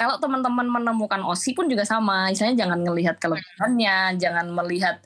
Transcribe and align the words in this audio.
kalau 0.00 0.16
teman-teman 0.16 0.64
menemukan 0.64 1.20
OSI 1.28 1.52
pun 1.52 1.68
juga 1.68 1.84
sama. 1.84 2.32
Misalnya 2.32 2.64
jangan 2.64 2.80
ngelihat 2.80 3.20
kelebihannya 3.20 4.16
jangan 4.16 4.48
melihat 4.48 4.96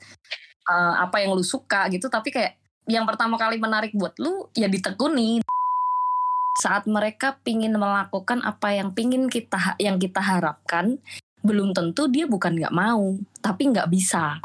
uh, 0.71 1.03
apa 1.03 1.19
yang 1.19 1.35
lu 1.35 1.43
suka 1.43 1.91
gitu. 1.91 2.07
Tapi 2.07 2.31
kayak 2.31 2.55
yang 2.87 3.03
pertama 3.03 3.35
kali 3.35 3.59
menarik 3.59 3.91
buat 3.91 4.15
lu 4.23 4.47
ya 4.55 4.71
ditekuni. 4.71 5.43
Saat 6.63 6.87
mereka 6.87 7.35
pingin 7.43 7.75
melakukan 7.75 8.39
apa 8.47 8.71
yang 8.71 8.95
pingin 8.95 9.27
kita 9.27 9.75
yang 9.83 9.99
kita 9.99 10.23
harapkan 10.23 10.95
belum 11.43 11.75
tentu 11.75 12.09
dia 12.09 12.25
bukan 12.25 12.57
nggak 12.57 12.73
mau 12.73 13.21
tapi 13.37 13.69
nggak 13.69 13.85
bisa 13.85 14.41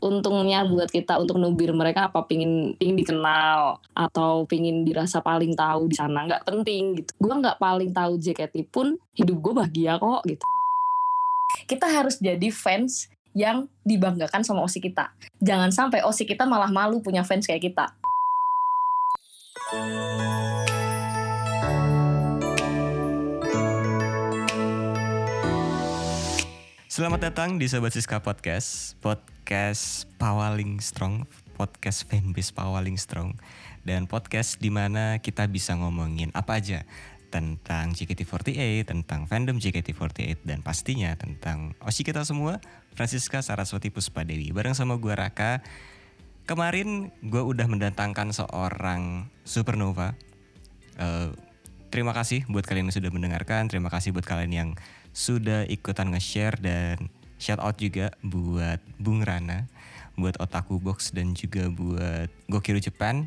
untungnya 0.00 0.64
buat 0.64 0.88
kita 0.88 1.20
untuk 1.20 1.36
nubir 1.36 1.70
mereka 1.76 2.08
apa 2.08 2.24
pingin 2.24 2.74
pingin 2.76 2.96
dikenal 2.96 3.80
atau 3.92 4.48
pingin 4.48 4.84
dirasa 4.84 5.20
paling 5.20 5.52
tahu 5.52 5.88
di 5.88 5.96
sana. 5.96 6.26
Nggak 6.26 6.44
penting 6.48 6.82
gitu. 7.00 7.10
Gue 7.20 7.34
nggak 7.36 7.60
paling 7.60 7.92
tahu 7.92 8.16
JKT 8.16 8.72
pun 8.72 8.96
hidup 9.14 9.36
gue 9.40 9.52
bahagia 9.52 10.00
kok 10.00 10.22
gitu. 10.26 10.44
Kita 11.68 11.86
harus 11.86 12.18
jadi 12.18 12.48
fans 12.50 13.12
yang 13.36 13.70
dibanggakan 13.86 14.42
sama 14.42 14.66
osi 14.66 14.82
kita. 14.82 15.14
Jangan 15.38 15.70
sampai 15.70 16.02
osi 16.02 16.26
kita 16.26 16.48
malah 16.48 16.72
malu 16.72 16.98
punya 16.98 17.22
fans 17.22 17.46
kayak 17.46 17.70
kita 17.70 17.86
Selamat 26.90 27.22
datang 27.22 27.54
di 27.54 27.70
Sobat 27.70 27.94
Siska 27.94 28.18
Podcast. 28.18 28.98
Podcast 28.98 30.10
Pawaling 30.18 30.82
Strong. 30.82 31.22
Podcast 31.54 32.02
fanbase 32.10 32.50
Pawaling 32.50 32.98
Strong. 32.98 33.38
Dan 33.86 34.10
podcast 34.10 34.58
di 34.58 34.74
mana 34.74 35.22
kita 35.22 35.46
bisa 35.46 35.78
ngomongin 35.78 36.34
apa 36.34 36.58
aja. 36.58 36.82
Tentang 37.30 37.94
JKT48, 37.94 38.90
tentang 38.90 39.30
fandom 39.30 39.62
JKT48 39.62 40.42
Dan 40.42 40.66
pastinya 40.66 41.14
tentang 41.14 41.78
Osi 41.78 42.02
kita 42.02 42.26
semua 42.26 42.58
Francisca 42.98 43.38
Saraswati 43.38 43.94
Puspadewi 43.94 44.50
Bareng 44.50 44.74
sama 44.74 44.98
gue 44.98 45.14
Raka. 45.14 45.62
Kemarin 46.50 47.14
gue 47.22 47.38
udah 47.38 47.70
mendatangkan 47.70 48.34
seorang 48.34 49.30
supernova. 49.46 50.18
Uh, 50.98 51.38
Terima 51.90 52.14
kasih 52.14 52.46
buat 52.46 52.62
kalian 52.62 52.86
yang 52.86 52.94
sudah 52.94 53.10
mendengarkan. 53.10 53.66
Terima 53.66 53.90
kasih 53.90 54.14
buat 54.14 54.22
kalian 54.22 54.52
yang 54.54 54.70
sudah 55.10 55.66
ikutan 55.66 56.14
nge-share 56.14 56.56
dan 56.60 57.10
shout 57.40 57.58
out 57.58 57.80
juga 57.80 58.12
buat 58.20 58.78
Bung 59.00 59.24
Rana, 59.24 59.66
buat 60.14 60.36
Otaku 60.38 60.76
Box 60.76 61.10
dan 61.16 61.32
juga 61.32 61.66
buat 61.72 62.28
Gokiru 62.52 62.78
Japan, 62.78 63.26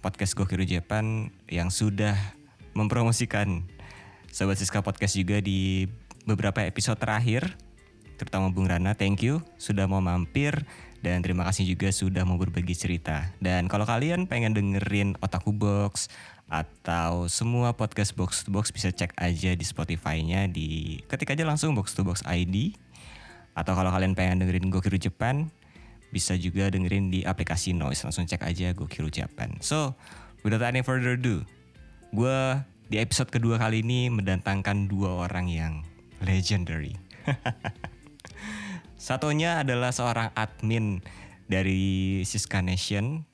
podcast 0.00 0.38
Gokiru 0.38 0.64
Japan 0.64 1.28
yang 1.50 1.68
sudah 1.68 2.16
mempromosikan 2.72 3.66
Sobat 4.30 4.62
Siska 4.62 4.78
Podcast 4.78 5.18
juga 5.18 5.42
di 5.42 5.90
beberapa 6.22 6.62
episode 6.62 7.02
terakhir. 7.02 7.58
Terutama 8.14 8.52
Bung 8.52 8.70
Rana, 8.70 8.94
thank 8.94 9.26
you 9.26 9.42
sudah 9.58 9.90
mau 9.90 9.98
mampir 9.98 10.54
dan 11.00 11.24
terima 11.24 11.48
kasih 11.48 11.64
juga 11.64 11.88
sudah 11.90 12.22
mau 12.28 12.36
berbagi 12.36 12.76
cerita. 12.76 13.32
Dan 13.40 13.66
kalau 13.66 13.88
kalian 13.88 14.28
pengen 14.28 14.52
dengerin 14.52 15.16
Otaku 15.24 15.56
Box 15.56 16.12
atau 16.50 17.30
semua 17.30 17.70
podcast 17.78 18.10
box 18.18 18.42
to 18.42 18.50
box 18.50 18.74
bisa 18.74 18.90
cek 18.90 19.14
aja 19.14 19.54
di 19.54 19.62
Spotify-nya 19.62 20.50
di 20.50 20.98
ketik 21.06 21.30
aja 21.30 21.46
langsung 21.46 21.78
box 21.78 21.94
to 21.94 22.02
box 22.02 22.26
ID 22.26 22.74
atau 23.54 23.78
kalau 23.78 23.94
kalian 23.94 24.18
pengen 24.18 24.42
dengerin 24.42 24.66
Gokiru 24.66 24.98
Japan 24.98 25.46
bisa 26.10 26.34
juga 26.34 26.66
dengerin 26.66 27.14
di 27.14 27.22
aplikasi 27.22 27.70
Noise 27.70 28.10
langsung 28.10 28.26
cek 28.26 28.42
aja 28.42 28.74
Gokiru 28.74 29.14
Japan. 29.14 29.54
So, 29.62 29.94
without 30.42 30.66
any 30.66 30.82
further 30.82 31.14
ado, 31.14 31.46
gue 32.10 32.38
di 32.90 32.98
episode 32.98 33.30
kedua 33.30 33.62
kali 33.62 33.86
ini 33.86 34.10
mendatangkan 34.10 34.90
dua 34.90 35.30
orang 35.30 35.46
yang 35.46 35.86
legendary. 36.18 36.98
Satunya 38.98 39.62
adalah 39.62 39.94
seorang 39.94 40.34
admin 40.34 40.98
dari 41.46 42.20
Siska 42.26 42.58
Nation 42.58 43.29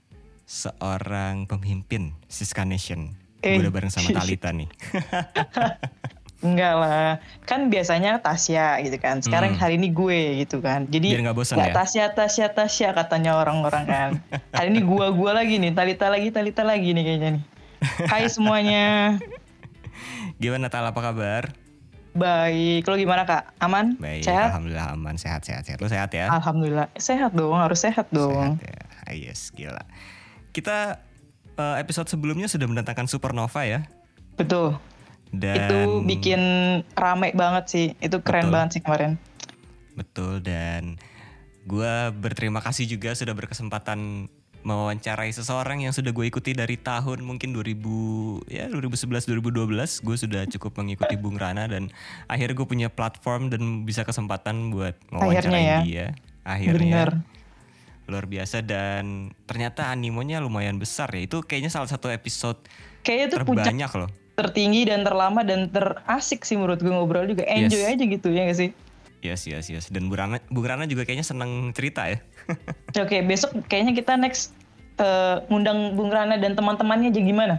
seorang 0.46 1.50
pemimpin 1.50 2.14
Siska 2.30 2.62
Nation. 2.62 3.18
Eh. 3.42 3.58
Gue 3.58 3.66
udah 3.66 3.74
bareng 3.74 3.90
sama 3.90 4.14
Talita 4.14 4.54
nih. 4.54 4.70
Enggak 6.46 6.74
lah, 6.78 7.18
kan 7.48 7.72
biasanya 7.72 8.22
Tasya 8.22 8.78
gitu 8.86 9.02
kan. 9.02 9.18
Sekarang 9.18 9.58
hmm. 9.58 9.60
hari 9.60 9.82
ini 9.82 9.90
gue 9.90 10.46
gitu 10.46 10.62
kan. 10.62 10.86
Jadi 10.86 11.18
Biar 11.18 11.32
gak 11.32 11.36
bosan 11.36 11.58
ya? 11.58 11.74
Tasya, 11.74 12.14
Tasya, 12.14 12.46
Tasya 12.54 12.88
katanya 12.94 13.34
orang-orang 13.42 13.84
kan. 13.88 14.10
hari 14.56 14.70
ini 14.70 14.86
gue 14.86 15.06
gue 15.10 15.30
lagi 15.34 15.54
nih, 15.58 15.74
Talita 15.74 16.06
lagi, 16.06 16.30
Talita 16.30 16.62
lagi 16.62 16.94
nih 16.94 17.02
kayaknya 17.02 17.28
nih. 17.40 17.44
Hai 18.06 18.30
semuanya. 18.34 19.18
Gimana 20.38 20.70
Tal, 20.70 20.86
apa 20.86 21.00
kabar? 21.02 21.50
Baik, 22.16 22.88
lo 22.88 22.96
gimana 22.96 23.28
kak? 23.28 23.52
Aman? 23.60 24.00
Baik, 24.00 24.24
sehat? 24.24 24.48
alhamdulillah 24.48 24.96
aman, 24.96 25.20
sehat, 25.20 25.44
sehat, 25.44 25.68
sehat. 25.68 25.84
Lo 25.84 25.88
sehat 25.88 26.08
ya? 26.16 26.32
Alhamdulillah, 26.32 26.88
sehat 26.96 27.36
dong, 27.36 27.52
harus 27.60 27.76
sehat 27.76 28.08
dong. 28.08 28.56
Sehat 28.56 28.72
ya, 28.72 28.80
ah, 29.04 29.12
yes, 29.12 29.52
gila 29.52 29.84
kita 30.56 31.04
uh, 31.60 31.76
episode 31.76 32.08
sebelumnya 32.08 32.48
sudah 32.48 32.64
mendatangkan 32.64 33.04
Supernova 33.04 33.68
ya. 33.68 33.84
Betul. 34.40 34.80
Dan 35.36 35.56
itu 35.60 35.78
bikin 36.08 36.40
rame 36.96 37.36
banget 37.36 37.64
sih. 37.68 37.86
Itu 38.00 38.24
keren 38.24 38.48
betul. 38.48 38.54
banget 38.56 38.68
sih 38.72 38.80
kemarin. 38.80 39.12
Betul 39.92 40.40
dan 40.40 40.96
gue 41.68 41.92
berterima 42.16 42.64
kasih 42.64 42.88
juga 42.88 43.12
sudah 43.12 43.36
berkesempatan 43.36 44.30
mewawancarai 44.66 45.30
seseorang 45.30 45.86
yang 45.86 45.94
sudah 45.94 46.10
gue 46.10 46.26
ikuti 46.26 46.50
dari 46.50 46.74
tahun 46.74 47.22
mungkin 47.22 47.54
2000 47.54 48.50
ya 48.50 48.66
2011 48.66 49.30
2012 49.38 50.02
gue 50.02 50.16
sudah 50.18 50.42
cukup 50.50 50.82
mengikuti 50.82 51.14
Bung 51.14 51.38
Rana 51.38 51.70
dan 51.70 51.86
akhirnya 52.26 52.58
gue 52.58 52.66
punya 52.66 52.88
platform 52.90 53.46
dan 53.46 53.86
bisa 53.86 54.02
kesempatan 54.02 54.74
buat 54.74 54.98
mewawancarai 55.14 55.62
ya. 55.62 55.78
dia 55.86 56.06
akhirnya 56.42 56.82
Bener 56.82 57.35
luar 58.06 58.24
biasa 58.30 58.62
dan 58.62 59.34
ternyata 59.46 59.90
animonya 59.90 60.38
lumayan 60.38 60.78
besar 60.78 61.10
ya. 61.12 61.26
Itu 61.26 61.42
kayaknya 61.42 61.70
salah 61.70 61.90
satu 61.90 62.10
episode 62.10 62.58
kayaknya 63.02 63.26
itu 63.30 63.36
terbanyak 63.42 63.92
loh. 63.94 64.10
Tertinggi 64.36 64.84
dan 64.86 65.00
terlama 65.02 65.40
dan 65.42 65.72
terasik 65.72 66.44
sih 66.44 66.60
menurut 66.60 66.78
gue 66.82 66.92
ngobrol 66.92 67.24
juga. 67.26 67.42
Enjoy 67.48 67.82
yes. 67.82 67.92
aja 67.96 68.04
gitu 68.04 68.28
ya 68.30 68.44
gak 68.46 68.58
sih? 68.58 68.70
Yes, 69.24 69.48
yes, 69.48 69.66
yes. 69.72 69.88
Dan 69.88 70.12
Bu 70.12 70.14
Rana, 70.14 70.38
Bu 70.52 70.60
Rana 70.60 70.84
juga 70.84 71.08
kayaknya 71.08 71.24
seneng 71.24 71.72
cerita 71.72 72.06
ya. 72.06 72.20
Oke, 73.00 73.08
okay, 73.08 73.20
besok 73.24 73.56
kayaknya 73.66 73.96
kita 73.96 74.14
next 74.20 74.52
uh, 75.00 75.42
ngundang 75.48 75.96
Bung 75.96 76.12
Rana 76.12 76.36
dan 76.36 76.54
teman-temannya 76.54 77.10
aja 77.12 77.20
gimana? 77.20 77.54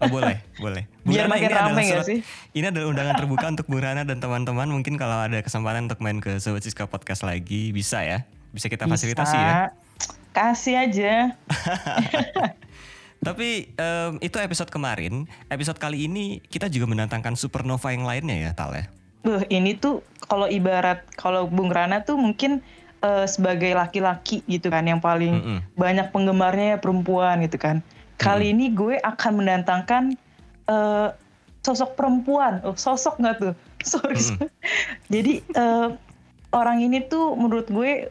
Oh 0.00 0.08
boleh, 0.08 0.40
boleh. 0.56 0.88
Bung 1.04 1.16
Biar 1.16 1.28
makin 1.28 1.50
rame 1.52 1.82
gak 1.88 2.04
sih? 2.08 2.18
Ini 2.56 2.72
adalah 2.72 2.92
undangan 2.92 3.14
terbuka 3.16 3.46
untuk 3.52 3.66
Bung 3.68 3.82
Rana 3.84 4.04
dan 4.04 4.20
teman-teman. 4.20 4.68
Mungkin 4.68 4.96
kalau 4.96 5.24
ada 5.24 5.40
kesempatan 5.40 5.88
untuk 5.88 6.00
main 6.00 6.20
ke 6.20 6.40
Sobat 6.40 6.64
Siska 6.64 6.88
Podcast 6.88 7.24
lagi, 7.24 7.72
bisa 7.72 8.00
ya? 8.04 8.24
Bisa 8.52 8.68
kita 8.68 8.88
fasilitasi 8.88 9.36
ya? 9.36 9.72
Kasih 10.30 10.86
aja. 10.86 11.34
Tapi 13.26 13.68
um, 13.76 14.16
itu 14.24 14.36
episode 14.40 14.72
kemarin. 14.72 15.28
Episode 15.52 15.76
kali 15.76 16.08
ini 16.08 16.40
kita 16.48 16.72
juga 16.72 16.88
menantangkan 16.88 17.36
supernova 17.36 17.92
yang 17.92 18.08
lainnya 18.08 18.48
ya, 18.48 18.50
Tal 18.56 18.72
ya? 18.72 18.84
Uh, 19.28 19.44
ini 19.52 19.76
tuh 19.76 20.00
kalau 20.24 20.48
ibarat 20.48 21.04
kalau 21.20 21.44
Bung 21.44 21.68
Rana 21.68 22.00
tuh 22.00 22.16
mungkin 22.16 22.64
uh, 23.04 23.28
sebagai 23.28 23.76
laki-laki 23.76 24.40
gitu 24.48 24.72
kan 24.72 24.88
yang 24.88 24.96
paling 25.04 25.36
mm 25.36 25.44
-mm. 25.44 25.58
banyak 25.76 26.08
penggemarnya 26.08 26.80
perempuan 26.80 27.44
gitu 27.44 27.60
kan. 27.60 27.84
Kali 28.16 28.48
mm. 28.48 28.52
ini 28.56 28.66
gue 28.72 28.96
akan 29.04 29.32
menantangkan 29.44 30.16
uh, 30.72 31.12
sosok 31.60 32.00
perempuan. 32.00 32.64
Oh, 32.64 32.72
sosok 32.72 33.20
nggak 33.20 33.36
tuh? 33.36 33.54
Sorry. 33.92 34.16
Mm. 34.16 34.48
Jadi 35.12 35.32
uh, 35.60 35.92
orang 36.56 36.80
ini 36.80 37.04
tuh 37.04 37.36
menurut 37.36 37.68
gue 37.68 38.08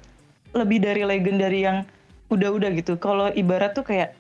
lebih 0.53 0.81
dari 0.81 1.02
legendary 1.06 1.66
yang 1.66 1.85
udah-udah 2.29 2.69
gitu. 2.78 2.95
Kalau 3.01 3.34
ibarat 3.34 3.73
tuh 3.75 3.84
kayak 3.84 4.16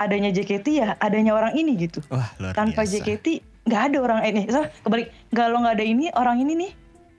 adanya 0.00 0.32
JKT 0.32 0.66
ya 0.72 0.88
adanya 0.98 1.36
orang 1.36 1.52
ini 1.54 1.76
gitu. 1.76 2.00
Wah, 2.08 2.32
luar 2.40 2.56
Tanpa 2.56 2.82
biasa. 2.84 3.04
JKT 3.04 3.26
nggak 3.68 3.82
ada 3.92 3.98
orang 4.00 4.20
ini. 4.24 4.42
So, 4.48 4.64
kebalik 4.84 5.12
kalau 5.36 5.60
nggak 5.62 5.74
ada 5.76 5.84
ini 5.84 6.08
orang 6.16 6.40
ini 6.40 6.52
nih 6.56 6.70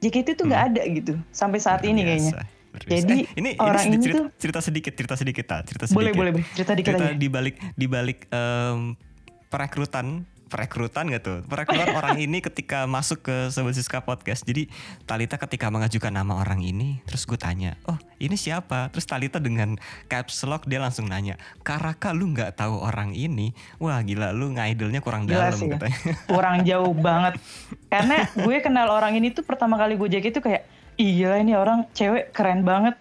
JKT 0.01 0.27
tuh 0.41 0.45
nggak 0.49 0.61
hmm. 0.61 0.69
ada 0.73 0.81
gitu 0.89 1.13
sampai 1.29 1.59
saat 1.61 1.85
luar 1.85 1.93
ini 1.93 2.01
biasa. 2.01 2.09
kayaknya. 2.09 2.59
Jadi 2.71 3.27
eh, 3.27 3.39
ini, 3.39 3.49
orang 3.59 3.83
ini, 3.83 3.99
ini 3.99 4.03
cerita, 4.03 4.17
tuh 4.17 4.25
cerita 4.39 4.59
sedikit, 4.63 4.93
cerita 4.95 5.15
sedikit, 5.19 5.45
cerita 5.67 5.85
sedikit. 5.91 5.97
Boleh, 5.99 6.11
boleh, 6.15 6.31
boleh. 6.39 6.45
Cerita 6.55 6.71
dikit 6.71 6.95
cerita 6.95 7.05
aja. 7.11 7.19
di 7.19 7.27
balik 7.27 7.55
di 7.75 7.85
balik 7.85 8.19
um, 8.31 8.95
perekrutan 9.51 10.23
perekrutan 10.51 11.07
gak 11.07 11.23
tuh? 11.23 11.39
Perekrutan 11.47 11.95
orang 12.03 12.19
ini 12.19 12.43
ketika 12.43 12.83
masuk 12.83 13.23
ke 13.23 13.35
Sobat 13.47 13.79
Siska 13.79 14.03
Podcast. 14.03 14.43
Jadi 14.43 14.67
Talita 15.07 15.39
ketika 15.39 15.71
mengajukan 15.71 16.11
nama 16.11 16.43
orang 16.43 16.59
ini, 16.59 16.99
terus 17.07 17.23
gue 17.23 17.39
tanya, 17.39 17.79
oh 17.87 17.95
ini 18.19 18.35
siapa? 18.35 18.91
Terus 18.91 19.07
Talita 19.07 19.39
dengan 19.39 19.79
caps 20.11 20.43
lock 20.43 20.67
dia 20.67 20.83
langsung 20.83 21.07
nanya, 21.07 21.39
Karaka 21.63 22.11
lu 22.11 22.35
nggak 22.35 22.59
tahu 22.59 22.83
orang 22.83 23.15
ini? 23.15 23.55
Wah 23.79 24.03
gila 24.03 24.35
lu 24.35 24.51
ngaidolnya 24.51 24.99
kurang 24.99 25.23
gila 25.31 25.55
dalam 25.55 25.57
sih, 25.57 25.71
katanya. 25.71 25.99
Kurang 26.31 26.67
jauh 26.67 26.91
banget. 26.91 27.39
Karena 27.87 28.27
gue 28.35 28.57
kenal 28.59 28.91
orang 28.91 29.15
ini 29.15 29.31
tuh 29.31 29.47
pertama 29.47 29.79
kali 29.79 29.95
gue 29.95 30.09
jadi 30.11 30.27
itu 30.27 30.43
kayak, 30.43 30.67
iya 30.99 31.39
ini 31.39 31.55
orang 31.55 31.87
cewek 31.95 32.35
keren 32.35 32.67
banget. 32.67 32.99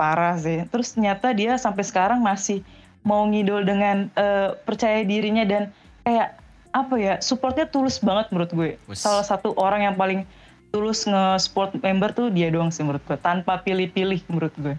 Parah 0.00 0.40
sih. 0.40 0.64
Terus 0.72 0.96
ternyata 0.96 1.36
dia 1.36 1.60
sampai 1.60 1.84
sekarang 1.84 2.24
masih 2.24 2.64
mau 3.06 3.22
ngidol 3.28 3.62
dengan 3.62 4.10
uh, 4.18 4.58
percaya 4.66 5.06
dirinya 5.06 5.46
dan 5.46 5.70
kayak 6.02 6.45
apa 6.76 6.94
ya 6.96 7.14
supportnya 7.18 7.64
tulus 7.64 7.96
banget 7.98 8.28
menurut 8.28 8.50
gue. 8.50 8.70
Wes. 8.84 9.00
Salah 9.00 9.24
satu 9.24 9.56
orang 9.56 9.80
yang 9.82 9.94
paling 9.94 10.28
tulus 10.68 11.04
nge-support 11.04 11.72
member 11.74 12.12
tuh 12.12 12.28
dia 12.28 12.52
doang 12.52 12.68
sih 12.68 12.84
menurut 12.84 13.00
gue. 13.02 13.16
Tanpa 13.16 13.56
pilih-pilih 13.58 14.20
menurut 14.28 14.52
gue. 14.54 14.76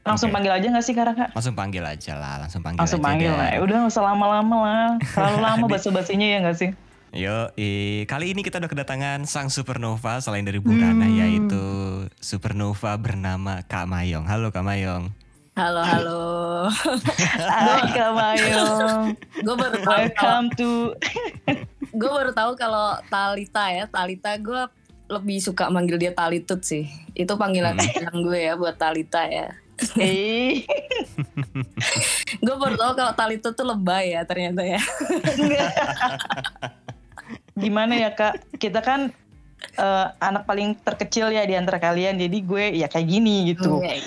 Langsung 0.00 0.32
Oke. 0.32 0.40
panggil 0.40 0.52
aja 0.54 0.66
gak 0.72 0.80
sih 0.80 0.96
kakak? 0.96 1.28
Langsung 1.30 1.52
panggil 1.52 1.84
aja 1.84 2.16
lah, 2.16 2.34
langsung 2.40 2.64
panggil 2.64 2.80
Langsung 2.80 2.98
aja 2.98 3.06
panggil 3.06 3.28
deh. 3.28 3.36
lah. 3.36 3.48
Ya 3.52 3.58
Udah 3.60 3.76
gak 3.78 3.92
usah 3.92 4.04
lama-lama 4.06 4.56
lah. 4.64 4.88
Terlalu 5.04 5.38
lama 5.46 5.64
basa-basinya 5.68 6.24
ya 6.24 6.38
gak 6.40 6.56
sih? 6.56 6.70
Yo, 7.10 7.50
kali 8.06 8.32
ini 8.32 8.40
kita 8.40 8.56
udah 8.56 8.70
kedatangan 8.70 9.26
sang 9.26 9.50
supernova 9.50 10.22
selain 10.22 10.46
dari 10.46 10.56
Bung 10.56 10.78
Rana 10.78 11.04
Hmm. 11.04 11.18
yaitu 11.18 11.64
supernova 12.16 12.96
bernama 12.96 13.60
Kak 13.66 13.84
Mayong. 13.84 14.24
Halo 14.24 14.48
Kak 14.48 14.62
Mayong. 14.62 15.10
Halo 15.60 15.84
halo. 15.92 16.20
Kak 17.92 18.10
Mayong. 18.16 19.12
gue 19.44 19.54
baru 19.60 19.76
tahu 19.84 19.92
Welcome 19.92 20.46
to... 20.56 20.96
gue 22.00 22.10
baru 22.16 22.32
tahu 22.32 22.56
kalau 22.56 22.96
Talita 23.12 23.68
ya 23.68 23.84
Talita 23.84 24.32
gue 24.40 24.62
lebih 25.12 25.36
suka 25.44 25.68
manggil 25.68 26.00
dia 26.00 26.16
Talitut 26.16 26.64
sih. 26.64 26.88
Itu 27.12 27.36
panggilan 27.36 27.76
Hmm. 27.76 28.24
gue 28.24 28.40
ya 28.40 28.56
buat 28.56 28.80
Talita 28.80 29.28
ya. 29.28 29.52
Gue 32.44 32.56
baru 32.56 32.76
tahu 32.80 32.92
kalau 32.96 33.12
Talitut 33.12 33.52
tuh 33.52 33.64
lebay 33.68 34.16
ya 34.16 34.24
ternyata 34.24 34.64
ya. 34.64 34.80
gimana 37.52 38.00
ya 38.00 38.16
kak? 38.16 38.56
Kita 38.56 38.80
kan 38.80 39.12
eh, 39.76 40.06
anak 40.24 40.48
paling 40.48 40.76
terkecil 40.80 41.28
ya 41.32 41.44
di 41.44 41.52
antara 41.52 41.76
kalian. 41.76 42.16
Jadi 42.16 42.38
gue 42.48 42.64
ya 42.80 42.88
kayak 42.88 43.08
gini 43.08 43.52
gitu. 43.52 43.80
Oke. 43.80 44.04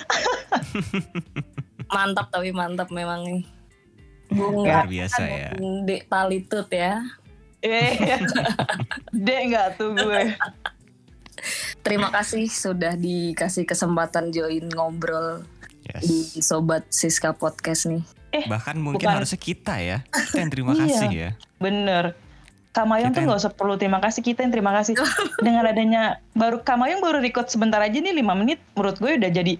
Mantap 1.86 2.26
tapi 2.28 2.50
mantap 2.50 2.88
memang 2.90 3.22
nih. 3.22 3.42
Bung 4.28 4.64
Luar 4.64 4.88
biasa 4.88 5.22
ya. 5.22 5.50
Dek 5.84 6.08
Talitut 6.08 6.68
ya. 6.68 7.04
Eh, 7.60 7.96
dek 9.24 9.40
nggak 9.48 9.68
tuh 9.76 9.94
gue. 9.94 10.22
Terima 11.80 12.08
kasih 12.08 12.48
sudah 12.48 12.94
dikasih 12.94 13.64
kesempatan 13.64 14.30
join 14.30 14.68
ngobrol 14.70 15.44
Yes. 15.84 16.00
di 16.00 16.40
Sobat 16.40 16.88
Siska 16.88 17.36
Podcast 17.36 17.84
nih. 17.84 18.00
Bahkan 18.48 18.80
mungkin 18.80 19.04
bukan. 19.04 19.20
harusnya 19.20 19.36
kita 19.36 19.76
ya. 19.76 20.00
Kita 20.08 20.40
yang 20.40 20.48
terima 20.48 20.72
Iya. 20.74 20.80
kasih 20.80 21.10
ya. 21.12 21.30
Bener. 21.60 22.16
Kak 22.72 22.88
Mayong 22.88 23.12
Kita 23.12 23.14
tuh 23.14 23.20
yang- 23.20 23.28
nggak 23.28 23.42
usah 23.44 23.52
perlu 23.52 23.74
terima 23.76 24.00
kasih 24.00 24.24
kita 24.24 24.42
yang 24.42 24.50
terima 24.50 24.72
kasih 24.72 24.96
dengan 25.38 25.62
adanya 25.62 26.02
baru 26.32 26.58
Kak 26.58 26.74
Mayong 26.74 26.98
baru 26.98 27.20
record 27.20 27.46
sebentar 27.46 27.78
aja 27.78 27.94
nih 27.94 28.16
5 28.16 28.32
menit 28.34 28.58
menurut 28.72 28.96
gue 28.96 29.12
udah 29.14 29.30
jadi 29.30 29.54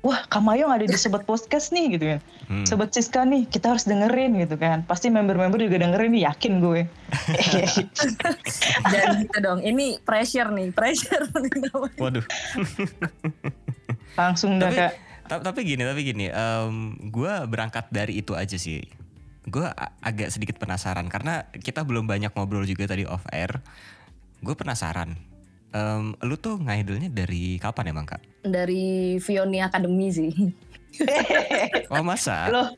wah 0.00 0.22
Kak 0.24 0.38
Mayong 0.38 0.70
ada 0.70 0.82
di 0.82 0.94
sobat 0.94 1.22
podcast 1.22 1.70
nih 1.70 1.94
gitu 1.94 2.04
kan 2.08 2.20
Hmm. 2.50 2.64
sobat 2.64 2.90
Siska 2.90 3.22
nih 3.22 3.46
kita 3.46 3.70
harus 3.70 3.84
dengerin 3.84 4.34
gitu 4.36 4.54
kan 4.54 4.82
pasti 4.82 5.06
member-member 5.06 5.56
juga 5.56 5.78
dengerin 5.78 6.10
nih 6.10 6.22
yakin 6.26 6.52
gue 6.58 6.80
Dan 8.90 9.06
gitu 9.20 9.36
dong, 9.38 9.58
ini 9.60 9.98
pressure 10.00 10.48
nih, 10.48 10.70
pressure. 10.70 11.26
Waduh. 12.02 12.22
langsung 14.14 14.56
dah 14.56 14.66
Tapi- 14.66 14.78
Kak 14.80 14.92
Ta- 15.22 15.40
tapi 15.40 15.62
gini, 15.62 15.82
tapi 15.86 16.00
gini, 16.02 16.26
gue 17.04 17.32
berangkat 17.46 17.86
dari 17.88 18.18
itu 18.18 18.34
aja 18.34 18.58
sih. 18.58 18.82
Gue 19.46 19.64
agak 20.00 20.28
sedikit 20.28 20.58
penasaran 20.58 21.06
karena 21.06 21.46
kita 21.54 21.80
belum 21.80 22.04
banyak 22.04 22.34
ngobrol 22.34 22.66
juga 22.66 22.84
tadi 22.84 23.06
off 23.06 23.22
air. 23.30 23.62
Gue 24.42 24.52
penasaran, 24.58 25.14
Em, 25.70 26.18
lu 26.20 26.34
tuh 26.34 26.58
ngidolnya 26.58 27.06
dari 27.08 27.54
kapan 27.56 27.90
emang 27.90 28.02
kak? 28.04 28.18
Dari 28.42 29.16
Vioni 29.18 29.58
Academy 29.58 30.08
sih. 30.10 30.30
Oh 31.86 32.02
masa? 32.02 32.50
Loh, 32.50 32.74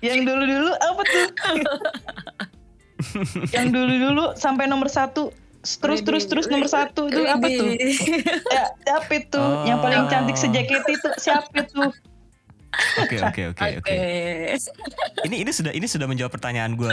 yang 0.00 0.24
dulu-dulu 0.24 0.72
apa 0.72 1.02
tuh? 1.04 1.26
yang 3.52 3.68
dulu-dulu 3.68 4.32
sampai 4.34 4.64
nomor 4.64 4.88
satu, 4.88 5.28
terus 5.60 6.00
terus 6.00 6.24
terus 6.24 6.48
nomor 6.48 6.64
satu 6.66 7.06
itu 7.06 7.20
apa 7.22 7.44
tuh? 7.46 7.68
Ya, 8.48 8.64
siapa 8.80 9.12
itu? 9.12 9.42
Yang 9.68 9.78
paling 9.78 10.00
Oh. 10.00 10.08
cantik 10.08 10.36
se-JKT 10.36 10.86
itu 10.88 11.08
siapa 11.18 11.52
itu? 11.54 11.82
Oke 13.00 13.16
oke 13.20 13.42
oke 13.56 13.64
oke. 13.80 13.96
Ini 15.24 15.36
ini 15.42 15.50
sudah 15.52 15.72
ini 15.72 15.88
sudah 15.88 16.04
menjawab 16.04 16.32
pertanyaan 16.32 16.76
gue 16.76 16.92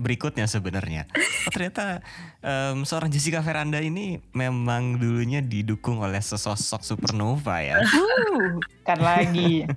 berikutnya 0.00 0.48
sebenarnya. 0.48 1.04
Oh, 1.46 1.52
ternyata 1.52 2.00
em, 2.40 2.82
seorang 2.88 3.12
Jessica 3.12 3.44
Veranda 3.44 3.76
ini 3.78 4.18
memang 4.32 4.96
dulunya 4.96 5.44
didukung 5.44 6.00
oleh 6.00 6.20
sesosok 6.20 6.80
supernova 6.80 7.60
ya. 7.60 7.80
Uh, 7.82 8.56
kan 8.88 8.98
lagi. 9.00 9.68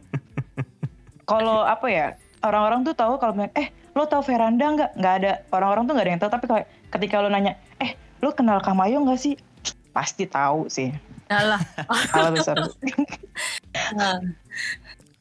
Kalau 1.28 1.68
apa 1.68 1.88
ya? 1.92 2.08
Orang-orang 2.40 2.88
tuh 2.88 2.96
tahu 2.96 3.20
kalau 3.20 3.36
eh 3.52 3.68
lo 3.92 4.08
tahu 4.08 4.24
Veranda 4.24 4.66
nggak? 4.72 4.92
Nggak 4.96 5.14
ada. 5.20 5.32
Orang-orang 5.52 5.84
tuh 5.84 5.94
nggak 6.00 6.06
ada 6.08 6.14
yang 6.16 6.22
tahu. 6.24 6.32
Tapi 6.32 6.46
kalau 6.48 6.64
ketika 6.96 7.16
lo 7.20 7.28
nanya, 7.28 7.60
eh 7.84 8.00
lo 8.24 8.32
kenal 8.32 8.64
Kamayo 8.64 9.04
nggak 9.04 9.20
sih? 9.20 9.36
Pasti 9.92 10.24
tahu 10.26 10.72
sih. 10.72 10.96
Alah. 11.28 11.62
Salah 12.10 12.32
besar. 12.32 12.56
Nah. 13.94 14.24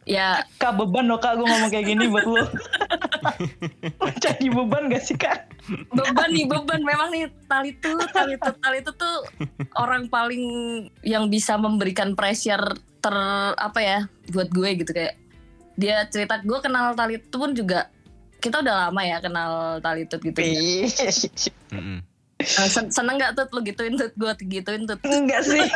Ya, 0.09 0.41
kak 0.57 0.73
beban 0.73 1.05
loh 1.05 1.21
kak 1.21 1.37
gue 1.37 1.45
ngomong 1.45 1.69
kayak 1.69 1.85
gini 1.85 2.09
buat 2.09 2.25
lo. 2.25 2.49
Jadi 4.25 4.49
beban 4.49 4.89
gak 4.89 5.05
sih 5.05 5.13
kak? 5.15 5.53
beban 5.93 6.33
nih, 6.33 6.49
beban. 6.49 6.81
Memang 6.81 7.13
nih 7.13 7.29
Talitu, 7.45 7.93
Talitu, 8.09 8.49
Talitu 8.57 8.91
tuh 8.97 9.17
orang 9.77 10.09
paling 10.09 10.43
yang 11.05 11.29
bisa 11.29 11.55
memberikan 11.55 12.17
pressure 12.17 12.73
ter 12.99 13.15
apa 13.55 13.79
ya 13.79 13.99
buat 14.33 14.49
gue 14.49 14.81
gitu 14.81 14.91
kayak 14.91 15.21
dia 15.77 16.09
cerita 16.09 16.41
gue 16.41 16.59
kenal 16.59 16.97
Talitu 16.97 17.31
pun 17.31 17.53
juga 17.53 17.93
kita 18.41 18.65
udah 18.65 18.89
lama 18.89 19.03
ya 19.05 19.21
kenal 19.21 19.51
Talitut 19.79 20.25
gitu. 20.25 20.41
Mm-mm. 20.41 20.89
Nah, 21.69 21.77
sen- 21.85 22.08
seneng 22.95 23.19
gak 23.19 23.35
tuh 23.35 23.51
lu 23.51 23.61
gituin 23.67 23.99
tuh 23.99 24.15
gue 24.15 24.33
gituin 24.47 24.87
tuh 24.87 24.95
Enggak 25.03 25.43
sih. 25.43 25.59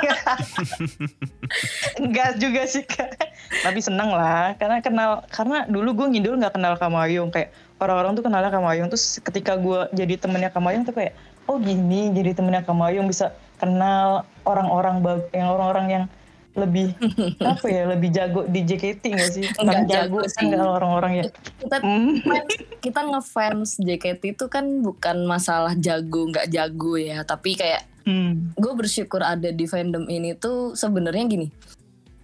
Enggak 2.02 2.38
juga 2.38 2.62
sih 2.70 2.86
kak. 2.86 3.18
Tapi 3.66 3.82
seneng 3.82 4.14
lah. 4.14 4.54
Karena 4.56 4.78
kenal 4.78 5.26
karena 5.26 5.66
dulu 5.66 6.04
gue 6.04 6.06
ngidul 6.14 6.38
nggak 6.38 6.54
kenal 6.54 6.78
Kamayong 6.78 7.34
kayak 7.34 7.50
orang-orang 7.82 8.14
tuh 8.14 8.22
kenalnya 8.22 8.54
Kamayong 8.54 8.88
terus 8.94 9.18
ketika 9.18 9.58
gue 9.58 9.90
jadi 9.90 10.14
temennya 10.14 10.54
Kamayong 10.54 10.86
tuh 10.86 10.94
kayak 10.94 11.18
oh 11.50 11.58
gini 11.58 12.14
jadi 12.14 12.38
temennya 12.38 12.62
Kamayong 12.62 13.10
bisa 13.10 13.34
kenal 13.58 14.22
orang-orang 14.46 15.02
yang 15.34 15.50
orang-orang 15.50 15.86
yang 15.90 16.04
lebih 16.52 16.92
apa 17.42 17.64
ya 17.64 17.88
lebih 17.88 18.08
jago 18.08 18.44
di 18.44 18.60
JKT 18.60 19.02
gak 19.10 19.30
sih? 19.30 19.44
Enggak 19.56 19.84
jago 19.86 20.20
kan 20.20 20.28
sih. 20.30 20.48
kalau 20.48 20.72
orang-orang 20.74 21.12
ya. 21.14 21.24
kita 21.58 21.76
Hmm. 21.78 22.12
kita 22.84 23.00
ngefans 23.04 23.78
JKT 23.78 24.22
itu 24.32 24.46
kan 24.46 24.64
bukan 24.78 25.24
masalah 25.24 25.72
jago 25.74 26.28
nggak 26.28 26.48
jago 26.48 26.94
ya 26.94 27.22
tapi 27.22 27.54
kayak 27.54 27.88
Hmm. 28.02 28.50
gue 28.52 28.72
bersyukur 28.74 29.22
ada 29.22 29.48
di 29.48 29.62
fandom 29.62 30.02
ini 30.04 30.34
tuh 30.34 30.74
sebenarnya 30.74 31.22
gini 31.24 31.46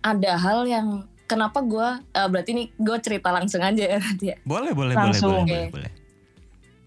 ada 0.01 0.35
hal 0.35 0.67
yang 0.67 0.87
kenapa 1.25 1.63
gue 1.63 1.89
eh, 2.11 2.27
berarti 2.27 2.51
ini 2.51 2.65
gue 2.75 2.97
cerita 2.99 3.31
langsung 3.31 3.61
aja 3.61 3.87
ya 3.87 3.97
nanti 3.97 4.27
ya 4.29 4.37
Boleh 4.43 4.75
boleh 4.75 4.93
Langsung. 4.93 5.47
boleh 5.47 5.47
boleh 5.47 5.63
Oke. 5.63 5.73
boleh. 5.73 5.93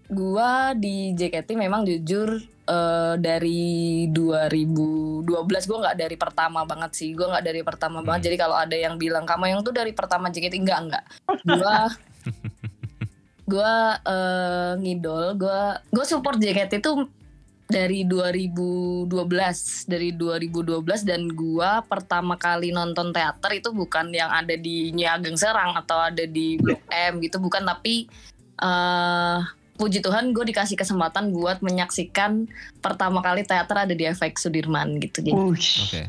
gue 0.08 0.50
di 0.76 0.96
JKT 1.14 1.48
memang 1.56 1.82
jujur 1.82 2.36
eh, 2.68 3.14
dari 3.18 4.06
2012 4.10 5.24
gue 5.48 5.78
nggak 5.82 5.96
dari 5.98 6.16
pertama 6.16 6.62
banget 6.66 6.92
sih. 6.94 7.10
Gue 7.14 7.26
nggak 7.26 7.44
dari 7.44 7.60
pertama 7.62 8.00
Hmm. 8.00 8.06
banget. 8.06 8.30
Jadi 8.30 8.36
kalau 8.38 8.56
ada 8.58 8.76
yang 8.76 8.96
bilang 8.96 9.24
kamu 9.26 9.56
yang 9.56 9.60
tuh 9.62 9.74
dari 9.74 9.92
pertama 9.94 10.30
JKT 10.30 10.54
enggak 10.62 10.80
enggak 10.82 11.04
gue 11.42 11.76
gue 13.52 13.74
eh, 14.06 14.72
ngidol 14.78 15.34
gue 15.34 15.60
gue 15.90 16.04
support 16.06 16.38
JKT 16.38 16.78
itu 16.78 16.92
dari 17.72 18.04
2012 18.04 19.08
dari 19.88 20.12
2012 20.12 21.08
dan 21.08 21.24
gua 21.32 21.80
pertama 21.80 22.36
kali 22.36 22.68
nonton 22.68 23.16
teater 23.16 23.48
itu 23.56 23.72
bukan 23.72 24.12
yang 24.12 24.28
ada 24.28 24.52
di 24.60 24.92
Nyai 24.92 25.16
Ageng 25.16 25.40
Serang 25.40 25.72
atau 25.72 25.96
ada 25.96 26.28
di 26.28 26.60
Blok 26.60 26.84
M 26.92 27.24
gitu 27.24 27.40
bukan 27.40 27.64
tapi 27.64 28.04
eh 28.60 29.38
puji 29.82 29.98
Tuhan 29.98 30.30
gue 30.30 30.44
dikasih 30.46 30.78
kesempatan 30.78 31.34
buat 31.34 31.58
menyaksikan 31.58 32.46
pertama 32.78 33.18
kali 33.18 33.42
teater 33.42 33.74
ada 33.74 33.90
di 33.90 34.06
FX 34.06 34.46
Sudirman 34.46 35.02
gitu 35.02 35.18
jadi. 35.18 35.34
Oke. 35.34 36.02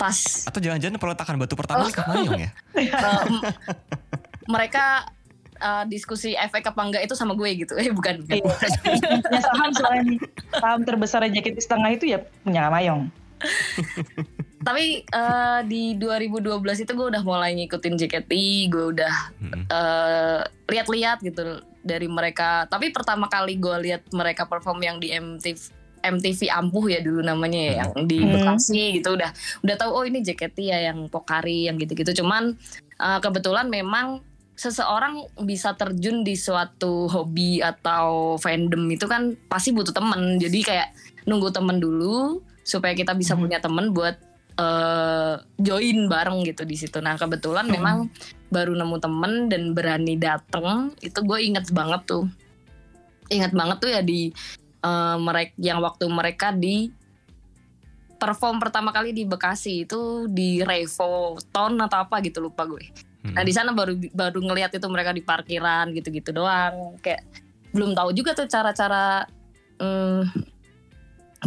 pas 0.00 0.16
Atau 0.48 0.64
jangan-jangan 0.64 0.96
peletakan 0.96 1.36
batu 1.36 1.60
pertama 1.60 1.84
di 1.84 1.92
Kak 1.92 2.08
Mayong 2.08 2.40
ya? 2.40 2.50
eh, 2.80 3.24
m- 3.28 3.44
mereka 4.48 5.04
eh, 5.60 5.84
diskusi 5.92 6.32
efek 6.32 6.72
apa 6.72 6.80
enggak 6.80 7.04
itu 7.04 7.12
sama 7.12 7.36
gue 7.36 7.52
gitu 7.52 7.76
eh 7.76 7.92
bukan, 7.92 8.24
bukan. 8.24 8.40
punya 9.20 9.40
saham 9.44 9.70
soalnya 9.76 10.02
nih 10.08 10.18
saham 10.56 10.80
terbesar 10.88 11.20
JKT 11.28 11.60
setengah 11.60 11.92
itu 11.92 12.16
ya 12.16 12.24
punya 12.40 12.72
Mayong 12.72 13.12
Tapi 14.60 15.08
eh, 15.08 15.60
di 15.64 15.96
2012 15.96 16.84
itu 16.84 16.92
gue 16.92 17.06
udah 17.08 17.22
mulai 17.24 17.56
ngikutin 17.56 17.96
JKT, 17.96 18.32
gue 18.68 18.84
udah 18.92 19.14
Mm-mm. 19.40 19.64
eh, 19.64 20.40
lihat-lihat 20.68 21.24
gitu 21.24 21.64
dari 21.80 22.06
mereka. 22.06 22.66
Tapi 22.66 22.92
pertama 22.92 23.26
kali 23.26 23.56
gue 23.56 23.76
lihat 23.84 24.08
mereka 24.12 24.44
perform 24.44 24.80
yang 24.80 24.96
di 24.96 25.10
MTV 25.10 25.78
MTV 26.00 26.48
Ampuh 26.48 26.88
ya 26.88 27.04
dulu 27.04 27.20
namanya 27.20 27.60
ya, 27.60 27.72
yang 27.84 28.08
di 28.08 28.24
Hmm. 28.24 28.32
Bekasi 28.32 28.96
gitu 28.96 29.20
udah 29.20 29.30
udah 29.60 29.76
tahu 29.76 29.90
oh 29.92 30.04
ini 30.08 30.24
JKT 30.24 30.56
ya 30.64 30.78
yang 30.88 31.12
Pokari 31.12 31.68
yang 31.68 31.76
gitu-gitu. 31.76 32.24
Cuman 32.24 32.56
eh, 32.96 33.18
kebetulan 33.20 33.68
memang 33.68 34.24
seseorang 34.52 35.24
bisa 35.40 35.72
terjun 35.72 36.20
di 36.20 36.36
suatu 36.36 37.08
hobi 37.08 37.60
atau 37.60 38.36
fandom 38.36 38.92
itu 38.92 39.08
kan 39.08 39.32
pasti 39.48 39.72
butuh 39.72 39.92
temen 39.92 40.36
jadi 40.36 40.58
kayak 40.60 40.88
nunggu 41.24 41.48
temen 41.48 41.80
dulu 41.80 42.44
supaya 42.60 42.92
kita 42.92 43.12
bisa 43.12 43.32
Hmm. 43.32 43.48
punya 43.48 43.58
temen 43.60 43.92
buat 43.92 44.20
eh, 44.56 45.34
join 45.56 46.04
bareng 46.04 46.44
gitu 46.44 46.64
di 46.64 46.76
situ 46.76 47.00
nah 47.00 47.16
kebetulan 47.16 47.64
Hmm. 47.64 47.72
memang 47.72 47.96
baru 48.50 48.74
nemu 48.74 48.96
temen 48.98 49.32
dan 49.48 49.72
berani 49.72 50.14
dateng 50.18 50.92
itu 51.00 51.18
gue 51.22 51.38
inget 51.38 51.70
banget 51.70 52.02
tuh 52.06 52.26
inget 53.30 53.54
banget 53.54 53.78
tuh 53.78 53.90
ya 53.90 54.02
di 54.02 54.34
mereka 55.22 55.54
yang 55.60 55.78
waktu 55.78 56.04
mereka 56.10 56.50
di 56.50 56.90
perform 58.20 58.60
pertama 58.60 58.92
kali 58.92 59.16
di 59.16 59.24
Bekasi 59.24 59.88
itu 59.88 60.28
di 60.28 60.60
Revo 60.60 61.40
Ton 61.54 61.78
atau 61.80 62.04
apa 62.04 62.20
gitu 62.20 62.42
lupa 62.44 62.66
gue 62.68 63.10
Hmm. 63.20 63.36
Nah 63.36 63.42
di 63.44 63.52
sana 63.52 63.76
baru 63.76 63.96
baru 64.16 64.40
ngelihat 64.40 64.72
itu 64.72 64.86
mereka 64.88 65.12
di 65.12 65.20
parkiran 65.20 65.92
gitu-gitu 65.92 66.32
doang. 66.32 66.96
Kayak 67.04 67.24
belum 67.76 67.92
tahu 67.92 68.16
juga 68.16 68.32
tuh 68.32 68.48
cara-cara 68.48 69.28
mm, 69.76 70.20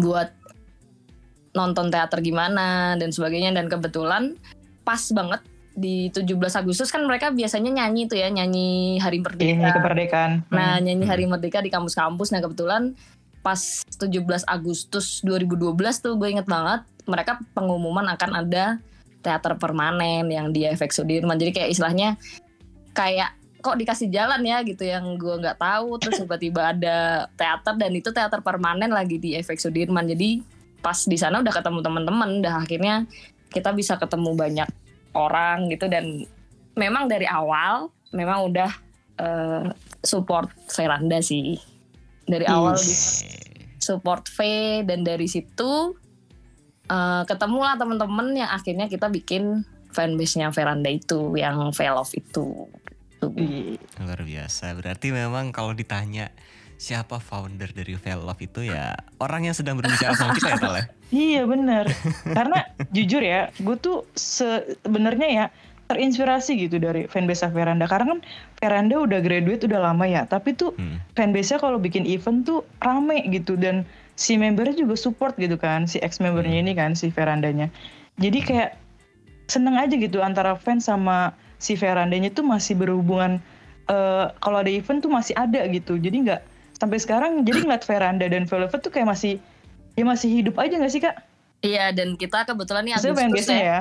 buat 0.02 0.30
nonton 1.54 1.90
teater 1.94 2.22
gimana 2.22 2.98
dan 2.98 3.14
sebagainya 3.14 3.54
dan 3.54 3.70
kebetulan 3.70 4.34
pas 4.82 5.02
banget 5.14 5.42
di 5.74 6.14
17 6.14 6.38
Agustus 6.54 6.94
kan 6.94 7.02
mereka 7.02 7.34
biasanya 7.34 7.84
nyanyi 7.84 8.06
tuh 8.06 8.18
ya 8.22 8.30
nyanyi 8.30 9.02
Hari 9.02 9.20
Merdeka. 9.26 9.74
kemerdekaan. 9.82 10.32
Nah 10.54 10.78
Hmm. 10.78 10.86
nyanyi 10.86 11.06
Hari 11.10 11.26
Merdeka 11.26 11.60
di 11.66 11.74
kampus-kampus. 11.74 12.30
Nah 12.30 12.42
kebetulan 12.46 12.94
pas 13.42 13.60
17 14.00 14.46
Agustus 14.48 15.20
2012 15.26 16.00
tuh 16.00 16.16
gue 16.16 16.30
inget 16.32 16.48
banget 16.48 16.86
mereka 17.10 17.42
pengumuman 17.52 18.08
akan 18.16 18.46
ada 18.46 18.80
teater 19.20 19.58
permanen 19.58 20.30
yang 20.30 20.54
di 20.54 20.64
efek 20.64 20.94
Sudirman. 20.94 21.36
Jadi 21.42 21.52
kayak 21.52 21.70
istilahnya 21.74 22.16
kayak 22.94 23.34
kok 23.64 23.80
dikasih 23.80 24.12
jalan 24.12 24.44
ya 24.44 24.60
gitu 24.62 24.84
yang 24.84 25.16
gue 25.16 25.36
nggak 25.40 25.56
tahu 25.58 25.96
terus 25.98 26.20
tiba-tiba 26.22 26.62
ada 26.76 27.28
teater 27.34 27.76
dan 27.80 27.92
itu 27.96 28.14
teater 28.14 28.46
permanen 28.46 28.94
lagi 28.94 29.18
di 29.18 29.34
efek 29.34 29.58
Sudirman. 29.58 30.06
Jadi 30.06 30.44
pas 30.84 31.00
di 31.08 31.16
sana 31.16 31.40
udah 31.40 31.54
ketemu 31.56 31.80
teman-teman, 31.80 32.30
udah 32.44 32.62
akhirnya 32.62 33.08
kita 33.50 33.72
bisa 33.72 33.96
ketemu 33.96 34.36
banyak 34.36 34.70
orang 35.14 35.70
gitu 35.70 35.86
dan 35.90 36.26
memang 36.74 37.06
dari 37.06 37.30
awal 37.30 37.90
memang 38.14 38.50
udah 38.50 38.72
eh, 39.22 39.66
support 40.02 40.50
Veranda 40.74 41.22
sih 41.22 41.58
dari 42.26 42.46
awal 42.50 42.78
Yes. 42.78 42.86
di 42.86 42.96
support 43.84 44.26
V 44.32 44.38
dan 44.88 45.04
dari 45.06 45.28
situ 45.30 45.94
eh, 46.90 47.24
ketemulah 47.26 47.78
teman-teman 47.78 48.34
yang 48.34 48.50
akhirnya 48.50 48.90
kita 48.90 49.10
bikin 49.10 49.66
fanbase-nya 49.94 50.50
Veranda 50.50 50.90
itu 50.90 51.38
yang 51.38 51.70
Velov 51.70 52.10
itu. 52.18 52.66
Iya. 53.24 53.78
Luar 54.04 54.22
biasa. 54.26 54.74
Berarti 54.76 55.14
memang 55.16 55.54
kalau 55.56 55.72
ditanya 55.72 56.34
siapa 56.76 57.18
founder 57.18 57.70
dari 57.70 57.94
Velov 57.94 58.36
itu 58.38 58.64
ya 58.64 58.92
orang 59.18 59.46
yang 59.46 59.56
sedang 59.56 59.76
berbicara 59.76 60.14
sama 60.14 60.34
kita 60.34 60.54
ya 60.54 60.60
Tal 60.60 60.76
ya? 60.76 60.86
Iya 61.14 61.42
bener. 61.46 61.86
Karena 62.26 62.66
jujur 62.90 63.22
ya, 63.22 63.54
gue 63.54 63.78
tuh 63.78 64.02
sebenarnya 64.14 65.28
ya 65.30 65.46
terinspirasi 65.86 66.58
gitu 66.58 66.82
dari 66.82 67.06
fanbase 67.06 67.46
Veranda. 67.48 67.86
Karena 67.86 68.18
kan 68.18 68.20
Veranda 68.58 68.98
udah 68.98 69.20
graduate 69.20 69.62
udah 69.64 69.94
lama 69.94 70.06
ya, 70.06 70.26
tapi 70.26 70.58
tuh 70.58 70.74
Hmm. 70.74 70.98
fanbase-nya 71.14 71.60
kalau 71.60 71.78
bikin 71.78 72.10
event 72.10 72.42
tuh 72.44 72.66
rame 72.80 73.22
gitu 73.30 73.54
dan 73.54 73.86
si 74.16 74.38
membernya 74.38 74.74
juga 74.76 74.98
support 74.98 75.38
gitu 75.38 75.54
kan, 75.54 75.86
si 75.86 76.02
ex 76.02 76.18
membernya 76.18 76.58
Hmm. 76.58 76.66
ini 76.66 76.74
kan 76.74 76.92
si 76.94 77.14
Verandanya. 77.14 77.70
Jadi 78.18 78.40
kayak 78.42 78.74
seneng 79.46 79.78
aja 79.78 79.94
gitu 79.94 80.18
antara 80.18 80.58
fans 80.58 80.90
sama 80.90 81.38
si 81.58 81.78
Verandanya 81.78 82.30
tuh 82.30 82.42
masih 82.44 82.74
berhubungan. 82.74 83.38
eh, 83.84 84.26
kalau 84.40 84.64
ada 84.64 84.72
event 84.72 85.04
tuh 85.04 85.12
masih 85.12 85.36
ada 85.36 85.60
gitu. 85.68 86.00
Jadi 86.00 86.24
nggak 86.24 86.42
sampai 86.84 87.00
sekarang 87.00 87.32
jadi 87.48 87.64
ngeliat 87.64 87.88
Veranda 87.88 88.28
dan 88.28 88.44
Velvet 88.44 88.80
tuh 88.84 88.92
kayak 88.92 89.08
masih 89.08 89.40
ya 89.96 90.04
masih 90.04 90.28
hidup 90.28 90.60
aja 90.60 90.76
nggak 90.76 90.92
sih 90.92 91.00
kak? 91.00 91.16
Iya 91.64 91.96
dan 91.96 92.20
kita 92.20 92.44
kebetulan 92.44 92.84
nih 92.84 93.00
Agustus 93.00 93.16
fanbase-nya 93.16 93.56
ya. 93.56 93.64
ya. 93.64 93.80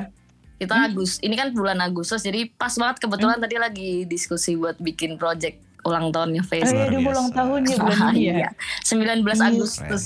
Kita 0.63 0.75
Agus, 0.87 1.19
ini 1.19 1.35
kan 1.35 1.51
bulan 1.51 1.83
Agustus 1.83 2.23
jadi 2.23 2.47
pas 2.55 2.71
banget 2.79 3.03
kebetulan 3.03 3.43
tadi 3.43 3.59
lagi 3.59 4.07
diskusi 4.07 4.55
buat 4.55 4.79
bikin 4.79 5.19
project 5.19 5.59
ulang 5.83 6.15
tahunnya 6.15 6.39
Oh 6.39 6.47
Facebook. 6.47 6.79
iya, 6.79 6.87
Luar 6.87 6.95
dia 6.95 7.01
mau 7.03 7.11
ulang 7.11 7.27
biasa. 7.27 7.39
tahun 7.43 7.61
ya 7.67 7.77
bulan 7.77 7.99
ini 8.15 8.23
ya. 8.23 8.35
Iya, 8.39 8.49
19 8.87 8.95
Iya. 9.27 9.47
Agustus. 9.51 10.05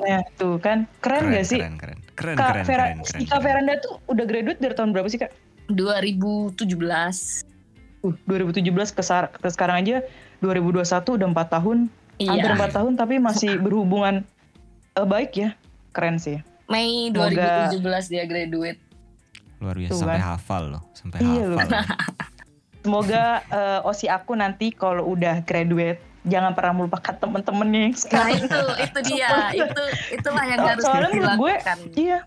Nah 0.00 0.20
tuh 0.36 0.56
kan 0.60 0.84
keren, 1.00 1.20
Keren, 1.24 1.32
gak 1.32 1.46
sih? 1.48 1.60
keren, 1.60 1.76
keren, 1.76 1.98
keren, 2.12 2.36
Kak, 2.36 2.48
keren, 2.52 2.64
Vera, 2.68 2.84
keren, 2.92 2.98
keren, 3.00 3.24
Kak. 3.24 3.40
Veranda 3.40 3.72
tuh 3.80 3.92
udah 4.08 4.24
graduate 4.28 4.60
dari 4.60 4.74
tahun 4.76 4.90
berapa 4.92 5.08
sih 5.08 5.20
kak? 5.20 5.32
2017. 5.72 6.60
Uh, 8.00 8.12
2017 8.24 8.68
ke, 8.96 9.02
ke 9.40 9.48
sekarang 9.48 9.76
aja 9.80 10.04
2021 10.40 10.82
udah 11.14 11.28
4 11.28 11.46
tahun. 11.50 11.78
Hampir 12.18 12.50
Iya. 12.50 12.56
4 12.58 12.76
tahun 12.76 12.92
tapi 12.94 13.14
masih 13.16 13.56
berhubungan 13.56 14.24
eh, 14.92 15.06
baik 15.06 15.32
ya. 15.34 15.50
Keren 15.90 16.16
sih. 16.16 16.40
Mei 16.66 17.08
Semoga- 17.08 17.70
2017 17.72 17.80
dia 18.08 18.24
graduate. 18.24 18.78
Luar 19.58 19.74
biasa 19.74 19.90
Tuh 19.90 19.98
sampai 19.98 20.16
kan. 20.16 20.24
hafal 20.26 20.62
loh, 20.70 20.82
sampai 20.92 21.18
Iya 21.18 21.44
loh. 21.46 21.58
hafal. 21.58 21.82
Semoga 22.80 23.24
eh, 23.46 23.80
osi 23.84 24.06
aku 24.06 24.32
nanti 24.34 24.70
kalau 24.70 25.04
udah 25.06 25.42
graduate 25.42 26.00
jangan 26.22 26.52
pernah 26.52 26.74
melupakan 26.74 27.12
temen-temennya 27.14 27.80
yang 27.82 27.92
Nah 27.92 27.98
sekarang. 27.98 28.36
itu 28.38 28.58
itu 28.78 28.98
dia, 29.06 29.28
itu 29.54 29.84
itulah 30.14 30.44
yang 30.44 30.60
harus 30.62 30.80
soalnya 30.82 31.08
menurut 31.10 31.32
gue, 31.34 31.54
dilakukan. 31.54 31.78
Iya. 31.94 32.18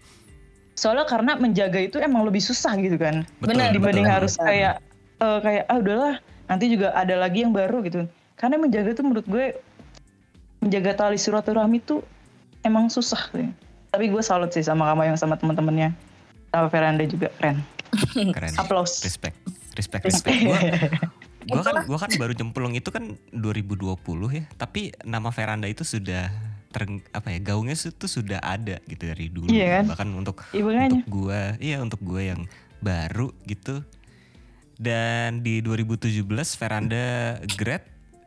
Soalnya 0.74 1.06
karena 1.06 1.32
menjaga 1.36 1.80
itu 1.80 1.98
emang 2.00 2.22
lebih 2.24 2.42
susah 2.42 2.74
gitu 2.76 2.98
kan. 2.98 3.22
Betul, 3.38 3.54
Benar, 3.54 3.70
dibanding 3.72 4.04
betul. 4.04 4.16
harus 4.18 4.34
kayak 4.36 4.82
eh, 5.20 5.40
kayak 5.40 5.64
ah 5.68 5.78
udahlah 5.78 6.16
nanti 6.54 6.70
juga 6.70 6.94
ada 6.94 7.18
lagi 7.18 7.42
yang 7.42 7.50
baru 7.50 7.82
gitu 7.82 8.06
karena 8.38 8.62
menjaga 8.62 8.94
tuh 8.94 9.06
menurut 9.10 9.26
gue 9.26 9.58
menjaga 10.62 11.10
tali 11.10 11.18
silaturahmi 11.18 11.82
tuh 11.82 12.06
emang 12.62 12.94
susah 12.94 13.34
sih 13.34 13.50
tapi 13.90 14.14
gue 14.14 14.22
salut 14.22 14.54
sih 14.54 14.62
sama 14.62 14.86
kamu 14.94 15.14
yang 15.14 15.18
sama 15.18 15.34
teman-temannya 15.34 15.90
sama 16.54 16.70
Veranda 16.70 17.02
juga 17.10 17.34
keren 17.42 17.66
keren. 18.34 18.54
Applause. 18.58 19.06
Respect, 19.06 19.38
respect, 19.78 20.04
respect. 20.06 20.40
Gua 21.46 21.62
kan, 21.68 21.76
gua 21.86 22.00
kan 22.02 22.12
baru 22.18 22.34
cemplung 22.34 22.74
itu 22.74 22.90
kan 22.90 23.16
2020 23.36 23.98
ya. 24.34 24.44
Tapi 24.58 24.94
nama 25.06 25.30
Veranda 25.30 25.70
itu 25.70 25.86
sudah 25.86 26.32
ter, 26.74 26.84
apa 27.14 27.28
ya 27.30 27.40
gaungnya 27.42 27.78
itu 27.78 28.06
sudah 28.10 28.42
ada 28.42 28.82
gitu 28.90 29.04
dari 29.06 29.30
dulu. 29.30 29.50
Iya 29.52 29.82
kan? 29.82 29.84
Bahkan 29.94 30.10
untuk 30.18 30.36
Iya, 30.52 30.62
makanya. 30.66 30.90
untuk 30.90 31.06
gua, 31.10 31.42
iya 31.62 31.78
untuk 31.82 32.00
gua 32.02 32.22
yang 32.24 32.42
baru 32.82 33.30
gitu. 33.46 33.86
Dan 34.78 35.46
di 35.46 35.62
2017 35.62 36.24
Veranda 36.58 37.38
grad 37.58 37.84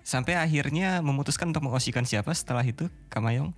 sampai 0.07 0.39
akhirnya 0.39 1.03
memutuskan 1.03 1.51
untuk 1.51 1.67
mengosikan 1.67 2.07
siapa 2.07 2.31
setelah 2.31 2.63
itu 2.63 2.87
Kamayong. 3.11 3.51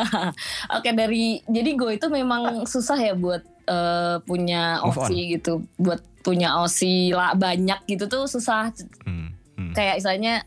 Oke 0.76 0.92
dari 0.92 1.40
jadi 1.48 1.70
gue 1.72 1.96
itu 1.96 2.12
memang 2.12 2.68
susah 2.68 3.00
ya 3.00 3.16
buat 3.16 3.40
eh, 3.64 4.20
punya 4.28 4.84
osi 4.84 5.32
gitu, 5.32 5.64
buat 5.80 6.04
punya 6.20 6.60
osi 6.60 7.08
lah 7.16 7.32
banyak 7.32 7.88
gitu 7.88 8.04
tuh 8.12 8.28
susah. 8.28 8.68
Hmm, 9.08 9.32
hmm. 9.56 9.72
Kayak 9.72 10.04
istilahnya 10.04 10.44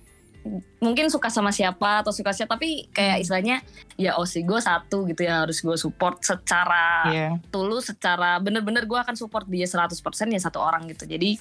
mungkin 0.77 1.09
suka 1.09 1.33
sama 1.33 1.49
siapa 1.49 2.05
atau 2.05 2.13
suka 2.13 2.29
siapa 2.29 2.53
tapi 2.55 2.85
kayak 2.93 3.25
istilahnya 3.25 3.65
ya 3.97 4.13
osi 4.21 4.45
gue 4.45 4.61
satu 4.61 5.09
gitu 5.09 5.25
ya 5.25 5.41
harus 5.41 5.57
gue 5.65 5.73
support 5.73 6.21
secara 6.21 7.09
iya 7.09 7.29
tulus 7.49 7.89
secara 7.89 8.37
bener-bener 8.37 8.85
gue 8.85 8.99
akan 8.99 9.17
support 9.17 9.49
dia 9.49 9.65
100% 9.65 9.97
ya 10.29 10.39
satu 10.39 10.61
orang 10.61 10.85
gitu 10.93 11.09
jadi 11.09 11.33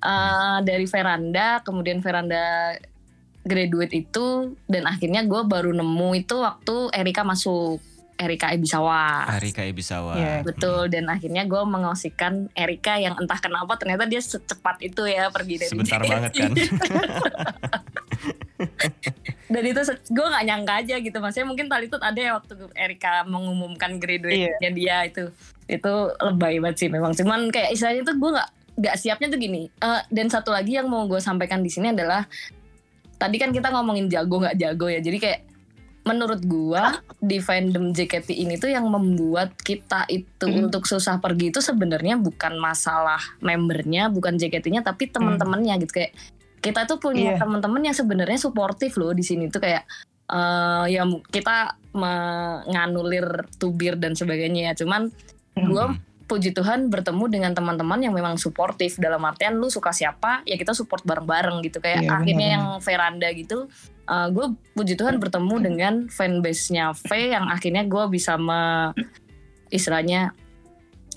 eh, 0.00 0.58
dari 0.64 0.86
veranda 0.88 1.60
kemudian 1.60 2.00
veranda 2.00 2.72
graduate 3.44 3.94
itu 3.94 4.56
dan 4.64 4.88
akhirnya 4.88 5.24
gue 5.28 5.42
baru 5.44 5.76
nemu 5.76 6.08
itu 6.16 6.40
waktu 6.40 6.92
Erika 6.96 7.24
masuk 7.28 7.84
Erika 8.18 8.50
Ebisawa 8.50 9.30
Arika 9.30 9.62
Ebisawa. 9.62 10.18
Iya. 10.18 10.42
betul 10.42 10.90
dan 10.90 11.06
akhirnya 11.06 11.46
gue 11.46 11.62
mengosikan 11.62 12.50
Erika 12.50 12.98
yang 12.98 13.14
entah 13.14 13.38
kenapa 13.38 13.78
ternyata 13.78 14.10
dia 14.10 14.18
secepat 14.18 14.82
itu 14.82 15.06
ya 15.06 15.30
pergi 15.30 15.54
dari 15.62 15.70
Sebentar 15.70 16.02
banget 16.02 16.32
kan. 16.34 16.52
dan 19.52 19.62
itu 19.62 19.80
gue 20.10 20.26
nggak 20.26 20.44
nyangka 20.44 20.72
aja 20.82 20.94
gitu. 20.98 21.18
Maksudnya 21.22 21.46
mungkin 21.46 21.66
tadi 21.70 21.86
itu 21.86 21.96
ada 21.98 22.18
ya 22.18 22.32
waktu 22.36 22.54
Erika 22.74 23.22
mengumumkan 23.24 24.02
graduate-nya 24.02 24.70
dia 24.74 24.96
itu 25.06 25.30
itu 25.70 25.92
lebay 26.18 26.58
banget 26.58 26.76
sih 26.86 26.88
memang. 26.90 27.14
Cuman 27.14 27.48
kayak 27.54 27.72
istilahnya 27.72 28.02
tuh 28.02 28.18
gue 28.18 28.30
nggak 28.34 28.50
nggak 28.78 28.96
siapnya 28.98 29.28
tuh 29.30 29.40
gini. 29.40 29.70
Eh, 29.70 30.02
dan 30.10 30.26
satu 30.26 30.50
lagi 30.50 30.74
yang 30.74 30.90
mau 30.90 31.06
gue 31.06 31.22
sampaikan 31.22 31.62
di 31.62 31.70
sini 31.70 31.94
adalah 31.94 32.26
tadi 33.18 33.36
kan 33.38 33.50
kita 33.50 33.70
ngomongin 33.74 34.06
jago 34.10 34.42
nggak 34.42 34.58
jago 34.58 34.86
ya. 34.90 34.98
Jadi 35.02 35.18
kayak 35.18 35.40
menurut 36.06 36.40
gua 36.48 37.04
di 37.20 37.36
fandom 37.36 37.92
JKT 37.92 38.32
ini 38.32 38.56
tuh 38.56 38.72
yang 38.72 38.88
membuat 38.88 39.52
kita 39.60 40.08
itu 40.08 40.48
Hmm. 40.48 40.64
untuk 40.70 40.88
susah 40.88 41.20
pergi 41.20 41.52
itu 41.52 41.60
sebenarnya 41.60 42.16
bukan 42.16 42.56
masalah 42.56 43.20
membernya 43.44 44.08
bukan 44.08 44.40
JKT-nya 44.40 44.80
tapi 44.80 45.12
teman-temannya 45.12 45.84
gitu. 45.84 46.00
Kayak 46.00 46.16
kita 46.58 46.84
tuh 46.84 46.98
punya 46.98 47.34
Iya. 47.34 47.40
teman-teman 47.40 47.82
yang 47.82 47.94
sebenarnya 47.94 48.36
suportif 48.36 48.96
loh 48.96 49.10
di 49.10 49.22
sini 49.22 49.46
tuh 49.48 49.58
kayak 49.58 49.86
eh 50.28 50.84
ya 50.92 51.02
kita 51.26 51.78
menganulir 51.90 53.26
tubir 53.56 53.96
dan 53.96 54.12
sebagainya 54.12 54.70
ya 54.70 54.74
cuman 54.76 55.08
Hmm. 55.56 55.66
gue 55.66 55.84
Hmm. 55.90 55.98
puji 56.28 56.52
Tuhan 56.52 56.86
bertemu 56.86 57.24
dengan 57.26 57.50
teman-teman 57.50 57.98
yang 57.98 58.12
memang 58.12 58.36
suportif 58.36 59.00
dalam 59.00 59.24
artian 59.24 59.56
lu 59.56 59.66
suka 59.66 59.90
siapa 59.90 60.44
ya 60.44 60.54
kita 60.54 60.70
support 60.70 61.00
bareng-bareng 61.02 61.64
gitu 61.64 61.80
kayak 61.80 62.04
Iya, 62.04 62.10
akhirnya 62.14 62.46
benar. 62.46 62.54
yang 62.54 62.64
veranda 62.78 63.28
gitu 63.32 63.58
uh, 64.04 64.28
gue 64.28 64.46
puji 64.72 64.94
Tuhan 64.94 65.16
bertemu 65.16 65.54
dengan 65.58 65.94
fanbase-nya 66.06 66.92
V 66.92 67.08
yang 67.32 67.48
akhirnya 67.48 67.82
gue 67.82 68.04
bisa 68.08 68.36
me, 68.36 68.92
istilahnya 69.68 70.36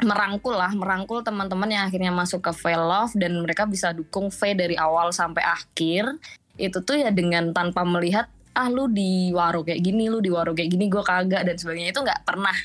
merangkul 0.01 0.57
lah 0.57 0.73
merangkul 0.73 1.21
teman-teman 1.21 1.69
yang 1.69 1.83
akhirnya 1.85 2.09
masuk 2.09 2.41
ke 2.41 2.51
V 2.51 2.63
Love 2.73 3.13
dan 3.17 3.37
mereka 3.37 3.69
bisa 3.69 3.93
dukung 3.93 4.33
V 4.33 4.57
dari 4.57 4.75
awal 4.75 5.13
sampai 5.13 5.45
akhir. 5.45 6.17
Itu 6.57 6.81
tuh 6.81 6.99
ya 6.99 7.09
dengan 7.13 7.53
tanpa 7.53 7.85
melihat 7.85 8.27
ah 8.51 8.67
lu 8.67 8.91
di 8.91 9.31
waro 9.31 9.63
kayak 9.63 9.79
gini 9.79 10.11
lu 10.11 10.19
di 10.19 10.27
waro 10.27 10.51
kayak 10.51 10.69
gini 10.73 10.91
gue 10.91 11.03
kagak 11.05 11.45
dan 11.45 11.55
sebagainya. 11.55 11.93
Itu 11.93 12.01
nggak 12.01 12.21
pernah 12.25 12.57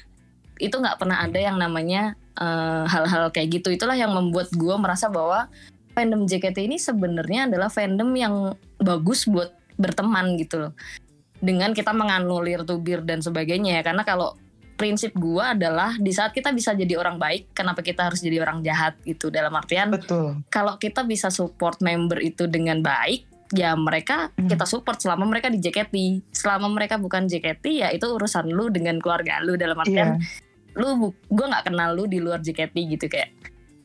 itu 0.57 0.73
nggak 0.73 0.97
pernah 0.97 1.21
ada 1.21 1.37
yang 1.37 1.61
namanya 1.61 2.16
eh, 2.40 2.85
hal-hal 2.88 3.28
kayak 3.31 3.61
gitu. 3.61 3.69
Itulah 3.73 3.95
yang 3.95 4.16
membuat 4.16 4.49
gue 4.57 4.76
merasa 4.81 5.12
bahwa 5.12 5.52
fandom 5.93 6.25
JKT 6.28 6.59
ini 6.69 6.76
sebenarnya 6.81 7.49
adalah 7.49 7.69
fandom 7.69 8.11
yang 8.16 8.35
bagus 8.81 9.28
buat 9.28 9.52
berteman 9.76 10.40
gitu 10.40 10.69
loh. 10.69 10.73
Dengan 11.37 11.76
kita 11.76 11.93
menganulir 11.93 12.64
tubir 12.64 13.05
dan 13.05 13.21
sebagainya 13.21 13.81
ya. 13.81 13.83
Karena 13.85 14.09
kalau 14.09 14.40
prinsip 14.76 15.11
gue 15.12 15.40
adalah 15.40 15.97
di 15.97 16.12
saat 16.12 16.30
kita 16.30 16.52
bisa 16.52 16.73
jadi 16.73 16.95
orang 16.95 17.16
baik 17.16 17.50
kenapa 17.50 17.80
kita 17.80 18.06
harus 18.06 18.21
jadi 18.21 18.45
orang 18.45 18.61
jahat 18.61 18.95
gitu? 19.02 19.28
Dalam 19.28 19.50
artian 19.50 19.90
Betul. 19.90 20.45
kalau 20.47 20.76
kita 20.76 21.02
bisa 21.02 21.33
support 21.33 21.80
member 21.80 22.21
itu 22.21 22.45
dengan 22.47 22.78
baik 22.78 23.25
ya 23.50 23.73
mereka 23.73 24.30
Hmm. 24.35 24.50
kita 24.50 24.66
support 24.66 24.99
selama 24.99 25.25
mereka 25.25 25.47
di 25.49 25.56
JKT 25.56 25.95
selama 26.30 26.66
mereka 26.68 26.99
bukan 26.99 27.25
JKT 27.25 27.64
ya 27.78 27.88
itu 27.90 28.04
urusan 28.04 28.50
lu 28.50 28.68
dengan 28.68 29.00
keluarga 29.00 29.40
lu. 29.40 29.56
Dalam 29.56 29.78
artian 29.78 30.18
Iya. 30.18 30.76
lu 30.76 31.09
gue 31.11 31.47
nggak 31.49 31.64
kenal 31.66 31.97
lu 31.97 32.04
di 32.04 32.21
luar 32.21 32.38
JKT 32.38 32.76
gitu 32.92 33.06
kayak 33.09 33.33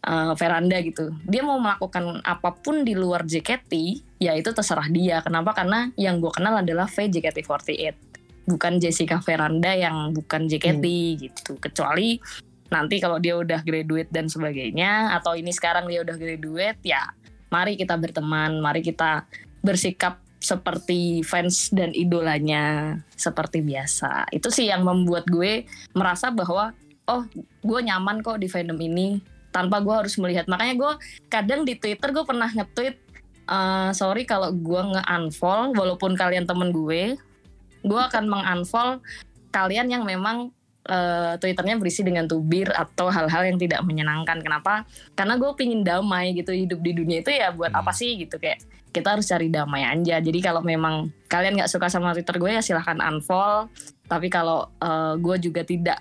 eh, 0.01 0.33
veranda 0.33 0.81
gitu. 0.81 1.13
Dia 1.24 1.45
mau 1.45 1.62
melakukan 1.62 2.25
apa 2.25 2.57
pun 2.57 2.81
di 2.81 2.98
luar 2.98 3.21
JKT 3.24 3.71
ya 4.17 4.33
itu 4.33 4.50
terserah 4.50 4.89
dia. 4.89 5.21
Kenapa? 5.21 5.53
Karena 5.53 5.93
yang 5.93 6.17
gue 6.17 6.33
kenal 6.33 6.57
adalah 6.57 6.89
V 6.89 7.05
JKT48 7.07 8.11
bukan 8.51 8.84
Jessica 8.84 9.24
Veranda 9.24 9.72
yang 9.72 10.12
bukan 10.12 10.51
JKT 10.51 10.86
gitu. 11.24 11.55
Kecuali 11.58 12.20
nanti 12.72 13.00
kalau 13.00 13.20
dia 13.20 13.36
udah 13.36 13.63
graduate 13.63 14.12
dan 14.12 14.27
sebagainya 14.27 15.15
atau 15.20 15.36
ini 15.36 15.51
sekarang 15.51 15.91
dia 15.91 16.03
udah 16.03 16.15
graduate 16.15 16.79
ya 16.88 17.03
mari 17.51 17.75
kita 17.75 18.00
berteman 18.00 18.63
mari 18.63 18.79
kita 18.79 19.27
bersikap 19.60 20.24
seperti 20.41 21.22
fans 21.22 21.70
dan 21.70 21.93
idolanya 21.93 22.98
seperti 23.13 23.62
biasa. 23.62 24.25
Itu 24.34 24.50
sih 24.50 24.74
yang 24.74 24.81
membuat 24.81 25.29
gue 25.29 25.70
merasa 25.93 26.34
bahwa 26.34 26.74
oh 27.05 27.24
gue 27.62 27.79
nyaman 27.86 28.25
kok 28.25 28.41
di 28.41 28.50
fandom 28.50 28.79
ini 28.81 29.22
tanpa 29.53 29.77
gue 29.86 29.93
harus 29.93 30.17
melihat. 30.17 30.50
Makanya 30.50 30.75
gue 30.81 30.91
kadang 31.29 31.62
di 31.62 31.77
Twitter 31.77 32.10
gue 32.10 32.25
pernah 32.25 32.50
nge-tweet 32.50 32.98
"Eh, 33.46 33.91
sorry 33.93 34.25
kalau 34.25 34.50
gue 34.50 34.81
nge-unfollow 34.98 35.77
walaupun 35.77 36.17
kalian 36.17 36.50
temen 36.50 36.74
gue 36.74 37.13
gue 37.82 38.02
akan 38.02 38.30
meng-unfollow 38.30 39.02
kalian 39.52 39.92
yang 39.92 40.04
memang 40.08 40.50
eh, 40.88 41.34
Twitternya 41.38 41.78
berisi 41.78 42.02
dengan 42.02 42.26
tubir 42.26 42.72
atau 42.74 43.14
hal-hal 43.14 43.46
yang 43.46 43.58
tidak 43.62 43.86
menyenangkan. 43.86 44.42
Kenapa? 44.42 44.88
Karena 45.14 45.38
gue 45.38 45.52
pingin 45.54 45.86
damai 45.86 46.34
gitu 46.34 46.56
hidup 46.56 46.82
di 46.82 46.92
dunia 46.98 47.22
itu 47.22 47.30
ya 47.30 47.54
buat 47.54 47.70
Hmm. 47.70 47.82
apa 47.86 47.92
sih 47.94 48.18
gitu 48.18 48.42
kayak 48.42 48.64
kita 48.92 49.16
harus 49.16 49.30
cari 49.30 49.48
damai 49.48 49.86
aja. 49.86 50.20
Jadi 50.20 50.40
kalau 50.42 50.66
memang 50.66 51.14
kalian 51.30 51.62
nggak 51.62 51.72
suka 51.72 51.88
sama 51.88 52.12
Twitter 52.18 52.36
gue 52.42 52.52
ya 52.58 52.62
silahkan 52.66 52.98
unfollow. 52.98 53.70
Tapi 54.10 54.28
kalau 54.34 54.68
eh, 54.82 55.14
gue 55.22 55.36
juga 55.38 55.62
tidak 55.62 56.00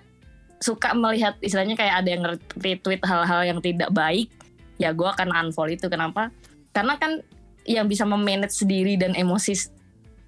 suka 0.60 0.92
melihat 0.92 1.40
istilahnya 1.40 1.72
kayak 1.76 1.94
ada 2.04 2.08
yang 2.08 2.22
retweet 2.60 3.00
hal-hal 3.04 3.40
yang 3.48 3.60
tidak 3.64 3.88
baik 3.96 4.28
ya 4.80 4.96
gue 4.96 5.08
akan 5.08 5.28
unfollow 5.28 5.72
itu. 5.72 5.86
Kenapa? 5.92 6.32
Karena 6.72 6.96
kan 6.96 7.20
yang 7.68 7.84
bisa 7.84 8.08
memanage 8.08 8.64
diri 8.64 8.96
dan 8.96 9.12
emosi 9.12 9.52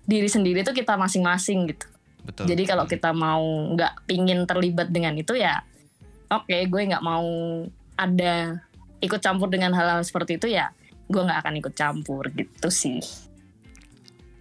diri 0.07 0.29
sendiri 0.29 0.67
itu 0.67 0.73
kita 0.75 0.99
masing-masing 0.99 1.71
gitu 1.71 1.87
Betul. 2.23 2.45
jadi 2.51 2.63
kalau 2.67 2.85
kita 2.87 3.11
mau 3.11 3.43
nggak 3.75 4.07
pingin 4.07 4.47
terlibat 4.47 4.91
dengan 4.91 5.15
itu 5.19 5.35
ya 5.35 5.63
oke 6.31 6.55
gue 6.55 6.81
nggak 6.91 7.03
mau 7.03 7.27
ada 7.99 8.63
ikut 9.03 9.19
campur 9.19 9.51
dengan 9.51 9.75
hal-hal 9.75 10.03
seperti 10.07 10.39
itu 10.39 10.47
ya 10.51 10.71
gue 11.11 11.23
nggak 11.23 11.39
akan 11.43 11.55
ikut 11.59 11.75
campur 11.75 12.31
gitu 12.31 12.71
sih 12.71 13.03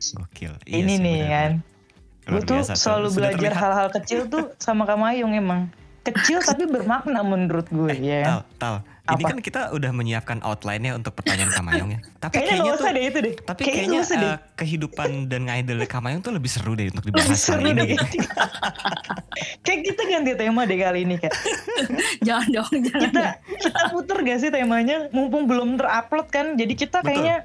Gokil. 0.10 0.54
Iya 0.65 0.78
ini 0.82 0.93
sih, 0.97 1.04
nih 1.06 1.17
benar. 1.21 1.30
kan. 1.30 1.52
Gue 2.21 2.41
tuh 2.41 2.60
selalu 2.65 3.08
Sudah 3.13 3.17
belajar 3.34 3.54
hal-hal 3.54 3.88
kecil 3.93 4.19
tuh 4.26 4.54
sama 4.58 4.89
Kamayong 4.89 5.34
emang. 5.38 5.69
Kecil 6.01 6.41
tapi 6.41 6.65
bermakna 6.65 7.21
menurut 7.21 7.69
gue 7.69 7.93
ya. 8.01 8.25
Tal, 8.25 8.41
tal. 8.57 8.75
Ini 9.01 9.17
Apa? 9.21 9.29
kan 9.33 9.39
kita 9.41 9.61
udah 9.73 9.91
menyiapkan 9.91 10.37
outline-nya 10.45 10.93
untuk 10.93 11.13
pertanyaan 11.17 11.49
Kamayong 11.51 11.89
ya. 11.93 11.99
Tapi 12.23 12.33
Kayaknya 12.37 12.53
kayaknya 12.53 12.73
tuh 12.73 12.85
deh 12.85 13.03
itu 13.03 13.19
deh. 13.19 13.33
tapi 13.41 13.61
Kayaknya 13.65 13.99
kayaknya 14.05 14.31
eh, 14.31 14.37
kehidupan 14.55 15.09
dan 15.25 15.41
ngidol 15.49 15.81
Kamayong 15.85 16.21
tuh 16.21 16.33
lebih 16.33 16.49
seru 16.53 16.73
deh 16.77 16.89
untuk 16.89 17.05
Lebih 17.09 17.21
dibahas 17.21 17.37
seru 17.37 17.59
kali 17.59 17.69
ini 17.73 17.81
deh. 17.81 17.87
gitu. 17.97 18.17
Kayak 19.61 19.79
kita 19.89 20.01
ganti 20.05 20.31
tema 20.37 20.61
deh 20.65 20.77
kali 20.77 20.99
ini 21.03 21.15
kayak. 21.17 21.33
jangan 22.29 22.47
dong 22.49 22.71
jangan 22.87 23.01
Kita 23.09 23.21
kita 23.57 23.81
puter 23.89 24.17
gak 24.21 24.39
sih 24.39 24.49
temanya 24.49 24.97
mumpung 25.09 25.43
belum 25.49 25.77
terupload 25.77 26.27
kan. 26.29 26.45
Jadi 26.55 26.73
kita 26.73 27.01
Betul. 27.01 27.09
kayaknya 27.09 27.37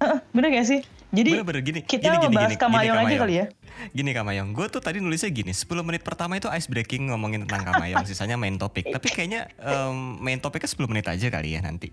Heeh, 0.00 0.18
bener 0.32 0.48
gak 0.50 0.66
sih? 0.66 0.80
Jadi 1.08 1.40
Bener-bener 1.40 1.62
gini. 1.64 1.80
kita 1.80 2.04
gini, 2.04 2.16
gini, 2.28 2.36
gini, 2.36 2.54
Kamayong 2.60 3.00
gini, 3.00 3.08
aja 3.08 3.16
kali 3.16 3.34
ya. 3.40 3.46
Gini 3.96 4.10
Kamayong, 4.12 4.52
gue 4.52 4.66
tuh 4.68 4.84
tadi 4.84 5.00
nulisnya 5.00 5.32
gini, 5.32 5.56
10 5.56 5.64
menit 5.80 6.04
pertama 6.04 6.36
itu 6.36 6.52
ice 6.52 6.68
breaking 6.68 7.08
ngomongin 7.08 7.48
tentang 7.48 7.64
Kamayong, 7.72 8.04
sisanya 8.04 8.36
main 8.36 8.60
topik. 8.60 8.84
Tapi 8.94 9.08
kayaknya 9.08 9.48
em, 9.56 10.20
main 10.20 10.36
topiknya 10.36 10.68
10 10.68 10.84
menit 10.84 11.06
aja 11.08 11.26
kali 11.32 11.56
ya 11.56 11.64
nanti. 11.64 11.88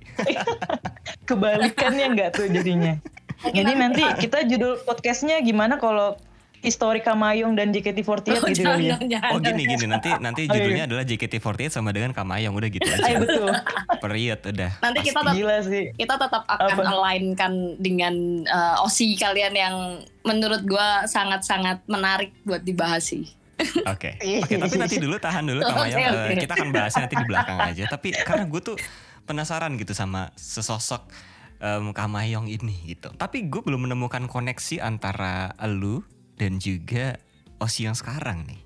Kebalikannya 1.24 2.06
nggak 2.12 2.30
tuh 2.36 2.52
jadinya. 2.52 3.00
Jadi 3.56 3.72
nanti 3.80 4.04
kita 4.20 4.44
judul 4.48 4.84
podcastnya 4.84 5.40
gimana 5.40 5.80
kalau 5.80 6.20
histori 6.66 7.00
Kamayong 7.00 7.54
dan 7.54 7.70
JKT48 7.70 8.28
Oh, 8.36 8.50
gitu 8.50 8.66
kali 8.66 8.90
ya. 8.90 8.98
jangan, 8.98 9.08
jangan. 9.08 9.32
Oh 9.32 9.40
gini 9.40 9.64
gini 9.64 9.86
nanti 9.86 10.10
nanti 10.18 10.42
Oh, 10.42 10.46
iya. 10.46 10.54
judulnya 10.58 10.84
adalah 10.86 11.04
JKT48 11.04 11.70
sama 11.72 11.90
dengan 11.90 12.12
Kamayong 12.12 12.52
udah 12.52 12.68
gitu 12.68 12.84
Ayo 12.84 12.98
aja. 13.00 13.18
betul. 13.20 13.50
Period 13.98 14.40
udah. 14.44 14.72
nanti 14.80 15.00
kita 15.04 15.20
tetap 15.22 15.34
Gila 15.34 15.58
sih. 15.62 15.84
kita 15.94 16.14
tetap 16.16 16.44
akan 16.44 16.70
Apa? 16.76 16.82
alignkan 16.84 17.52
dengan 17.78 18.14
eh, 18.44 18.84
OSI 18.84 19.14
kalian 19.16 19.54
yang 19.54 19.76
menurut 20.22 20.62
gua 20.64 21.06
sangat-sangat 21.06 21.86
menarik 21.86 22.34
buat 22.42 22.60
dibahas 22.60 23.06
sih. 23.06 23.30
Oke, 23.88 24.20
oke. 24.20 24.52
Tapi 24.58 24.76
nanti 24.76 24.98
dulu 24.98 25.16
tahan 25.16 25.46
dulu 25.46 25.64
Kamayong. 25.64 25.96
Oke, 25.96 26.04
Eh, 26.04 26.28
oke. 26.30 26.44
kita 26.44 26.54
akan 26.54 26.70
bahasnya 26.70 27.02
nanti 27.04 27.16
di 27.16 27.26
belakang 27.26 27.58
aja. 27.58 27.84
Tapi 27.88 28.08
karena 28.18 28.44
gue 28.46 28.62
tuh 28.62 28.76
penasaran 29.24 29.74
gitu 29.76 29.92
sama 29.92 30.28
sesosok 30.36 31.08
em, 31.58 31.90
Kamayong 31.90 32.46
ini 32.48 32.76
gitu. 32.86 33.10
Tapi 33.12 33.48
gue 33.48 33.62
belum 33.62 33.88
menemukan 33.88 34.28
koneksi 34.28 34.84
antara 34.84 35.56
elu 35.58 36.04
dan 36.36 36.58
juga 36.58 37.20
Osi 37.56 37.84
yang 37.84 37.96
sekarang 37.96 38.44
nih. 38.44 38.60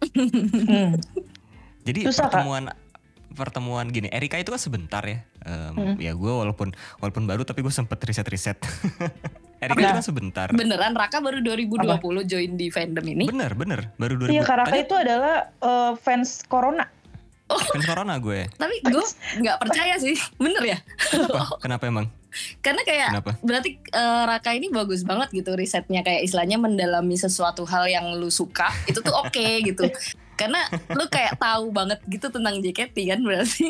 Hmm. 0.59 0.97
Jadi 1.83 1.99
Susah, 2.03 2.25
Kak. 2.25 2.41
pertemuan 2.41 2.63
pertemuan 3.29 3.85
gini, 3.87 4.09
Erika 4.09 4.35
itu 4.35 4.49
kan 4.49 4.57
sebentar 4.57 4.99
ya. 5.01 5.21
Em, 5.41 5.71
Hmm. 5.71 5.95
Ya 5.95 6.11
gue 6.11 6.27
walaupun 6.27 6.73
walaupun 6.97 7.23
baru 7.23 7.41
tapi 7.43 7.61
gue 7.61 7.69
sempet 7.69 7.97
riset-riset. 7.99 8.57
Erika 9.59 9.77
itu 9.77 9.85
Nah. 9.85 9.95
kan 9.95 10.05
sebentar. 10.05 10.47
Beneran 10.49 10.93
Raka 10.93 11.19
baru 11.19 11.39
2020 11.39 11.99
join 12.25 12.55
di 12.55 12.67
fandom 12.67 13.05
ini. 13.05 13.27
Bener 13.27 13.53
bener 13.53 13.91
baru 13.95 14.17
2000. 14.17 14.31
Iya 14.31 14.43
Tadi 14.43 14.79
itu 14.79 14.95
adalah 14.95 15.35
eh, 15.53 15.93
fans 15.97 16.41
Corona. 16.43 16.87
fans 17.49 17.81
corona 17.83 18.13
gue. 18.15 18.45
Tapi 18.51 18.75
gue 18.83 19.05
nggak 19.39 19.57
percaya 19.57 19.97
sih, 19.97 20.13
bener 20.37 20.61
ya? 20.63 20.77
Kenapa? 21.03 21.43
Kenapa 21.63 21.83
emang? 21.85 22.05
Karena 22.59 22.81
kayak 22.81 23.09
Kenapa? 23.11 23.31
berarti 23.39 23.69
eh, 23.79 24.23
Raka 24.23 24.51
ini 24.51 24.67
bagus 24.67 25.01
banget 25.01 25.33
gitu 25.33 25.53
risetnya 25.53 25.99
kayak 25.99 26.23
istilahnya 26.23 26.55
mendalami 26.55 27.13
sesuatu 27.13 27.63
hal 27.63 27.85
yang 27.85 28.13
lu 28.13 28.29
suka 28.29 28.69
itu 28.85 28.99
tuh 28.99 29.13
oke 29.13 29.45
gitu. 29.67 29.89
Karena 30.33 30.63
lu 30.89 31.03
kayak 31.05 31.35
tahu 31.35 31.69
banget 31.69 31.99
gitu 32.05 32.27
tentang 32.27 32.57
JKT 32.57 32.95
kan 33.07 33.19
berarti. 33.19 33.67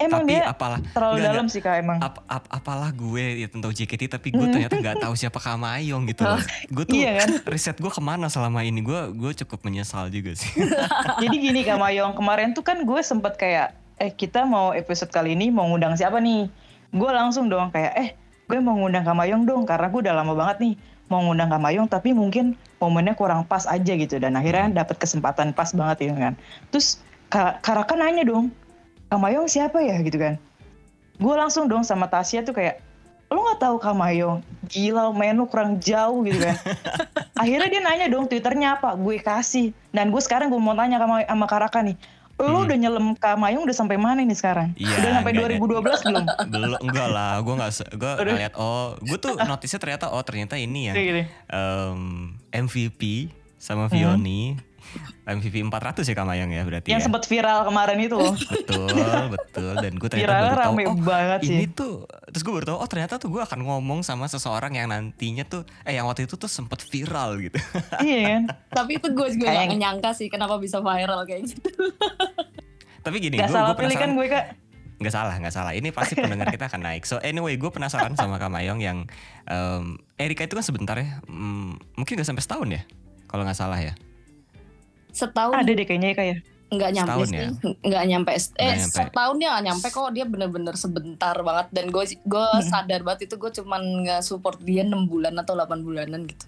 Emang 0.00 0.24
tapi 0.24 0.32
dia 0.32 0.48
apalah 0.48 0.80
terlalu 0.88 1.14
Nggak, 1.14 1.28
dalam 1.28 1.46
sih 1.46 1.60
kak 1.60 1.76
emang. 1.76 1.98
ap, 2.00 2.24
ap- 2.24 2.48
apalah 2.50 2.88
gue 2.88 3.20
ya 3.36 3.46
tentang 3.46 3.68
JKT 3.68 4.08
tapi 4.08 4.32
gue 4.32 4.40
Hmm. 4.40 4.48
ternyata 4.50 4.74
nggak 4.74 4.96
tahu 4.98 5.12
siapa 5.12 5.36
Kamayong 5.36 6.08
gitu 6.08 6.24
loh. 6.24 6.40
Gue 6.66 6.88
tuh 6.88 6.96
Iya 6.96 7.20
kan? 7.20 7.28
riset 7.52 7.76
gue 7.76 7.86
ke 7.86 8.00
mana 8.00 8.26
selama 8.26 8.64
ini 8.64 8.80
gue 8.80 8.96
gue 9.12 9.32
cukup 9.44 9.60
menyesal 9.62 10.08
juga 10.08 10.32
sih. 10.32 10.48
Jadi 11.22 11.36
gini 11.38 11.60
Kak 11.60 11.76
Mayong, 11.76 12.16
kemarin 12.16 12.50
tuh 12.50 12.64
kan 12.64 12.80
gue 12.80 13.00
sempet 13.00 13.36
kayak, 13.36 13.76
eh 13.94 14.08
kita 14.08 14.42
mau 14.42 14.72
episode 14.72 15.12
kali 15.12 15.36
ini 15.36 15.52
mau 15.52 15.68
ngundang 15.68 15.92
siapa 15.92 16.16
nih? 16.16 16.48
Gue 16.90 17.10
langsung 17.14 17.46
dong 17.46 17.70
kayak, 17.70 17.92
eh 17.94 18.08
gue 18.50 18.58
mau 18.58 18.74
ngundang 18.74 19.06
Kak 19.06 19.14
Mayong 19.14 19.46
dong 19.46 19.62
karena 19.62 19.86
gue 19.86 20.00
udah 20.02 20.14
lama 20.14 20.34
banget 20.34 20.56
nih 20.58 20.74
mau 21.10 21.22
ngundang 21.22 21.50
Kak 21.50 21.62
Mayong 21.62 21.86
tapi 21.86 22.10
mungkin 22.14 22.58
momennya 22.82 23.14
kurang 23.14 23.46
pas 23.46 23.66
aja 23.66 23.92
gitu 23.94 24.18
dan 24.18 24.34
akhirnya 24.34 24.82
dapet 24.82 24.98
kesempatan 24.98 25.54
pas 25.54 25.70
banget 25.70 26.10
gitu 26.10 26.18
kan. 26.18 26.34
Terus 26.74 26.98
Kak 27.30 27.62
Karaka 27.62 27.94
nanya 27.94 28.26
dong, 28.26 28.50
Kak 29.06 29.18
Mayong 29.22 29.46
siapa 29.46 29.78
ya 29.82 30.02
gitu 30.02 30.18
kan? 30.18 30.34
Gue 31.20 31.34
langsung 31.38 31.70
dong 31.70 31.86
sama 31.86 32.10
Tasya 32.10 32.42
tuh 32.42 32.54
kayak, 32.56 32.82
lo 33.30 33.38
nggak 33.38 33.60
tahu 33.62 33.76
Kak 33.78 33.94
Mayong? 33.94 34.42
Gila 34.66 35.14
main 35.14 35.38
lu 35.38 35.46
kurang 35.46 35.78
jauh 35.78 36.26
gitu 36.26 36.42
kan. 36.42 36.58
Akhirnya 37.42 37.68
dia 37.70 37.82
nanya 37.82 38.06
dong 38.10 38.26
Twitternya 38.26 38.82
apa, 38.82 38.98
gue 38.98 39.22
kasih. 39.22 39.70
Dan 39.94 40.10
gue 40.10 40.22
sekarang 40.22 40.50
gue 40.50 40.58
mau 40.58 40.74
tanya 40.74 40.98
sama, 40.98 41.22
sama 41.22 41.46
Karaka 41.46 41.86
nih, 41.86 41.94
Lo 42.40 42.56
Hmm. 42.56 42.64
udah 42.64 42.76
nyelam 42.78 43.06
Kamayung 43.14 43.62
udah 43.62 43.76
sampai 43.76 43.94
mana 43.94 44.20
nih 44.20 44.32
sekarang? 44.32 44.72
Iya, 44.74 44.88
udah 44.90 45.10
sampai 45.14 45.30
enggak, 45.30 45.48
2012 45.60 46.00
belum? 46.02 46.24
belum 46.52 46.70
enggak 46.80 47.08
lah 47.08 47.32
gue 47.38 47.54
nggak 47.54 47.70
gue 47.92 48.12
ngeliat 48.26 48.54
oh 48.56 48.96
gue 48.98 49.18
tuh 49.18 49.36
notisnya 49.46 49.76
ternyata 49.76 50.08
oh 50.08 50.22
ternyata 50.22 50.56
ini 50.56 50.88
ya 50.88 50.94
gini. 50.94 51.22
em, 51.46 52.00
MVP 52.50 53.28
sama 53.56 53.92
Hmm. 54.16 54.16
MVP 55.22 55.62
400 55.62 56.02
ya 56.02 56.14
Kamayang 56.14 56.48
ya 56.48 56.62
berarti 56.62 56.88
Yang 56.88 56.96
ya 56.96 57.06
sempat 57.06 57.22
viral 57.24 57.62
kemarin 57.62 57.98
itu 57.98 58.14
loh. 58.14 58.34
betul 58.34 58.88
betul 59.34 59.72
dan 59.76 59.92
gue 59.92 60.08
ternyata 60.08 60.26
Viralnya 60.28 60.48
baru 60.48 60.58
tahu 60.58 60.72
rame 60.72 60.82
oh 60.84 60.96
banget 60.98 61.40
sih. 61.40 61.52
ini 61.52 61.64
tuh 61.66 61.94
terus 62.26 62.42
gue 62.42 62.52
baru 62.52 62.66
tahu 62.66 62.78
oh 62.78 62.88
ternyata 62.88 63.14
tuh 63.16 63.28
gue 63.28 63.40
akan 63.40 63.60
ngomong 63.60 64.00
sama 64.00 64.26
seseorang 64.26 64.72
yang 64.72 64.86
nantinya 64.86 65.44
tuh 65.44 65.62
eh 65.82 65.92
yang 65.92 66.04
waktu 66.04 66.24
itu 66.24 66.34
tuh 66.34 66.46
sempat 66.46 66.82
viral 66.82 67.38
gitu 67.38 67.58
iya 68.02 68.20
kan? 68.32 68.42
Tapi 68.74 68.90
itu 68.96 69.08
gue 69.08 69.28
juga 69.32 69.46
Kayak- 69.46 69.68
gak 69.68 69.78
nyangka 69.78 70.10
sih 70.12 70.26
kenapa 70.26 70.56
bisa 70.56 70.78
viral 70.78 71.22
kayak 71.22 71.46
gitu. 71.46 71.70
tapi 73.00 73.16
gini 73.18 73.34
Gak 73.34 73.46
gue 73.46 73.54
salah 73.54 73.70
gue 73.70 73.80
pilih 73.80 73.96
kan 73.96 74.10
gue 74.12 74.26
kak. 74.26 74.46
nggak 74.96 75.08
salah 75.10 75.32
nggak 75.34 75.48
salah 75.50 75.72
ini 75.72 75.88
pasti 75.88 76.12
pendengar 76.12 76.44
kita 76.48 76.66
akan 76.66 76.80
naik 76.82 77.02
so 77.02 77.16
anyway 77.18 77.54
gue 77.54 77.68
penasaran 77.68 78.12
sama 78.12 78.36
Kamayong 78.36 78.76
yang 78.78 79.08
em, 79.46 79.96
Erika 80.14 80.44
itu 80.44 80.52
kan 80.52 80.60
sebentar 80.60 80.92
ya 80.94 81.24
Hmm, 81.24 81.80
mungkin 81.94 82.12
gak 82.14 82.26
sampai 82.26 82.40
setahun 82.40 82.68
ya 82.70 82.82
kalau 83.24 83.42
nggak 83.42 83.56
salah 83.56 83.78
ya 83.78 83.96
Setahun 85.10 85.54
Ada 85.54 85.70
deh 85.70 85.84
kayaknya 85.84 86.08
ya 86.08 86.14
kak 86.14 86.26
ya. 86.26 86.38
nggak 86.70 86.90
nyampe 86.92 87.10
Setahun 87.10 87.26
sih, 87.26 87.34
ya? 87.36 87.48
nggak 87.82 88.04
nyampe. 88.06 88.30
Eh 88.30 88.38
Nggak 88.38 88.76
nyampe. 88.76 88.94
setahun 88.96 89.34
dia 89.36 89.48
nggak 89.50 89.64
nyampe 89.64 89.86
kok 89.88 90.10
dia 90.12 90.24
bener-bener 90.24 90.74
sebentar 90.74 91.36
banget 91.36 91.66
dan 91.68 91.84
gue 91.88 92.04
gue 92.06 92.46
Hmm. 92.48 92.62
sadar 92.62 93.00
banget 93.00 93.20
itu 93.26 93.34
gue 93.36 93.50
cuman 93.52 93.82
nggak 94.00 94.20
support 94.20 94.58
dia 94.60 94.82
enam 94.82 95.02
bulan 95.04 95.34
atau 95.36 95.52
8 95.52 95.80
bulanan 95.80 96.22
gitu. 96.24 96.46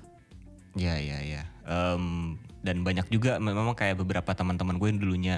Ya 0.75 0.95
ya 0.97 1.19
ya. 1.19 1.43
Em, 1.65 2.35
dan 2.61 2.81
banyak 2.81 3.07
juga 3.09 3.37
memang 3.37 3.75
kayak 3.75 3.99
beberapa 3.99 4.31
teman-teman 4.31 4.77
gue 4.77 4.89
yang 4.89 5.01
dulunya 5.01 5.37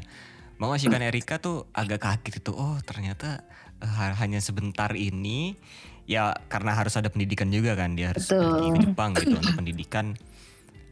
mengasihkan 0.54 1.00
Erika 1.02 1.36
tuh 1.38 1.64
agak 1.72 1.98
kaget 2.00 2.38
itu. 2.38 2.52
Oh 2.52 2.76
ternyata 2.80 3.40
eh, 3.78 3.88
ha- 3.88 4.14
hanya 4.14 4.38
sebentar 4.38 4.92
ini. 4.92 5.56
Ya 6.04 6.36
karena 6.46 6.70
harus 6.70 6.92
ada 6.94 7.08
pendidikan 7.08 7.48
juga 7.48 7.72
kan 7.72 7.96
dia 7.96 8.12
harus 8.12 8.28
Betul. 8.28 8.44
pergi 8.44 8.68
ke 8.68 8.80
Jepang 8.84 9.10
gitu 9.16 9.34
untuk 9.34 9.56
pendidikan. 9.56 10.12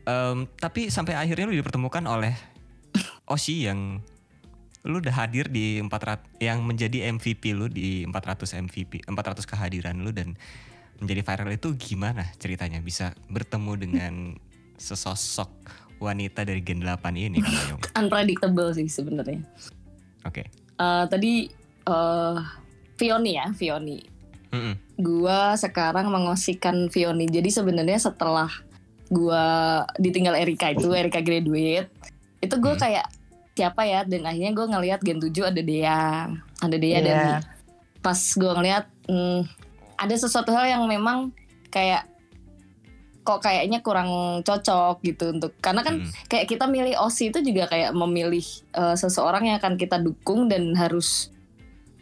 Em, 0.02 0.50
tapi 0.58 0.90
sampai 0.90 1.14
akhirnya 1.14 1.46
lu 1.46 1.54
dipertemukan 1.54 2.02
oleh 2.10 2.34
Oshi 3.30 3.70
yang 3.70 4.02
lu 4.82 4.98
udah 4.98 5.14
hadir 5.14 5.46
di 5.46 5.78
400 5.78 6.42
yang 6.42 6.58
menjadi 6.66 7.06
MVP 7.14 7.54
lu 7.54 7.70
di 7.70 8.02
400 8.02 8.66
MVP 8.66 9.06
400 9.06 9.46
kehadiran 9.46 9.94
lu 10.02 10.10
dan 10.10 10.34
menjadi 10.98 11.22
viral 11.22 11.54
itu 11.54 11.70
gimana 11.78 12.26
ceritanya 12.38 12.82
bisa 12.82 13.14
bertemu 13.30 13.72
dengan 13.78 14.14
sesosok 14.78 15.50
wanita 16.02 16.42
dari 16.42 16.58
Gen 16.66 16.82
8 16.82 16.98
ini? 17.14 17.38
Unpredictable 18.02 18.74
sih 18.74 18.90
sebenarnya. 18.90 19.38
Oke. 20.26 20.50
Eh, 20.78 21.04
tadi 21.06 21.46
eh 21.86 22.38
Vioni 22.98 23.32
ya 23.38 23.46
Vioni. 23.54 23.98
Mm-mm. 24.52 24.74
Gua 24.98 25.54
sekarang 25.54 26.10
mengosikan 26.10 26.90
Vioni. 26.90 27.30
Jadi 27.30 27.50
sebenarnya 27.54 27.98
setelah 28.02 28.50
gua 29.12 29.44
ditinggal 29.96 30.32
Erika 30.34 30.72
itu 30.72 30.88
Erika 30.90 31.20
graduate 31.20 31.92
itu 32.40 32.54
gue 32.56 32.72
Hmm. 32.72 32.80
kayak 32.80 33.06
siapa 33.52 33.84
ya 33.84 34.00
dan 34.02 34.24
akhirnya 34.24 34.50
gue 34.50 34.66
ngelihat 34.66 35.00
Gen 35.00 35.20
7 35.20 35.30
ada 35.44 35.60
Dea 35.60 36.32
ada 36.58 36.76
Dea 36.76 36.98
dan 36.98 37.12
Iya. 37.14 37.38
pas 38.00 38.16
gue 38.16 38.48
ngeliat 38.50 38.84
hmm, 39.06 39.40
ada 39.94 40.14
sesuatu 40.16 40.50
hal 40.50 40.66
yang 40.66 40.82
memang 40.88 41.30
kayak 41.68 42.08
kok 43.22 43.38
kayaknya 43.38 43.78
kurang 43.78 44.10
cocok 44.42 44.98
gitu 45.00 45.30
untuk 45.30 45.54
karena 45.60 45.86
kan 45.86 46.00
Mm. 46.00 46.10
kayak 46.26 46.46
kita 46.48 46.66
milih 46.66 46.98
OSI 46.98 47.30
itu 47.30 47.38
juga 47.44 47.70
kayak 47.70 47.94
memilih 47.94 48.42
eh, 48.72 48.96
seseorang 48.96 49.46
yang 49.46 49.62
akan 49.62 49.78
kita 49.78 50.00
dukung 50.00 50.50
dan 50.50 50.74
harus 50.74 51.30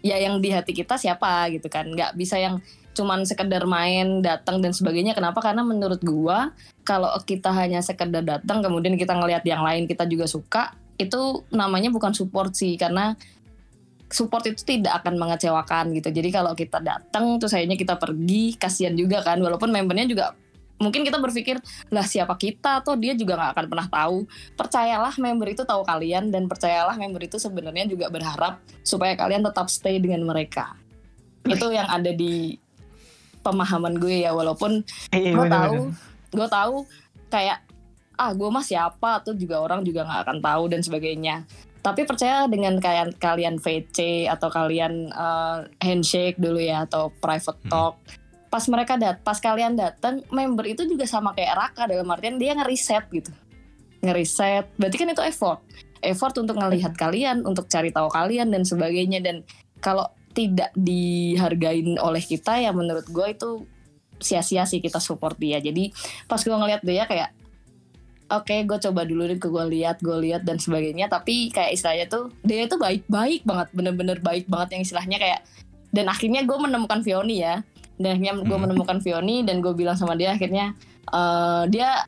ya 0.00 0.16
yang 0.16 0.40
di 0.40 0.48
hati 0.48 0.72
kita 0.72 0.96
siapa 0.96 1.52
gitu 1.52 1.68
kan 1.68 1.84
nggak 1.84 2.16
bisa 2.16 2.40
yang 2.40 2.64
cuman 3.00 3.24
sekedar 3.24 3.64
main 3.64 4.20
datang 4.20 4.60
dan 4.60 4.76
sebagainya. 4.76 5.16
Kenapa? 5.16 5.40
Karena 5.40 5.64
menurut 5.64 6.04
gua 6.04 6.52
kalau 6.84 7.08
kita 7.24 7.48
hanya 7.56 7.80
sekedar 7.80 8.20
datang 8.20 8.60
kemudian 8.60 9.00
kita 9.00 9.16
ngelihat 9.16 9.40
yang 9.48 9.64
lain 9.64 9.88
kita 9.88 10.04
juga 10.04 10.28
suka 10.28 10.76
itu 11.00 11.48
namanya 11.48 11.88
bukan 11.88 12.12
support 12.12 12.52
sih. 12.52 12.76
Karena 12.76 13.16
support 14.12 14.44
itu 14.44 14.60
tidak 14.66 15.00
akan 15.00 15.16
mengecewakan 15.16 15.96
gitu. 15.96 16.12
Jadi 16.12 16.28
kalau 16.28 16.52
kita 16.52 16.84
datang 16.84 17.40
terus 17.40 17.56
akhirnya 17.56 17.80
kita 17.80 17.96
pergi 17.96 18.60
kasihan 18.60 18.92
juga 18.92 19.24
kan. 19.24 19.40
Walaupun 19.40 19.72
membernya 19.72 20.04
juga 20.04 20.36
mungkin 20.76 21.00
kita 21.00 21.16
berpikir 21.16 21.56
lah 21.88 22.04
siapa 22.04 22.36
kita? 22.36 22.84
Atau 22.84 23.00
dia 23.00 23.16
juga 23.16 23.40
nggak 23.40 23.50
akan 23.56 23.66
pernah 23.72 23.88
tahu. 23.88 24.28
Percayalah 24.60 25.14
member 25.16 25.48
itu 25.56 25.64
tahu 25.64 25.88
kalian 25.88 26.28
dan 26.28 26.44
percayalah 26.50 27.00
member 27.00 27.24
itu 27.24 27.40
sebenarnya 27.40 27.88
juga 27.88 28.12
berharap 28.12 28.60
supaya 28.84 29.16
kalian 29.16 29.40
tetap 29.40 29.72
stay 29.72 29.96
dengan 29.96 30.20
mereka. 30.28 30.76
Itu 31.48 31.72
yang 31.72 31.88
ada 31.88 32.12
di 32.12 32.60
pemahaman 33.40 33.96
gue 33.96 34.24
ya 34.24 34.36
walaupun 34.36 34.84
Iya 35.12 35.32
gue 35.32 35.46
tahu 35.48 35.82
gue 36.30 36.48
tahu 36.48 36.76
kayak 37.30 37.58
ah 38.20 38.36
gue 38.36 38.48
mah 38.52 38.60
siapa? 38.60 39.24
Tuh 39.24 39.32
juga 39.32 39.64
orang 39.64 39.80
juga 39.80 40.04
nggak 40.04 40.20
akan 40.28 40.38
tahu 40.44 40.62
dan 40.68 40.80
sebagainya. 40.84 41.48
Tapi 41.80 42.04
percaya 42.04 42.44
dengan 42.44 42.76
kalian 42.76 43.16
kalian 43.16 43.56
VC 43.56 44.28
atau 44.28 44.52
kalian 44.52 45.08
eh, 45.08 45.58
handshake 45.80 46.36
dulu 46.36 46.60
ya 46.60 46.84
atau 46.84 47.08
private 47.16 47.56
Hmm. 47.64 47.70
talk. 47.72 47.94
Pas 48.52 48.64
mereka 48.68 49.00
dat 49.00 49.24
pas 49.24 49.40
kalian 49.40 49.78
datang 49.78 50.20
member 50.28 50.68
itu 50.68 50.84
juga 50.84 51.08
sama 51.08 51.32
kayak 51.32 51.56
Raka 51.56 51.88
dalam 51.88 52.04
artian 52.12 52.36
dia 52.36 52.52
ngeriset 52.52 53.08
gitu. 53.08 53.32
Ngeriset 54.04 54.68
berarti 54.76 54.96
kan 55.00 55.08
itu 55.16 55.24
effort. 55.24 55.60
Effort 56.04 56.36
untuk 56.36 56.60
ngelihat 56.60 56.92
kalian 57.00 57.44
untuk 57.48 57.68
cari 57.72 57.88
tahu 57.88 58.12
kalian 58.12 58.52
dan 58.52 58.68
sebagainya. 58.68 59.24
Dan 59.24 59.48
kalau 59.80 60.04
tidak 60.30 60.70
dihargain 60.78 61.98
oleh 61.98 62.22
kita 62.22 62.62
ya 62.62 62.70
menurut 62.70 63.06
gue 63.10 63.26
itu 63.34 63.66
sia-sia 64.20 64.68
sih 64.68 64.78
kita 64.78 65.00
support 65.02 65.34
dia. 65.40 65.58
Jadi 65.58 65.90
pas 66.28 66.38
gue 66.38 66.52
ngeliat 66.52 66.84
dia 66.84 67.08
kayak 67.08 67.30
oke 68.30 68.54
gue 68.62 68.78
coba 68.78 69.02
dulu 69.02 69.26
nih 69.26 69.42
ke 69.42 69.48
gue 69.50 69.64
lihat 69.74 69.96
gue 69.98 70.16
lihat 70.22 70.46
dan 70.46 70.60
sebagainya. 70.62 71.10
Tapi 71.10 71.50
kayak 71.50 71.74
istilahnya 71.74 72.06
tuh 72.06 72.30
dia 72.46 72.68
itu 72.68 72.78
baik-baik 72.78 73.42
banget 73.42 73.68
bener-bener 73.74 74.18
baik 74.22 74.46
banget 74.46 74.78
yang 74.78 74.82
istilahnya 74.86 75.18
kayak 75.18 75.40
dan 75.90 76.06
akhirnya 76.06 76.46
gue 76.46 76.58
menemukan 76.60 77.02
Vioni 77.02 77.42
ya. 77.42 77.64
Dan 78.00 78.16
akhirnya 78.16 78.32
gue 78.40 78.56
Hmm. 78.56 78.64
menemukan 78.64 78.98
Vioni 79.02 79.44
dan 79.44 79.60
gue 79.60 79.72
bilang 79.76 79.98
sama 79.98 80.14
dia 80.14 80.32
akhirnya 80.32 80.72
eh, 81.10 81.64
dia 81.68 82.06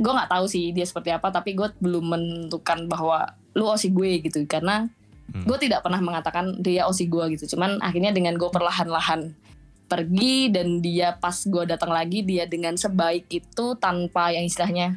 gue 0.00 0.12
nggak 0.16 0.32
tahu 0.32 0.48
sih 0.48 0.72
dia 0.72 0.88
seperti 0.88 1.12
apa 1.12 1.28
tapi 1.28 1.52
gue 1.52 1.68
belum 1.76 2.08
menentukan 2.08 2.88
bahwa 2.88 3.36
lu 3.52 3.68
osi 3.68 3.92
gue 3.92 4.24
gitu. 4.24 4.48
Karena 4.48 4.88
Hmm. 5.30 5.44
gue 5.44 5.58
tidak 5.60 5.80
pernah 5.80 5.98
mengatakan 5.98 6.58
dia 6.58 6.84
osi 6.84 7.06
gue 7.06 7.34
gitu 7.34 7.54
cuman 7.54 7.78
akhirnya 7.78 8.10
dengan 8.10 8.34
gue 8.34 8.48
perlahan-lahan 8.48 9.30
pergi 9.86 10.46
dan 10.48 10.78
dia 10.78 11.14
pas 11.14 11.34
gue 11.34 11.64
datang 11.64 11.90
lagi 11.90 12.22
dia 12.22 12.44
dengan 12.44 12.74
sebaik 12.74 13.26
itu 13.28 13.66
tanpa 13.76 14.30
yang 14.30 14.42
istilahnya 14.42 14.94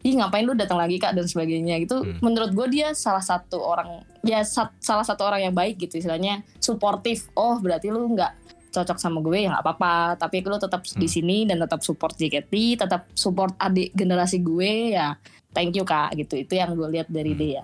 ih 0.00 0.18
ngapain 0.18 0.42
lu 0.42 0.52
datang 0.52 0.76
lagi 0.76 0.98
kak 0.98 1.14
dan 1.14 1.24
sebagainya 1.24 1.78
gitu 1.78 2.02
Hmm. 2.02 2.18
menurut 2.20 2.50
gue 2.50 2.66
dia 2.72 2.90
salah 2.92 3.22
satu 3.22 3.58
orang 3.58 4.02
ya 4.20 4.42
sa- 4.42 4.74
salah 4.78 5.02
satu 5.02 5.22
orang 5.22 5.42
yang 5.44 5.54
baik 5.54 5.78
gitu 5.78 5.94
istilahnya 5.96 6.42
suportif 6.58 7.30
oh 7.32 7.58
berarti 7.58 7.86
lu 7.86 8.10
nggak 8.10 8.34
cocok 8.72 8.98
sama 8.98 9.20
gue 9.20 9.36
ya 9.36 9.52
nggak 9.52 9.62
apa-apa 9.62 9.94
tapi 10.16 10.42
lu 10.42 10.56
tetap 10.56 10.82
di 10.82 11.06
Hmm. 11.06 11.06
sini 11.12 11.38
dan 11.44 11.58
tetap 11.60 11.80
support 11.80 12.14
JKT 12.14 12.50
tetap 12.78 13.06
support 13.14 13.54
adik 13.58 13.90
generasi 13.92 14.38
gue 14.38 14.90
ya 14.90 15.14
thank 15.52 15.70
you 15.72 15.84
kak 15.84 16.14
gitu 16.16 16.34
itu 16.36 16.52
yang 16.52 16.72
gue 16.72 16.88
lihat 16.88 17.06
dari 17.06 17.30
Hmm. 17.30 17.40
dia 17.40 17.62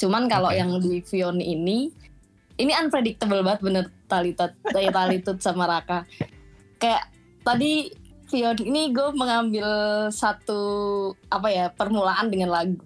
cuman 0.00 0.24
kalau 0.26 0.48
Oke. 0.48 0.56
yang 0.56 0.70
di 0.80 1.04
Vion 1.04 1.38
ini 1.38 1.92
ini 2.56 2.72
unpredictable 2.72 3.44
banget 3.44 3.60
bener 3.60 3.84
kayak 4.08 4.96
Talitut 4.96 5.36
sama 5.38 5.68
Raka 5.68 6.08
kayak 6.80 7.04
tadi 7.44 7.92
Vion 8.32 8.56
ini 8.64 8.88
gue 8.90 9.12
mengambil 9.12 9.68
satu 10.08 10.62
apa 11.28 11.48
ya 11.52 11.66
permulaan 11.68 12.32
dengan 12.32 12.48
lagu 12.50 12.80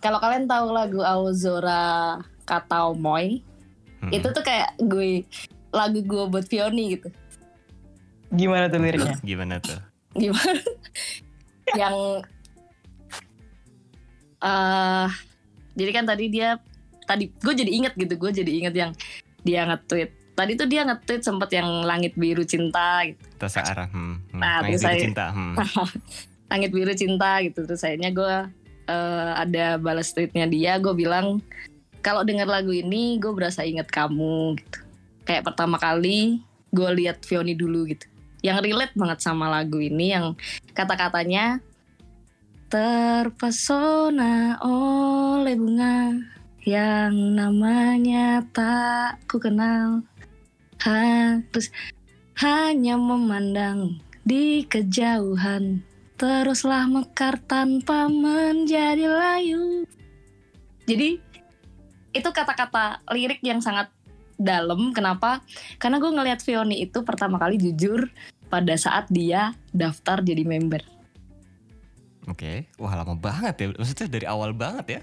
kalau 0.00 0.16
kalian 0.18 0.48
tahu 0.48 0.72
lagu 0.72 1.00
Aozora 1.04 2.18
Katao 2.44 2.96
Moy 2.96 3.44
Hmm. 4.04 4.12
itu 4.12 4.28
tuh 4.36 4.44
kayak 4.44 4.76
gue 4.84 5.24
lagu 5.72 6.04
gue 6.04 6.24
buat 6.28 6.44
Vioni 6.44 6.92
gitu 6.92 7.08
Gimana 8.36 8.68
tuh 8.68 8.84
liriknya? 8.84 9.16
Gimana 9.24 9.56
tuh? 9.64 9.80
gimana 10.12 10.60
yang 11.80 11.96
eh 14.44 15.08
jadi 15.74 15.90
kan 15.90 16.04
tadi 16.06 16.24
dia 16.30 16.58
tadi 17.04 17.28
gue 17.30 17.54
jadi 17.54 17.70
inget 17.70 17.92
gitu 17.94 18.14
gue 18.16 18.30
jadi 18.32 18.50
inget 18.50 18.74
yang 18.74 18.90
dia 19.44 19.68
nge-tweet 19.68 20.10
tadi 20.34 20.52
tuh 20.58 20.66
dia 20.66 20.82
nge-tweet 20.88 21.22
sempet 21.22 21.50
yang 21.54 21.68
langit 21.86 22.16
biru 22.18 22.42
cinta 22.42 23.06
gitu 23.06 23.22
Tasa 23.38 23.62
arah. 23.62 23.88
Hmm. 23.92 24.18
hmm. 24.32 24.40
Nah, 24.40 24.64
terus 24.66 24.82
dari 24.82 24.98
saya- 24.98 25.04
cinta. 25.04 25.26
Hmm. 25.30 25.54
langit 26.52 26.70
biru 26.70 26.92
cinta 26.94 27.40
gitu 27.42 27.66
terus 27.66 27.82
akhirnya 27.82 28.10
gue 28.14 28.34
eh, 28.88 29.32
ada 29.36 29.80
balas 29.80 30.12
tweetnya 30.12 30.46
dia 30.46 30.76
gue 30.78 30.92
bilang 30.94 31.40
kalau 32.04 32.20
denger 32.20 32.44
lagu 32.44 32.70
ini 32.70 33.16
gue 33.16 33.32
berasa 33.32 33.64
inget 33.64 33.88
kamu 33.88 34.60
gitu 34.60 34.78
kayak 35.24 35.44
pertama 35.44 35.80
kali 35.80 36.44
gue 36.70 36.88
lihat 37.00 37.24
Vioni 37.24 37.56
dulu 37.56 37.88
gitu 37.88 38.06
yang 38.44 38.60
relate 38.60 38.92
banget 38.92 39.24
sama 39.24 39.48
lagu 39.48 39.80
ini 39.80 40.12
yang 40.12 40.36
kata-katanya 40.76 41.64
terpesona 42.74 44.58
oleh 44.58 45.54
bunga 45.54 46.10
yang 46.66 47.38
namanya 47.38 48.42
tak 48.50 49.22
ku 49.30 49.38
kenal 49.38 50.02
harus 50.82 51.70
hanya 52.42 52.98
memandang 52.98 54.02
di 54.26 54.66
kejauhan 54.66 55.86
teruslah 56.18 56.90
mekar 56.90 57.38
tanpa 57.46 58.10
menjadi 58.10 59.06
layu. 59.06 59.86
Jadi 60.90 61.22
itu 62.10 62.26
kata-kata 62.26 63.06
lirik 63.14 63.38
yang 63.46 63.62
sangat 63.62 63.86
dalam. 64.34 64.90
Kenapa? 64.90 65.46
Karena 65.78 66.02
gue 66.02 66.10
ngelihat 66.10 66.42
Fioni 66.42 66.82
itu 66.82 67.06
pertama 67.06 67.38
kali 67.38 67.54
jujur 67.54 68.10
pada 68.50 68.74
saat 68.74 69.06
dia 69.14 69.54
daftar 69.70 70.26
jadi 70.26 70.42
member 70.42 70.93
Oke, 72.24 72.66
wah 72.76 72.94
lama 72.94 73.12
banget 73.14 73.54
ya. 73.56 73.66
Maksudnya 73.76 74.06
dari 74.08 74.26
awal 74.26 74.50
banget 74.52 74.86
ya. 74.88 75.00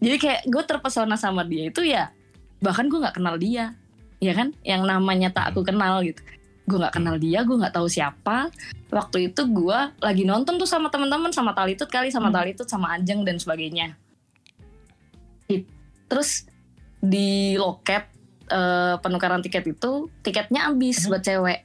jadi 0.00 0.16
kayak 0.16 0.40
gue 0.48 0.62
terpesona 0.64 1.12
sama 1.14 1.44
dia 1.44 1.68
itu 1.68 1.84
ya 1.84 2.08
bahkan 2.58 2.88
gue 2.88 2.96
nggak 2.96 3.20
kenal 3.20 3.36
dia 3.36 3.76
ya 4.16 4.32
kan 4.32 4.56
yang 4.64 4.88
namanya 4.88 5.28
tak 5.28 5.52
aku 5.52 5.60
kenal 5.60 6.00
gitu 6.00 6.24
gue 6.64 6.78
nggak 6.80 6.96
kenal 6.96 7.20
dia 7.20 7.44
gue 7.44 7.52
nggak 7.52 7.76
tahu 7.76 7.84
siapa 7.84 8.48
waktu 8.88 9.28
itu 9.28 9.44
gue 9.44 9.78
lagi 10.00 10.24
nonton 10.24 10.56
tuh 10.56 10.64
sama 10.64 10.88
teman-teman 10.88 11.28
sama 11.28 11.52
Talitut 11.52 11.84
kali 11.84 12.08
sama 12.08 12.32
Hmm. 12.32 12.36
Talitut 12.40 12.64
sama 12.64 12.96
Ajeng 12.96 13.28
dan 13.28 13.36
sebagainya 13.36 13.92
terus 16.08 16.48
di 16.98 17.54
loket 17.54 18.08
eh, 18.48 18.96
penukaran 18.98 19.40
tiket 19.40 19.68
itu 19.68 20.08
tiketnya 20.20 20.72
habis 20.72 21.04
Hmm. 21.04 21.08
buat 21.12 21.22
cewek 21.22 21.60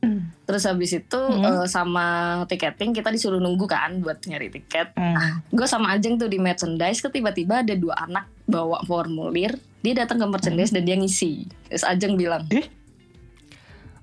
Hmm. 0.00 0.32
Terus 0.48 0.64
habis 0.64 0.90
itu 0.90 1.20
Hmm. 1.20 1.44
eh, 1.44 1.66
sama 1.66 2.06
tiketing 2.44 2.90
kita 2.90 3.08
disuruh 3.08 3.36
nunggu 3.36 3.68
kan 3.68 4.00
buat 4.00 4.16
nyari 4.22 4.48
tiket 4.48 4.96
Hmm. 4.96 5.44
gue 5.46 5.66
sama 5.66 5.92
Ajeng 5.92 6.16
tuh 6.16 6.24
di 6.24 6.40
merchandise 6.40 6.98
tuh 6.98 7.12
tiba-tiba 7.12 7.60
ada 7.60 7.74
dua 7.74 7.92
anak 8.00 8.24
bawa 8.42 8.80
formulir 8.82 9.52
dia 9.78 9.92
datang 9.94 10.16
ke 10.16 10.26
merchandise 10.26 10.72
dan 10.72 10.82
dia 10.82 10.96
ngisi 10.96 11.44
terus 11.68 11.84
Ajeng 11.84 12.16
bilang 12.16 12.48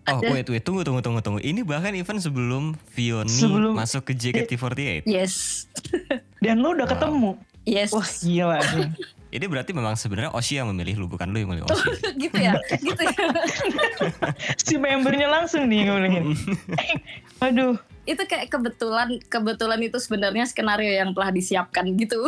Oh 0.05 0.21
Ada. 0.21 0.29
wait 0.31 0.45
wait 0.45 0.61
tunggu 0.61 0.85
tunggu 0.85 1.01
tunggu 1.01 1.17
tunggu. 1.17 1.41
Ini 1.41 1.65
bahkan 1.65 1.89
event 1.91 2.21
sebelum 2.21 2.77
Vioni 2.93 3.25
Sebelum- 3.25 3.73
masuk 3.73 4.05
ke 4.05 4.13
JKT48. 4.13 5.01
yes 5.03 5.65
Dan 6.45 6.61
lo 6.61 6.77
udah 6.77 6.85
Wow. 6.85 6.93
ketemu. 6.93 7.31
yes 7.65 7.89
Wah 7.89 8.05
gila 8.05 8.61
sih. 8.61 8.85
Ini 9.35 9.45
berarti 9.45 9.75
memang 9.75 9.93
sebenarnya 9.93 10.31
Oshi 10.31 10.55
yang 10.55 10.71
memilih 10.71 10.95
lu 10.95 11.07
bukan 11.07 11.27
lu 11.27 11.43
yang 11.43 11.51
memilih 11.51 11.67
Oshi. 11.67 11.91
gitu 12.23 12.37
ya 12.39 12.55
gitu 12.79 13.01
ya 13.03 13.25
si 14.63 14.79
membernya 14.79 15.27
langsung 15.27 15.67
nih 15.67 15.91
ngomongin. 15.91 16.31
Aduh. 17.45 17.75
itu 18.05 18.21
kayak 18.21 18.47
kebetulan 18.47 19.17
kebetulan 19.27 19.81
itu 19.81 19.97
sebenarnya 19.97 20.45
skenario 20.45 20.87
yang 20.87 21.11
telah 21.11 21.29
disiapkan 21.29 21.83
gitu 21.97 22.21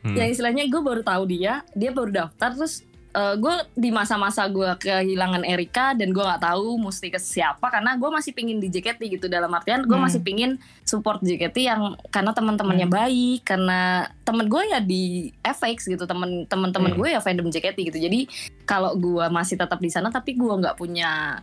Hmm. 0.00 0.16
ya 0.16 0.24
istilahnya 0.24 0.64
gue 0.64 0.80
baru 0.80 1.04
tahu 1.04 1.28
dia 1.28 1.60
dia 1.76 1.92
baru 1.92 2.08
daftar 2.08 2.56
terus 2.56 2.88
gue 3.10 3.54
di 3.74 3.90
masa-masa 3.90 4.46
gue 4.46 4.70
kehilangan 4.78 5.42
Erika 5.42 5.98
dan 5.98 6.14
gue 6.14 6.22
nggak 6.22 6.46
tahu 6.46 6.78
mesti 6.78 7.10
ke 7.10 7.18
siapa 7.18 7.66
karena 7.66 7.98
gue 7.98 8.06
masih 8.06 8.30
pingin 8.30 8.62
di 8.62 8.70
JKT 8.70 9.18
gitu 9.18 9.26
dalam 9.26 9.50
artian 9.50 9.82
gue 9.82 9.98
Hmm. 9.98 10.06
masih 10.06 10.22
pingin 10.22 10.62
support 10.86 11.18
JKT 11.18 11.58
yang 11.66 11.98
karena 12.14 12.30
teman-temannya 12.30 12.86
Hmm. 12.86 12.94
baik 13.02 13.40
karena 13.42 14.06
temen 14.22 14.46
gue 14.46 14.62
ya 14.62 14.78
di 14.78 15.02
FX 15.42 15.90
gitu 15.90 16.06
temen 16.06 16.46
temen-temen 16.46 16.94
Hmm. 16.94 16.98
gue 17.02 17.08
ya 17.10 17.18
fandom 17.18 17.50
JKT 17.50 17.78
gitu 17.90 17.98
jadi 17.98 18.30
kalau 18.62 18.94
gue 18.94 19.26
masih 19.26 19.58
tetap 19.58 19.82
di 19.82 19.90
sana 19.90 20.14
tapi 20.14 20.38
gue 20.38 20.54
nggak 20.54 20.78
punya 20.78 21.42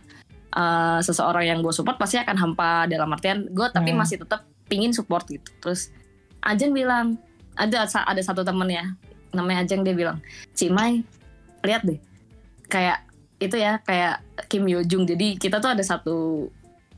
uh, 0.56 1.04
seseorang 1.04 1.44
yang 1.44 1.58
gue 1.60 1.72
support 1.76 2.00
pasti 2.00 2.16
akan 2.16 2.36
hampa 2.48 2.88
dalam 2.88 3.12
artian 3.12 3.44
gue 3.44 3.68
tapi 3.68 3.92
Hmm. 3.92 4.00
masih 4.00 4.24
tetap 4.24 4.48
pingin 4.72 4.96
support 4.96 5.28
gitu 5.28 5.52
terus 5.60 5.92
Ajeng 6.40 6.72
bilang 6.72 7.20
ada 7.60 7.84
ada 7.84 8.22
satu 8.24 8.40
temen 8.40 8.72
ya 8.72 8.88
namanya 9.36 9.68
Ajeng 9.68 9.84
dia 9.84 9.92
bilang 9.92 10.22
Cimai 10.56 11.04
lihat 11.60 11.82
deh. 11.82 11.98
Kayak 12.66 13.06
itu 13.38 13.54
ya 13.54 13.78
kayak 13.80 14.18
Kim 14.46 14.66
Yo 14.66 14.82
Jung 14.82 15.04
jadi 15.04 15.34
kita 15.34 15.58
tuh 15.58 15.70
ada 15.70 15.80
satu 15.80 16.48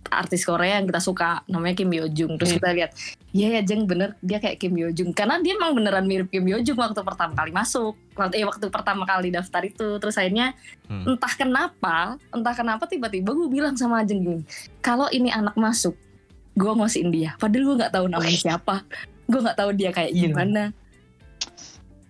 artis 0.08 0.42
Korea 0.42 0.80
yang 0.80 0.88
kita 0.88 0.98
suka 0.98 1.44
namanya 1.46 1.76
Kim 1.76 1.92
Yo 1.92 2.08
Jung 2.08 2.34
terus 2.34 2.50
Hmm. 2.50 2.58
kita 2.58 2.68
lihat 2.72 2.90
iya 3.30 3.60
ya 3.60 3.62
Jeng 3.62 3.84
bener 3.84 4.16
dia 4.18 4.40
kayak 4.40 4.56
Kim 4.56 4.72
Yo 4.72 4.88
Jung 4.88 5.12
karena 5.12 5.36
dia 5.38 5.54
emang 5.54 5.76
beneran 5.76 6.02
mirip 6.02 6.26
Kim 6.26 6.42
Yo 6.42 6.56
Jung 6.58 6.74
waktu 6.74 6.96
pertama 7.00 7.36
kali 7.36 7.52
masuk. 7.52 7.92
Waktu 8.16 8.40
eh, 8.40 8.48
waktu 8.48 8.66
pertama 8.66 9.04
kali 9.04 9.28
daftar 9.28 9.60
itu. 9.62 10.00
Terus 10.00 10.16
akhirnya 10.16 10.56
Hmm. 10.88 11.12
entah 11.14 11.30
kenapa 11.30 11.96
entah 12.32 12.54
kenapa 12.56 12.88
tiba-tiba 12.88 13.30
gue 13.30 13.46
bilang 13.46 13.76
sama 13.76 14.00
Ajeng 14.00 14.18
gini 14.18 14.42
kalau 14.80 15.06
ini 15.08 15.28
anak 15.28 15.54
masuk 15.54 15.92
gue 16.50 16.72
ngosiin 16.72 17.12
dia 17.12 17.36
padahal 17.36 17.64
gue 17.68 17.76
nggak 17.78 17.92
tahu 17.92 18.06
namanya 18.08 18.38
siapa. 18.40 18.82
Gue 19.28 19.38
nggak 19.38 19.58
tahu 19.60 19.70
dia 19.76 19.92
kayak 19.92 20.10
Iya. 20.10 20.20
gimana. 20.26 20.62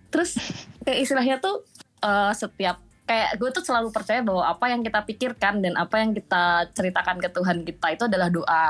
Terus 0.07 0.35
kayak 0.81 0.99
istilahnya 1.03 1.35
tuh 1.37 1.63
eh, 2.01 2.33
setiap 2.33 2.81
kayak 3.05 3.35
gue 3.37 3.49
tuh 3.51 3.63
selalu 3.65 3.91
percaya 3.91 4.23
bahwa 4.23 4.47
apa 4.47 4.71
yang 4.71 4.81
kita 4.85 5.03
pikirkan 5.03 5.59
dan 5.59 5.75
apa 5.75 5.99
yang 5.99 6.15
kita 6.15 6.71
ceritakan 6.71 7.19
ke 7.19 7.27
Tuhan 7.27 7.57
kita 7.67 7.87
itu 7.91 8.03
adalah 8.07 8.29
doa 8.31 8.67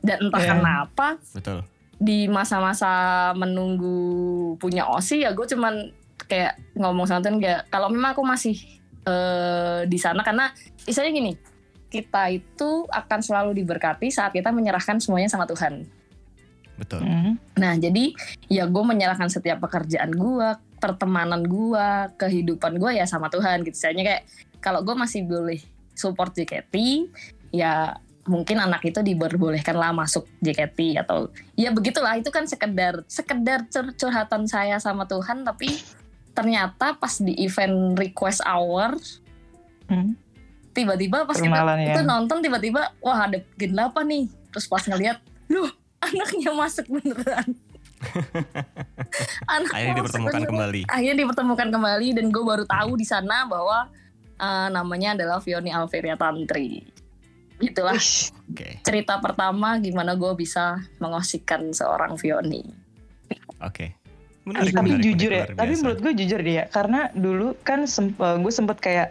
dan 0.00 0.16
entah 0.24 0.40
Iya. 0.40 0.50
kenapa 0.56 1.06
Betul. 1.36 1.58
di 1.98 2.30
masa-masa 2.30 2.88
menunggu 3.36 4.54
punya 4.56 4.88
osi 4.88 5.26
ya 5.26 5.36
gue 5.36 5.44
cuman 5.44 5.90
kayak 6.30 6.56
ngomong 6.78 7.04
sama 7.04 7.20
Tuhan 7.20 7.42
kayak 7.42 7.68
kalau 7.68 7.92
memang 7.92 8.16
aku 8.16 8.24
masih 8.24 8.56
eh, 9.04 9.84
di 9.84 9.98
sana 10.00 10.24
karena 10.24 10.48
istilahnya 10.88 11.12
gini 11.12 11.32
kita 11.88 12.30
itu 12.32 12.84
akan 12.88 13.20
selalu 13.20 13.64
diberkati 13.64 14.08
saat 14.08 14.32
kita 14.32 14.48
menyerahkan 14.48 14.96
semuanya 15.02 15.28
sama 15.28 15.44
Tuhan 15.44 15.84
Betul. 16.78 17.02
Hmm. 17.02 17.34
Nah 17.58 17.74
jadi 17.74 18.14
ya 18.46 18.70
gue 18.70 18.84
menyerahkan 18.86 19.26
setiap 19.26 19.58
pekerjaan 19.66 20.14
gue, 20.14 20.48
pertemanan 20.78 21.42
gue, 21.44 21.88
kehidupan 22.16 22.78
gue 22.78 22.90
ya 22.98 23.04
sama 23.04 23.28
Tuhan 23.28 23.66
gitu. 23.66 23.74
Misalnya 23.74 24.04
kayak 24.14 24.22
kalau 24.58 24.80
gue 24.82 24.94
masih 24.94 25.26
boleh 25.26 25.60
support 25.92 26.34
JKT, 26.34 26.74
ya 27.50 27.98
mungkin 28.28 28.60
anak 28.60 28.84
itu 28.84 29.00
diperbolehkan 29.00 29.72
lah 29.72 29.90
masuk 29.90 30.28
JKT 30.44 31.00
atau 31.00 31.32
ya 31.56 31.72
begitulah 31.72 32.12
itu 32.20 32.28
kan 32.28 32.44
sekedar 32.44 33.00
sekedar 33.08 33.64
cur- 33.72 33.96
curhatan 33.96 34.44
saya 34.44 34.76
sama 34.76 35.08
Tuhan 35.08 35.48
tapi 35.48 35.80
ternyata 36.36 36.92
pas 36.94 37.16
di 37.18 37.32
event 37.40 37.96
request 37.96 38.44
hour 38.44 38.94
Hmm. 39.88 40.12
tiba-tiba 40.76 41.24
pas 41.24 41.40
kita 41.40 41.48
ya. 41.80 41.96
itu 41.96 42.04
nonton 42.04 42.44
tiba-tiba 42.44 42.92
wah 43.00 43.24
ada 43.24 43.40
gen 43.56 43.72
8 43.72 44.04
nih 44.04 44.28
terus 44.52 44.68
pas 44.68 44.84
ngeliat 44.84 45.16
loh 45.48 45.72
anaknya 46.04 46.52
masuk 46.52 46.84
beneran 46.92 47.56
Anaknya 49.48 49.74
Akhirnya 49.74 49.94
dipertemukan 49.96 50.42
kembali. 50.44 50.80
akhirnya 50.86 51.16
dipertemukan 51.18 51.68
kembali 51.70 52.08
dan 52.14 52.26
gue 52.28 52.44
baru 52.44 52.64
tahu 52.64 52.90
di 52.94 53.02
sana 53.02 53.44
bahwa 53.44 53.90
eh, 54.34 54.68
namanya 54.70 55.18
adalah 55.18 55.38
Fioni 55.38 55.70
Alveria 55.70 56.14
Tantri 56.14 56.86
itulah 57.58 57.98
Wih, 57.98 58.30
Oke. 58.54 58.68
cerita 58.86 59.18
pertama 59.18 59.82
gimana 59.82 60.14
gue 60.14 60.30
bisa 60.34 60.78
mengosikan 60.98 61.74
seorang 61.74 62.14
Fioni 62.14 62.62
Oke. 63.58 63.98
tapi 64.46 64.46
Menarik, 64.46 64.72
menarik, 64.72 65.02
jujur 65.02 65.30
menarik, 65.34 65.50
ya, 65.50 65.58
tapi 65.58 65.72
menurut 65.76 65.98
gue 65.98 66.12
jujur 66.14 66.38
deh 66.40 66.54
ya, 66.54 66.64
karena 66.70 67.00
dulu 67.12 67.52
kan 67.60 67.84
gue 68.16 68.52
sempet 68.54 68.78
kayak 68.78 69.08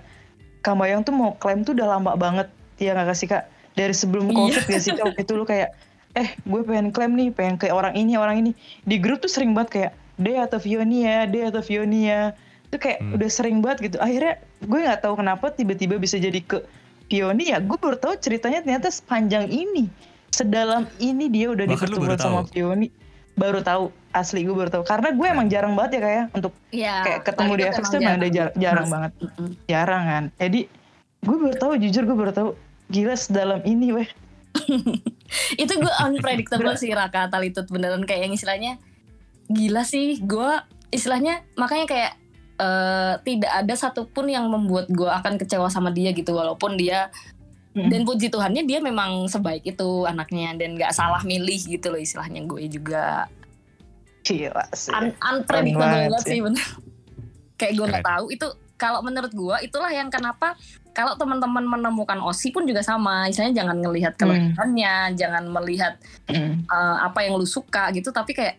Kambayang 0.57 1.05
tuh 1.05 1.13
mau 1.13 1.31
klaim 1.37 1.61
tuh 1.61 1.71
udah 1.71 1.95
lama 1.95 2.17
banget, 2.17 2.49
ya 2.75 2.91
nggak 2.91 3.07
kasih 3.13 3.27
kak? 3.29 3.43
Dari 3.71 3.93
sebelum 3.93 4.27
Iya. 4.27 4.35
covid 4.35 4.63
gak 4.65 4.81
sih 4.81 4.91
kak? 4.91 5.15
Itu 5.15 5.37
lu 5.37 5.45
kayak, 5.45 5.69
eh 6.17 6.33
gue 6.41 6.61
pengen 6.61 6.89
klaim 6.89 7.13
nih, 7.13 7.29
pengen 7.29 7.55
kayak 7.55 7.71
orang 7.71 7.93
ini, 7.93 8.17
orang 8.17 8.35
ini. 8.39 8.51
Di 8.81 8.97
grup 8.97 9.21
tuh 9.21 9.29
sering 9.29 9.53
banget 9.53 9.69
kayak, 9.69 9.91
D 10.17 10.33
atau 10.33 10.57
Fioni 10.57 11.05
ya, 11.05 11.23
D 11.23 11.45
atau 11.45 11.61
Fioni 11.61 12.09
ya. 12.09 12.33
Itu 12.67 12.77
kayak 12.77 12.99
Hmm. 12.99 13.15
udah 13.15 13.29
sering 13.29 13.61
banget 13.61 13.77
gitu. 13.85 13.97
Akhirnya 13.97 14.33
gue 14.59 14.79
nggak 14.81 14.99
tahu 14.99 15.13
kenapa 15.15 15.45
tiba-tiba 15.49 15.95
bisa 15.95 16.17
jadi 16.17 16.41
ke 16.41 16.65
Fioni 17.05 17.53
ya. 17.53 17.61
Gue 17.61 17.77
baru 17.77 17.95
tahu 17.95 18.17
ceritanya 18.17 18.59
ternyata 18.59 18.89
sepanjang 18.89 19.45
ini. 19.47 19.85
Sedalam 20.27 20.89
ini 20.97 21.29
dia 21.29 21.47
udah 21.47 21.63
dipertemukan 21.63 22.17
sama 22.17 22.41
tahu? 22.43 22.51
Fioni. 22.51 22.89
Baru 23.37 23.61
tahu, 23.61 23.93
asli 24.11 24.41
gue 24.41 24.51
baru 24.51 24.67
tahu. 24.67 24.83
Karena 24.83 25.13
gue 25.13 25.27
emang 25.29 25.45
jarang 25.45 25.77
banget 25.77 26.01
ya 26.01 26.01
kayak 26.01 26.25
untuk 26.33 26.53
ya 26.73 26.95
kayak 26.99 27.21
ketemu 27.23 27.51
di 27.53 27.63
FX 27.69 27.85
tuh 27.87 27.97
emang 27.97 28.17
ada 28.17 28.27
jar- 28.27 28.55
jarang 28.55 28.87
banget 28.87 29.11
jarang 29.63 30.03
kan 30.03 30.23
jadi 30.35 30.59
gue 31.21 31.37
baru 31.37 31.55
tahu 31.55 31.71
jujur 31.77 32.03
gue 32.03 32.17
baru 32.17 32.31
tahu 32.31 32.49
gila 32.87 33.13
sedalam 33.13 33.61
ini 33.63 33.93
weh 33.93 34.09
itu 35.63 35.73
gue 35.73 35.93
unpredictable 36.03 36.75
sih 36.75 36.91
Raka 36.91 37.27
Talitut 37.29 37.67
beneran. 37.67 38.03
Kayak 38.03 38.29
yang 38.29 38.33
istilahnya 38.33 38.73
gila 39.47 39.87
sih 39.87 40.19
gue 40.19 40.49
istilahnya 40.91 41.43
makanya 41.55 41.85
kayak 41.87 42.11
eh, 42.59 43.13
tidak 43.23 43.51
ada 43.51 43.73
satupun 43.79 44.27
yang 44.27 44.47
membuat 44.51 44.91
gue 44.91 45.07
akan 45.07 45.39
kecewa 45.39 45.71
sama 45.71 45.87
dia 45.91 46.11
gitu 46.11 46.35
walaupun 46.35 46.75
dia 46.75 47.07
Hmm. 47.77 47.93
dan 47.93 48.09
puji 48.09 48.33
Tuhannya 48.33 48.65
dia 48.65 48.81
memang 48.81 49.29
sebaik 49.29 49.61
itu 49.61 50.09
anaknya 50.09 50.57
dan 50.57 50.73
nggak 50.73 50.89
salah 50.97 51.21
milih 51.21 51.61
gitu 51.61 51.93
loh 51.93 52.01
istilahnya 52.01 52.41
gue 52.49 52.65
juga. 52.73 53.29
Gila 54.25 54.65
sih. 54.73 54.89
Un- 54.89 55.13
unpredictable 55.21 56.09
banget 56.09 56.21
sih. 56.25 56.31
sih. 56.33 56.39
bener. 56.41 56.65
Kayak 57.53 57.73
gue 57.77 57.85
nggak 57.85 58.07
tahu 58.09 58.25
itu 58.33 58.47
kalau 58.81 59.05
menurut 59.05 59.29
gue 59.29 59.55
itulah 59.61 59.93
yang 59.93 60.09
kenapa 60.09 60.57
kalau 60.97 61.13
teman-teman 61.13 61.61
menemukan 61.61 62.17
osi 62.25 62.49
pun 62.49 62.65
juga 62.65 62.81
sama. 62.81 63.29
Istilahnya 63.29 63.61
jangan 63.61 63.77
ngelihat 63.85 64.17
kelebihannya 64.17 65.13
jangan 65.13 65.45
melihat 65.45 66.01
Hmm. 66.25 66.65
uh, 66.65 67.05
apa 67.05 67.21
yang 67.21 67.37
lu 67.37 67.45
suka 67.45 67.93
gitu. 67.93 68.09
Tapi 68.09 68.33
kayak 68.33 68.57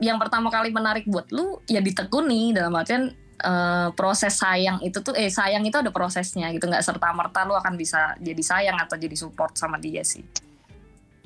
yang 0.00 0.16
pertama 0.16 0.48
kali 0.48 0.72
menarik 0.72 1.04
buat 1.04 1.28
lu 1.28 1.60
ya 1.68 1.84
ditekuni. 1.84 2.56
Dalam 2.56 2.72
artian 2.72 3.12
uh, 3.44 3.92
proses 3.92 4.40
sayang 4.40 4.80
itu 4.80 5.04
tuh 5.04 5.12
eh 5.12 5.28
sayang 5.28 5.68
itu 5.68 5.76
ada 5.76 5.92
prosesnya 5.92 6.48
gitu. 6.56 6.64
Nggak 6.64 6.80
serta 6.80 7.12
merta 7.12 7.44
lu 7.44 7.52
akan 7.52 7.76
bisa 7.76 8.16
jadi 8.24 8.40
sayang 8.40 8.80
atau 8.80 8.96
jadi 8.96 9.12
support 9.12 9.52
sama 9.60 9.76
dia 9.76 10.00
sih. 10.00 10.24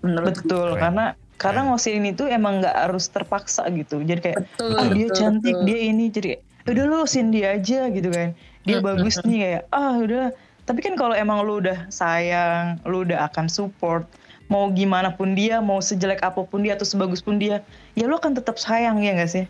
Menurut 0.02 0.34
betul 0.34 0.74
gue. 0.74 0.82
karena 0.82 1.14
karena 1.38 1.70
ngosin 1.70 2.02
ini 2.02 2.10
tuh 2.18 2.26
emang 2.26 2.58
nggak 2.58 2.74
harus 2.74 3.06
terpaksa 3.06 3.70
gitu. 3.70 4.02
Jadi 4.02 4.18
kayak 4.18 4.38
betul, 4.42 4.74
ah 4.74 4.86
dia 4.90 5.06
betul, 5.06 5.14
cantik 5.14 5.54
betul. 5.54 5.66
dia 5.70 5.78
ini. 5.86 6.04
Jadi 6.10 6.30
udah 6.68 6.84
lu 6.84 7.06
sin 7.06 7.30
dia 7.30 7.54
aja 7.56 7.86
gitu 7.88 8.10
kan 8.10 8.34
dia 8.66 8.78
bagus 8.82 9.20
nih 9.22 9.38
kayak 9.44 9.62
ah 9.70 9.94
udah 9.98 10.26
tapi 10.68 10.84
kan 10.84 10.94
kalau 11.00 11.16
emang 11.16 11.40
lu 11.46 11.64
udah 11.64 11.88
sayang 11.88 12.76
lu 12.84 13.04
udah 13.06 13.30
akan 13.32 13.48
support 13.48 14.04
mau 14.48 14.68
gimana 14.72 15.12
pun 15.12 15.36
dia 15.36 15.60
mau 15.60 15.80
sejelek 15.80 16.24
apa 16.24 16.44
pun 16.44 16.64
dia 16.64 16.76
atau 16.76 16.84
sebagus 16.84 17.20
pun 17.20 17.36
dia 17.36 17.64
ya 17.96 18.04
lu 18.08 18.16
akan 18.16 18.36
tetap 18.36 18.56
sayang 18.56 19.00
ya 19.04 19.16
gak 19.16 19.30
sih? 19.32 19.44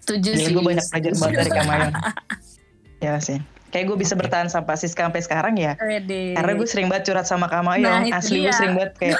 Setuju 0.00 0.30
sih. 0.36 0.52
gue 0.52 0.64
banyak 0.64 0.84
belajar 0.92 1.12
banget 1.16 1.36
dari 1.44 1.52
Kamayang 1.52 1.92
ya 3.04 3.12
sih. 3.20 3.40
Kayak 3.70 3.84
gue 3.92 3.96
bisa 4.02 4.14
bertahan 4.18 4.48
sampai 4.50 4.74
Siska 4.76 5.06
sampai 5.06 5.22
sekarang 5.22 5.54
ya 5.54 5.78
Ede. 5.78 6.34
karena 6.34 6.52
gue 6.58 6.68
sering 6.68 6.88
banget 6.90 7.12
curhat 7.12 7.26
sama 7.28 7.46
Kamayong 7.46 8.10
nah, 8.10 8.18
asli 8.18 8.42
gue 8.42 8.52
sering 8.52 8.74
banget 8.74 8.92
kayak 8.98 9.18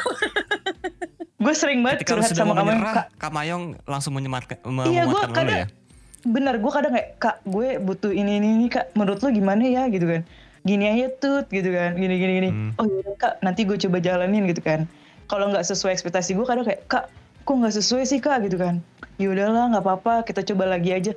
gue 1.44 1.54
sering 1.54 1.80
banget 1.86 2.02
Ketika 2.02 2.18
curhat 2.18 2.30
sama 2.34 2.52
Kamayong 2.58 2.82
Kak 2.82 3.06
Kamayong 3.14 3.64
langsung 3.86 4.12
menyematkan 4.18 4.58
iya 4.90 5.06
gue 5.06 5.20
kadang 5.30 5.64
ya? 5.64 5.79
Bener 6.26 6.60
gue 6.60 6.72
kadang 6.72 6.92
kayak 6.92 7.10
kak 7.16 7.36
gue 7.48 7.80
butuh 7.80 8.12
ini 8.12 8.40
ini 8.40 8.48
ini 8.60 8.66
kak. 8.68 8.92
Menurut 8.96 9.20
lo 9.24 9.28
gimana 9.32 9.64
ya? 9.64 9.88
Gitu 9.88 10.06
kan. 10.06 10.22
Gini 10.66 10.84
aja 10.88 11.06
tuh 11.16 11.44
gitu 11.48 11.70
kan. 11.72 11.96
Gini 11.96 12.14
gini 12.20 12.32
gini. 12.40 12.50
Hmm. 12.50 12.70
oh 12.76 12.86
iya 12.86 13.12
kak. 13.16 13.40
Nanti 13.40 13.64
gue 13.64 13.76
coba 13.76 13.98
jalanin. 14.02 14.44
Gitu 14.48 14.60
kan. 14.60 14.84
Kalau 15.30 15.48
nggak 15.48 15.64
sesuai 15.64 15.96
ekspektasi 15.96 16.36
gue 16.36 16.46
kadang 16.46 16.66
kayak 16.66 16.84
kak 16.90 17.04
kok 17.44 17.54
nggak 17.56 17.74
sesuai 17.74 18.04
sih 18.04 18.20
kak? 18.20 18.44
Gitu 18.44 18.60
kan. 18.60 18.84
Ya 19.16 19.32
udahlah 19.32 19.72
nggak 19.72 19.84
apa-apa. 19.84 20.14
Kita 20.28 20.44
coba 20.54 20.76
lagi 20.76 20.92
aja. 20.92 21.12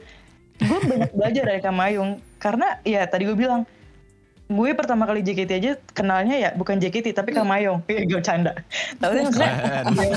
Gue 0.62 0.80
banyak 0.86 1.12
belajar 1.18 1.44
dari 1.50 1.60
Kak 1.60 1.76
Mayung. 1.76 2.22
Karena 2.40 2.80
ya 2.88 3.04
tadi 3.10 3.28
gue 3.28 3.36
bilang 3.36 3.68
gue 4.54 4.70
pertama 4.76 5.08
kali 5.08 5.24
JKT 5.24 5.52
aja 5.56 5.72
kenalnya 5.96 6.36
ya 6.36 6.50
bukan 6.54 6.78
JKT 6.78 7.16
tapi 7.16 7.32
Kak 7.32 7.48
Mayong 7.48 7.80
iya 7.92 8.04
gue 8.06 8.22
canda 8.22 8.52
tapi 9.00 9.24
maksudnya? 9.24 9.82
Emang 9.88 10.10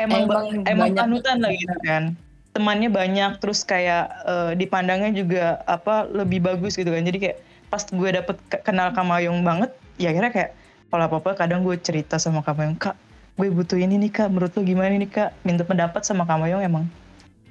emang 0.00 0.22
emang, 0.24 0.44
emang 0.64 0.88
panutan 0.96 1.36
lah 1.44 1.52
gitu 1.52 1.76
kan 1.84 2.16
temannya 2.58 2.90
banyak 2.90 3.38
terus 3.38 3.62
kayak 3.62 4.10
uh, 4.26 4.50
dipandangnya 4.58 5.14
juga 5.14 5.62
apa 5.70 6.10
lebih 6.10 6.42
bagus 6.42 6.74
gitu 6.74 6.90
kan. 6.90 7.06
Jadi 7.06 7.18
kayak 7.22 7.38
pas 7.70 7.86
gue 7.86 8.08
dapet 8.10 8.36
kenal 8.66 8.90
Kamayong 8.90 9.46
banget 9.46 9.70
ya 10.02 10.10
kira 10.10 10.34
kayak 10.34 10.58
kalau 10.90 11.06
apa 11.06 11.16
apa 11.22 11.30
kadang 11.46 11.62
gue 11.62 11.78
cerita 11.78 12.18
sama 12.18 12.42
Kamayong 12.42 12.74
kak 12.74 12.98
gue 13.38 13.46
butuh 13.54 13.78
ini 13.78 13.94
nih 14.02 14.10
kak. 14.10 14.28
Menurut 14.34 14.50
lo 14.58 14.66
gimana 14.66 14.90
nih 14.90 15.06
kak? 15.06 15.30
Minta 15.46 15.62
pendapat 15.62 16.02
sama 16.02 16.26
Kamayong 16.26 16.66
emang 16.66 16.90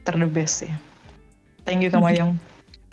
ter 0.03 0.19
the 0.19 0.27
best 0.27 0.67
ya. 0.67 0.75
Thank 1.63 1.87
you 1.87 1.89
Kamayong 1.89 2.35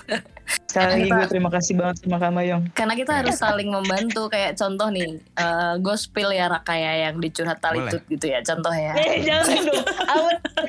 Sekali 0.74 1.06
lagi 1.06 1.06
gue 1.06 1.26
terima 1.30 1.50
kasih 1.54 1.78
banget 1.78 2.02
sama 2.02 2.18
Kak 2.18 2.32
Mayong. 2.34 2.62
Karena 2.74 2.94
kita 2.98 3.12
harus 3.22 3.38
saling 3.38 3.70
membantu 3.70 4.26
kayak 4.26 4.58
contoh 4.58 4.90
nih 4.90 5.22
uh, 5.38 5.78
gospel 5.78 6.34
ya 6.34 6.50
Raka 6.50 6.74
ya 6.74 7.06
yang 7.06 7.22
dicurhat 7.22 7.62
talitut 7.62 8.02
gitu 8.10 8.26
ya 8.26 8.42
contoh 8.42 8.74
ya. 8.74 8.90
Eh 8.98 9.22
jangan 9.22 9.62
dong. 9.70 9.86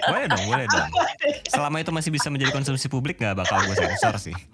boleh 0.05 0.25
dong, 0.29 0.43
boleh 0.45 0.65
dong. 0.69 0.89
Selama 1.49 1.81
itu 1.81 1.89
masih 1.89 2.13
bisa 2.13 2.29
menjadi 2.29 2.53
konsumsi 2.53 2.85
publik 2.85 3.17
gak 3.17 3.33
bakal 3.33 3.57
gue 3.65 3.73
sensor 3.73 4.13
sih. 4.21 4.37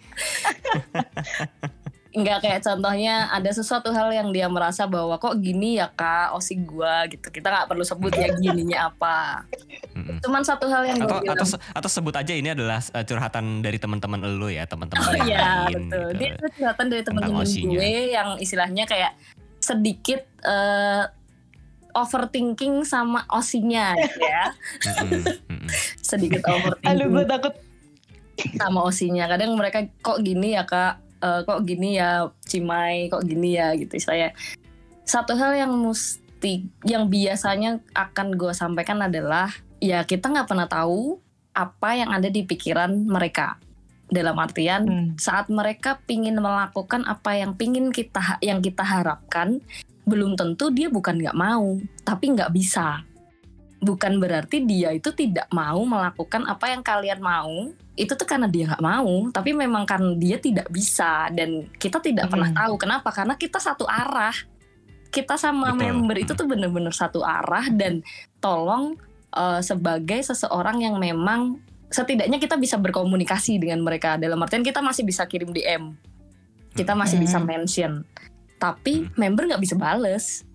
Enggak 2.11 2.43
kayak 2.43 2.59
contohnya 2.67 3.31
ada 3.31 3.47
sesuatu 3.55 3.87
hal 3.95 4.11
yang 4.11 4.35
dia 4.35 4.51
merasa 4.51 4.83
bahwa 4.83 5.15
kok 5.15 5.39
gini 5.39 5.79
ya 5.79 5.87
kak? 5.87 6.35
Osi 6.35 6.59
gua 6.59 7.07
gitu. 7.07 7.31
Kita 7.31 7.47
nggak 7.47 7.67
perlu 7.71 7.87
sebut 7.87 8.11
ya 8.19 8.27
gininya 8.35 8.91
apa. 8.91 9.47
Mm 9.95 10.19
cuman 10.21 10.45
satu 10.45 10.69
hal 10.69 10.85
yang 10.85 11.01
atau, 11.01 11.17
bilang, 11.17 11.33
atau 11.33 11.57
atau 11.57 11.89
sebut 11.89 12.13
aja 12.13 12.33
ini 12.37 12.53
adalah 12.53 12.77
uh, 12.93 13.01
curhatan 13.01 13.65
dari 13.65 13.81
teman-teman 13.81 14.21
lo 14.37 14.47
ya 14.53 14.69
teman-teman 14.69 15.01
oh 15.01 15.17
iya 15.25 15.65
betul. 15.65 15.81
gitu. 15.89 15.99
dia 16.13 16.29
itu 16.37 16.47
curhatan 16.61 16.85
dari 16.93 17.01
teman-teman 17.01 17.45
gue 17.49 17.93
yang 18.13 18.29
istilahnya 18.37 18.85
kayak 18.85 19.17
sedikit 19.57 20.21
uh, 20.45 21.09
overthinking 21.97 22.87
sama 22.87 23.25
osinya 23.33 23.97
gitu 23.97 24.19
ya. 24.21 24.45
Sedikit 25.99 26.45
overthinking 26.45 27.01
aduh 27.01 27.07
gue 27.09 27.25
takut. 27.25 27.53
sama 28.57 28.81
osinya 28.87 29.29
kadang 29.29 29.53
mereka 29.53 29.85
kok 30.01 30.17
gini 30.23 30.57
ya 30.57 30.65
kak 30.65 30.97
uh, 31.21 31.41
kok 31.45 31.63
gini 31.63 31.97
ya 32.01 32.27
Cimai 32.43 33.07
kok 33.07 33.23
gini 33.23 33.55
ya 33.55 33.73
gitu 33.77 33.95
saya 34.01 34.33
satu 35.05 35.33
hal 35.35 35.57
yang 35.57 35.73
mesti 35.75 36.65
yang 36.85 37.09
biasanya 37.09 37.81
akan 37.93 38.37
gue 38.37 38.53
sampaikan 38.53 39.01
adalah 39.01 39.49
ya 39.81 40.05
kita 40.05 40.29
nggak 40.29 40.47
pernah 40.47 40.69
tahu 40.69 41.17
apa 41.51 41.99
yang 41.99 42.15
ada 42.15 42.31
di 42.31 42.47
pikiran 42.47 42.95
mereka. 43.07 43.59
Dalam 44.11 44.35
artian 44.43 44.83
hmm. 44.83 45.15
saat 45.15 45.47
mereka 45.47 46.03
pingin 46.03 46.35
melakukan 46.35 47.07
apa 47.07 47.31
yang 47.31 47.55
pingin 47.55 47.95
kita 47.95 48.43
yang 48.43 48.59
kita 48.59 48.83
harapkan 48.83 49.63
belum 50.03 50.35
tentu 50.35 50.67
dia 50.67 50.91
bukan 50.91 51.15
nggak 51.15 51.37
mau 51.37 51.79
tapi 52.03 52.35
nggak 52.35 52.51
bisa 52.51 53.07
bukan 53.81 54.21
berarti 54.21 54.61
dia 54.61 54.93
itu 54.93 55.09
tidak 55.09 55.49
mau 55.49 55.81
melakukan 55.81 56.45
apa 56.45 56.69
yang 56.69 56.85
kalian 56.85 57.17
mau 57.17 57.73
itu 57.97 58.13
tuh 58.13 58.29
karena 58.29 58.45
dia 58.45 58.69
nggak 58.69 58.85
mau 58.85 59.33
tapi 59.33 59.57
memang 59.57 59.89
karena 59.89 60.13
dia 60.13 60.37
tidak 60.37 60.69
bisa 60.69 61.33
dan 61.33 61.65
kita 61.81 61.97
tidak 61.97 62.29
hmm. 62.29 62.31
pernah 62.31 62.49
tahu 62.53 62.73
kenapa 62.77 63.09
karena 63.09 63.33
kita 63.33 63.57
satu 63.57 63.89
arah 63.89 64.37
kita 65.09 65.35
sama 65.35 65.73
Betul. 65.73 65.81
member 65.81 66.17
itu 66.21 66.31
tuh 66.37 66.45
bener-bener 66.45 66.93
satu 66.93 67.25
arah 67.25 67.67
dan 67.73 68.05
tolong 68.37 68.95
uh, 69.33 69.59
sebagai 69.65 70.21
seseorang 70.23 70.85
yang 70.85 70.95
memang 71.01 71.57
setidaknya 71.91 72.37
kita 72.39 72.55
bisa 72.55 72.77
berkomunikasi 72.77 73.59
dengan 73.59 73.81
mereka 73.81 74.15
dalam 74.15 74.39
artian 74.39 74.63
kita 74.63 74.79
masih 74.79 75.03
bisa 75.03 75.25
kirim 75.25 75.51
DM 75.51 75.97
kita 76.77 76.93
masih 76.93 77.17
hmm. 77.17 77.25
bisa 77.25 77.37
mention 77.41 77.93
tapi 78.61 79.09
hmm. 79.09 79.17
member 79.17 79.49
nggak 79.49 79.63
bisa 79.65 79.73
bales 79.73 80.45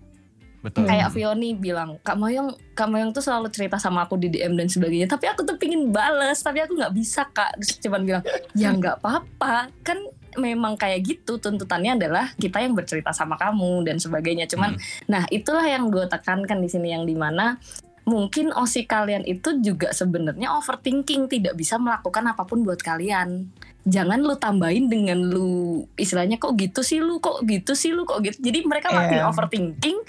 Betul. 0.65 0.89
Kayak 0.89 1.13
Vioni 1.13 1.53
bilang, 1.53 2.01
Kak 2.01 2.17
Moyong, 2.17 2.57
Kak 2.73 2.89
Moyong 2.89 3.13
tuh 3.13 3.21
selalu 3.21 3.53
cerita 3.53 3.77
sama 3.77 4.09
aku 4.09 4.17
di 4.17 4.33
DM 4.33 4.57
dan 4.57 4.65
sebagainya. 4.65 5.05
Tapi 5.05 5.29
aku 5.29 5.45
tuh 5.45 5.55
pingin 5.55 5.93
bales, 5.93 6.41
tapi 6.41 6.65
aku 6.65 6.73
nggak 6.73 6.93
bisa 6.97 7.29
Kak. 7.29 7.61
Terus 7.61 7.77
cuman 7.85 8.01
bilang, 8.03 8.23
ya 8.57 8.73
nggak 8.73 8.99
apa-apa. 8.99 9.69
Kan 9.85 10.01
memang 10.37 10.77
kayak 10.77 11.01
gitu 11.05 11.41
tuntutannya 11.41 11.97
adalah 11.97 12.33
kita 12.37 12.61
yang 12.61 12.73
bercerita 12.73 13.13
sama 13.13 13.37
kamu 13.37 13.85
dan 13.85 13.97
sebagainya. 14.01 14.49
Cuman, 14.49 14.77
hmm. 14.77 15.09
nah 15.09 15.23
itulah 15.29 15.65
yang 15.65 15.93
gue 15.93 16.05
tekankan 16.09 16.57
di 16.57 16.69
sini 16.69 16.93
yang 16.93 17.05
di 17.05 17.13
mana 17.13 17.61
mungkin 18.07 18.55
osi 18.55 18.87
kalian 18.87 19.27
itu 19.27 19.59
juga 19.59 19.91
sebenarnya 19.91 20.55
overthinking 20.55 21.27
tidak 21.27 21.59
bisa 21.59 21.75
melakukan 21.75 22.23
apa 22.31 22.47
pun 22.47 22.63
buat 22.63 22.79
kalian 22.79 23.51
jangan 23.83 24.23
lu 24.23 24.39
tambahin 24.39 24.87
dengan 24.87 25.19
lu 25.27 25.83
istilahnya 25.99 26.39
kok 26.39 26.55
gitu 26.55 26.79
sih 26.87 27.03
lu 27.03 27.19
kok 27.19 27.43
gitu 27.43 27.75
sih 27.75 27.91
lu 27.91 28.07
kok 28.07 28.23
gitu 28.23 28.39
jadi 28.39 28.63
mereka 28.63 28.95
makin 28.95 29.19
yeah. 29.19 29.27
overthinking 29.27 29.99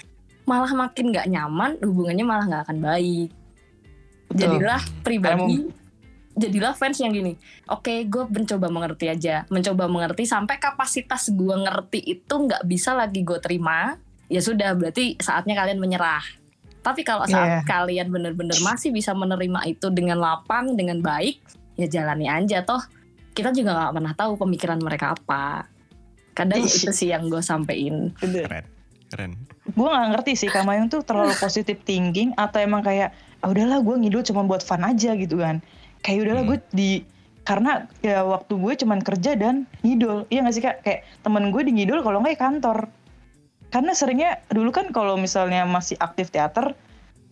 malah 0.49 0.73
makin 0.73 1.13
nggak 1.13 1.29
nyaman 1.29 1.77
hubungannya 1.85 2.25
malah 2.25 2.45
nggak 2.49 2.63
akan 2.65 2.79
baik. 2.81 3.29
Betul. 4.29 4.45
jadilah 4.45 4.81
pribadi 5.01 5.57
jadilah 6.37 6.77
fans 6.77 7.01
yang 7.01 7.09
gini 7.09 7.33
oke 7.65 7.81
okay, 7.81 8.05
gue 8.05 8.29
mencoba 8.29 8.69
mengerti 8.69 9.09
aja 9.09 9.49
mencoba 9.49 9.89
mengerti 9.89 10.29
sampai 10.29 10.61
kapasitas 10.61 11.33
gue 11.33 11.55
ngerti 11.65 11.97
itu 11.97 12.29
nggak 12.37 12.61
bisa 12.69 12.93
lagi 12.93 13.25
gue 13.25 13.41
terima 13.41 13.97
ya 14.29 14.39
sudah 14.39 14.77
berarti 14.77 15.17
saatnya 15.17 15.57
kalian 15.57 15.81
menyerah. 15.81 16.21
Tapi 16.79 17.03
kalau 17.03 17.27
saat 17.27 17.59
yeah. 17.59 17.63
kalian 17.65 18.07
bener-bener 18.07 18.55
masih 18.63 18.93
bisa 18.93 19.11
menerima 19.11 19.67
itu 19.67 19.91
dengan 19.91 20.21
lapang 20.21 20.77
dengan 20.77 21.03
baik 21.03 21.41
ya 21.75 21.89
jalani 21.89 22.29
aja 22.29 22.63
toh. 22.63 22.79
Kita 23.33 23.51
juga 23.51 23.75
nggak 23.75 23.93
pernah 23.97 24.13
tahu 24.15 24.37
pemikiran 24.37 24.79
mereka 24.79 25.17
apa. 25.17 25.65
Kadang 26.37 26.61
itu 26.63 26.93
sih 26.93 27.11
yang 27.11 27.27
gue 27.27 27.41
sampein. 27.43 28.13
Keren 28.15 28.78
keren 29.09 29.33
gue 29.69 29.87
gak 29.89 30.09
ngerti 30.15 30.31
sih 30.33 30.49
Kak 30.49 30.65
Mayung 30.65 30.89
tuh 30.89 31.05
terlalu 31.05 31.33
positif 31.37 31.77
thinking 31.85 32.33
atau 32.39 32.57
emang 32.61 32.81
kayak 32.81 33.13
ah 33.39 33.47
udahlah 33.47 33.79
gue 33.79 33.95
ngidul 33.95 34.23
cuma 34.25 34.43
buat 34.43 34.59
fun 34.59 34.83
aja 34.83 35.15
gitu 35.15 35.39
kan. 35.39 35.63
Kayak 36.03 36.19
udahlah 36.27 36.43
hmm. 36.43 36.51
gue 36.51 36.59
di 36.75 36.91
karena 37.47 37.87
ya 38.05 38.21
waktu 38.27 38.53
gue 38.59 38.73
cuman 38.85 38.99
kerja 39.01 39.31
dan 39.39 39.63
ngidul. 39.81 40.27
Iya 40.27 40.39
gak 40.45 40.53
sih 40.53 40.63
kak? 40.63 40.75
Kayak 40.83 40.99
temen 41.23 41.43
gue 41.53 41.61
di 41.63 41.71
ngidul 41.75 42.03
kalau 42.03 42.19
nggak 42.19 42.39
kantor. 42.39 42.91
Karena 43.69 43.91
seringnya 43.93 44.41
dulu 44.49 44.73
kan 44.73 44.89
kalau 44.89 45.13
misalnya 45.15 45.63
masih 45.63 45.95
aktif 46.01 46.33
teater 46.33 46.73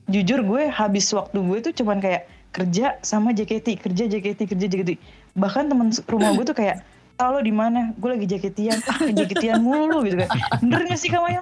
jujur 0.08 0.40
gue 0.46 0.72
habis 0.72 1.12
waktu 1.12 1.36
gue 1.36 1.58
tuh 1.68 1.74
cuman 1.84 2.00
kayak 2.00 2.32
kerja 2.56 2.96
sama 3.04 3.36
JKT 3.36 3.76
kerja 3.84 4.08
JKT 4.08 4.48
kerja 4.48 4.66
JKT 4.72 4.96
bahkan 5.36 5.68
temen 5.68 5.92
rumah 6.08 6.32
gue 6.32 6.48
tuh 6.48 6.56
kayak 6.56 6.80
kalau 7.18 7.42
di 7.42 7.50
mana? 7.50 7.98
Gue 7.98 8.14
lagi 8.14 8.30
jaketian 8.30 8.78
ah 8.88 9.02
jaketian 9.10 9.66
mulu 9.66 10.06
gitu 10.06 10.22
kan. 10.22 10.30
Bener 10.62 10.86
gak 10.86 11.02
sih 11.02 11.10
kamu 11.10 11.42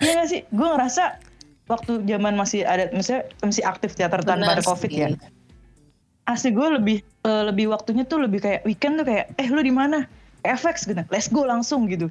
iya 0.00 0.12
gak 0.20 0.28
sih? 0.28 0.40
Gue 0.50 0.68
ngerasa 0.68 1.20
waktu 1.70 2.02
zaman 2.04 2.34
masih 2.34 2.66
ada 2.66 2.90
misalnya 2.90 3.30
masih 3.44 3.62
aktif 3.62 3.94
teater 3.94 4.20
tanpa 4.26 4.58
ada 4.58 4.64
covid 4.64 4.90
ya. 4.90 5.08
Asli 6.26 6.50
gue 6.50 6.68
lebih 6.78 6.98
uh, 7.26 7.46
lebih 7.48 7.70
waktunya 7.70 8.02
tuh 8.06 8.22
lebih 8.22 8.42
kayak 8.42 8.60
weekend 8.66 8.98
tuh 8.98 9.06
kayak 9.06 9.32
eh 9.38 9.48
lu 9.48 9.62
di 9.62 9.72
mana? 9.72 10.04
FX 10.40 10.88
gitu. 10.88 11.04
Let's 11.12 11.28
go 11.28 11.44
langsung 11.44 11.86
gitu. 11.86 12.08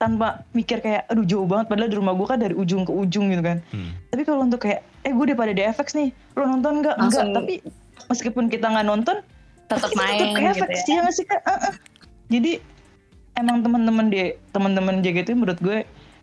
Tanpa 0.00 0.48
mikir 0.56 0.80
kayak 0.80 1.06
aduh 1.12 1.28
jauh 1.28 1.44
banget. 1.44 1.68
Padahal 1.68 1.90
di 1.92 1.96
rumah 2.00 2.16
gue 2.16 2.26
kan 2.26 2.40
dari 2.40 2.54
ujung 2.56 2.88
ke 2.88 2.92
ujung 2.92 3.30
gitu 3.30 3.42
kan. 3.44 3.60
Hmm. 3.70 3.92
tapi 4.08 4.22
kalau 4.24 4.48
untuk 4.48 4.64
kayak 4.64 4.80
eh 5.04 5.12
gue 5.12 5.24
udah 5.28 5.36
pada 5.36 5.52
di 5.52 5.62
FX 5.62 5.92
nih. 5.94 6.08
Lo 6.34 6.48
nonton 6.48 6.80
nggak? 6.80 6.96
Enggak 6.96 7.24
tapi 7.36 7.54
meskipun 8.08 8.48
kita 8.48 8.66
nggak 8.70 8.86
nonton 8.86 9.20
tetap 9.70 9.86
tapi 9.86 9.94
kita 9.94 10.02
main 10.02 10.18
tetap 10.18 10.30
gitu 10.34 10.50
efek 10.50 10.70
ya. 10.70 10.80
sih 10.82 10.92
ya 10.92 11.00
nggak 11.06 11.14
sih 11.14 11.24
kak? 11.30 11.40
Uh-uh. 11.46 11.74
jadi 12.26 12.52
emang 13.38 13.62
teman-teman 13.62 14.06
di 14.10 14.20
teman-teman 14.50 14.94
JKT 15.00 15.28
menurut 15.38 15.60
gue 15.62 15.78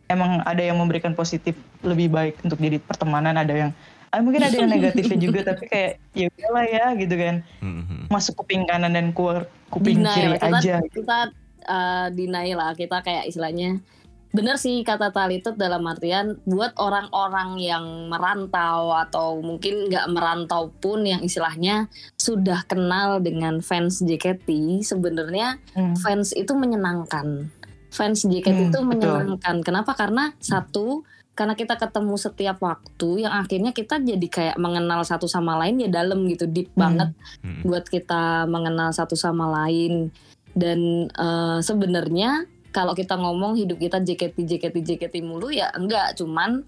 emang 0.07 0.41
ada 0.43 0.59
yang 0.59 0.75
memberikan 0.75 1.13
positif 1.13 1.53
lebih 1.83 2.07
baik 2.09 2.39
untuk 2.41 2.57
jadi 2.57 2.79
pertemanan 2.79 3.35
ada 3.35 3.53
yang 3.53 3.71
ah, 4.09 4.23
mungkin 4.23 4.43
ada 4.43 4.55
yang 4.55 4.71
negatifnya 4.71 5.17
juga 5.19 5.39
tapi 5.43 5.67
kayak 5.67 5.91
ya 6.15 6.27
udahlah 6.31 6.65
ya 6.65 6.85
gitu 6.95 7.15
kan 7.15 7.35
Mhm. 7.59 8.07
masuk 8.07 8.39
kuping 8.39 8.63
kanan 8.63 8.95
dan 8.95 9.11
keluar 9.11 9.45
kuping 9.67 9.99
Deny 10.01 10.15
kiri 10.15 10.37
kita, 10.39 10.47
aja 10.47 10.75
kita 10.87 11.19
uh, 11.67 12.07
deny 12.09 12.55
lah 12.55 12.71
kita 12.71 13.03
kayak 13.03 13.27
istilahnya 13.27 13.83
bener 14.27 14.59
sih 14.59 14.83
kata 14.83 15.09
Talitut 15.09 15.55
dalam 15.55 15.87
artian 15.87 16.35
buat 16.43 16.75
orang-orang 16.77 17.57
yang 17.57 18.11
merantau 18.11 18.91
atau 18.93 19.39
mungkin 19.39 19.87
nggak 19.87 20.07
merantau 20.11 20.67
pun 20.77 21.01
yang 21.03 21.23
istilahnya 21.23 21.87
sudah 22.19 22.61
kenal 22.67 23.23
dengan 23.23 23.63
fans 23.63 24.03
JKT 24.03 24.47
sebenarnya 24.83 25.57
Hmm. 25.73 25.95
fans 25.97 26.35
itu 26.35 26.53
menyenangkan 26.53 27.49
fans 27.97 28.21
JKT 28.21 28.45
Hmm, 28.53 28.69
itu 28.69 28.79
betul. 28.79 28.85
menyenangkan 28.85 29.55
kenapa 29.59 29.91
karena 29.91 30.37
satu 30.37 31.01
karena 31.33 31.53
kita 31.53 31.75
ketemu 31.75 32.17
setiap 32.17 32.57
waktu 32.59 33.21
yang 33.21 33.33
akhirnya 33.35 33.69
kita 33.69 33.97
jadi 33.99 34.27
kayak 34.27 34.57
mengenal 34.57 35.01
satu 35.01 35.25
sama 35.25 35.53
lain 35.55 35.77
ya 35.77 35.89
dalam 35.91 36.25
gitu 36.25 36.45
deep 36.45 36.69
Hmm. 36.71 36.79
banget 36.79 37.09
Mhm. 37.41 37.61
buat 37.63 37.85
kita 37.85 38.21
mengenal 38.45 38.89
satu 38.89 39.13
sama 39.13 39.45
lain 39.51 40.09
dan 40.53 40.79
eh, 41.07 41.59
sebenarnya 41.59 42.45
kalau 42.69 42.93
kita 42.93 43.13
ngomong 43.13 43.53
hidup 43.53 43.77
kita 43.77 43.97
JKT 43.99 44.37
JKT 44.39 44.75
JKT 44.83 45.15
mulu 45.21 45.49
ya 45.49 45.69
enggak 45.71 46.13
cuman 46.15 46.61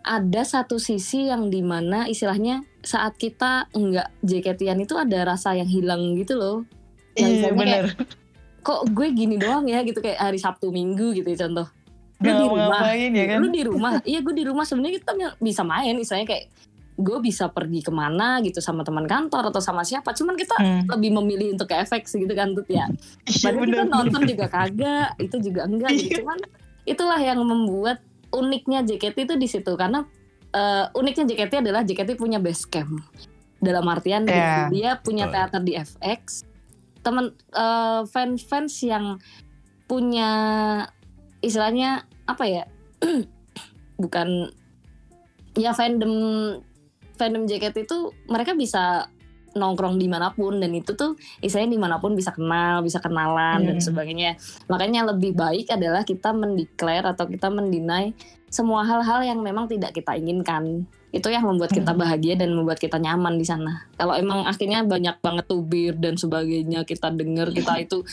ada 0.00 0.42
satu 0.42 0.78
sisi 0.78 1.26
yang 1.26 1.46
di 1.46 1.60
mana 1.60 2.06
istilahnya 2.06 2.62
saat 2.80 3.14
kita 3.14 3.66
enggak 3.72 4.08
JKT-an 4.20 4.78
itu 4.78 4.94
ada 4.94 5.26
rasa 5.26 5.52
yang 5.52 5.66
hilang 5.66 6.14
gitu 6.14 6.34
loh 6.34 6.58
Yang 7.12 7.30
iya 7.34 7.50
bener 7.50 7.84
kok 8.68 8.84
gue 8.92 9.08
gini 9.10 9.40
doang 9.40 9.64
ya 9.64 9.80
gitu. 9.80 10.04
Kayak 10.04 10.20
hari 10.20 10.36
Sabtu 10.36 10.68
Minggu 10.68 11.16
gitu 11.16 11.24
ya 11.24 11.48
contoh. 11.48 11.72
Lu 12.18 12.28
Gak 12.28 12.34
di 12.34 12.44
rumah. 12.44 12.80
Ngapain 12.84 13.12
ya 13.14 13.24
kan? 13.24 13.38
Lu 13.40 13.48
di 13.48 13.62
rumah. 13.64 13.92
Iya 14.04 14.18
gue 14.20 14.34
di 14.36 14.44
rumah. 14.44 14.64
Sebenarnya 14.68 15.00
kita 15.00 15.12
bisa 15.40 15.62
main. 15.64 15.96
Misalnya 15.96 16.28
kayak 16.28 16.44
gue 16.98 17.18
bisa 17.22 17.46
pergi 17.46 17.78
ke 17.78 17.94
mana 17.94 18.42
gitu 18.42 18.58
sama 18.58 18.82
teman 18.82 19.06
kantor 19.06 19.48
atau 19.48 19.62
sama 19.62 19.86
siapa. 19.86 20.12
Cuman 20.12 20.34
kita 20.34 20.58
Hmm. 20.58 20.82
lebih 20.90 21.14
memilih 21.14 21.54
untuk 21.54 21.70
ke 21.70 21.78
efek 21.78 22.04
gitu 22.04 22.34
kan 22.34 22.52
Tut 22.52 22.68
ya. 22.68 22.84
Iya 23.24 23.38
Padahal 23.40 23.64
kita 23.64 23.84
nonton 23.86 24.20
juga 24.26 24.46
kagak 24.50 25.08
itu 25.16 25.36
juga 25.40 25.60
enggak 25.64 25.90
gitu. 25.94 26.04
Iya. 26.04 26.16
cuman 26.20 26.38
itulah 26.84 27.20
yang 27.22 27.38
membuat 27.40 28.02
uniknya 28.28 28.82
JKT 28.82 29.16
itu 29.24 29.34
di 29.38 29.48
situ. 29.48 29.72
Karena 29.72 30.02
eh, 30.48 30.84
uniknya 30.92 31.24
JKT 31.24 31.62
adalah 31.62 31.86
JKT 31.86 32.18
punya 32.18 32.36
base 32.36 32.66
camp. 32.66 32.98
Dalam 33.58 33.86
artian 33.86 34.26
Iya. 34.26 34.66
dia 34.68 34.90
punya 34.98 35.30
teater 35.30 35.62
di 35.62 35.74
FX 35.74 36.47
teman 37.02 37.32
eh, 37.54 38.02
fans-fans 38.08 38.82
yang 38.84 39.16
punya 39.88 40.30
istilahnya 41.40 42.04
apa 42.28 42.44
ya 42.44 42.64
bukan 44.02 44.52
ya 45.58 45.72
fandom 45.74 46.14
fandom 47.18 47.48
JKT 47.48 47.88
itu 47.88 47.98
mereka 48.30 48.54
bisa 48.54 49.10
nongkrong 49.58 49.98
di 49.98 50.06
mana 50.06 50.30
pun 50.30 50.60
dan 50.60 50.70
itu 50.70 50.94
tuh 50.94 51.18
istilahnya 51.42 51.74
di 51.74 51.80
mana 51.80 51.96
pun 51.98 52.14
bisa 52.14 52.30
kenal 52.30 52.84
bisa 52.84 53.02
kenalan 53.02 53.64
dan 53.64 53.76
Hmm. 53.80 53.86
sebagainya 53.90 54.38
makanya 54.70 55.10
lebih 55.10 55.34
baik 55.34 55.72
adalah 55.72 56.06
kita 56.06 56.30
mendeklar 56.30 57.02
atau 57.02 57.26
kita 57.26 57.50
mendinai 57.50 58.14
semua 58.52 58.86
hal-hal 58.86 59.24
yang 59.24 59.40
memang 59.42 59.66
tidak 59.66 59.96
kita 59.96 60.14
inginkan 60.14 60.86
itu 61.08 61.28
yang 61.32 61.48
membuat 61.48 61.72
kita 61.72 61.96
bahagia 61.96 62.36
dan 62.36 62.52
membuat 62.52 62.76
kita 62.76 63.00
nyaman 63.00 63.40
di 63.40 63.46
sana. 63.48 63.88
Kalau 63.96 64.12
emang 64.12 64.44
akhirnya 64.44 64.84
banyak 64.84 65.16
banget 65.24 65.44
tubir 65.48 65.96
dan 65.96 66.20
sebagainya 66.20 66.84
kita 66.84 67.08
dengar 67.08 67.48
kita 67.48 67.80
itu 67.80 68.04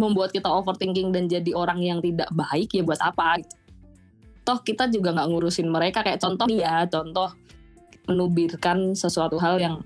membuat 0.00 0.32
kita 0.32 0.48
overthinking 0.48 1.12
dan 1.12 1.28
jadi 1.28 1.52
orang 1.52 1.84
yang 1.84 2.00
tidak 2.00 2.32
baik 2.32 2.72
ya 2.72 2.80
buat 2.80 3.00
apa? 3.00 3.44
Gitu. 3.44 3.56
toh 4.40 4.56
kita 4.64 4.88
juga 4.88 5.12
nggak 5.12 5.28
ngurusin 5.28 5.68
mereka. 5.68 6.00
Kayak 6.00 6.24
contoh 6.24 6.48
ya 6.48 6.88
contoh 6.88 7.28
menubirkan 8.08 8.96
sesuatu 8.96 9.36
hal 9.36 9.60
yang 9.60 9.84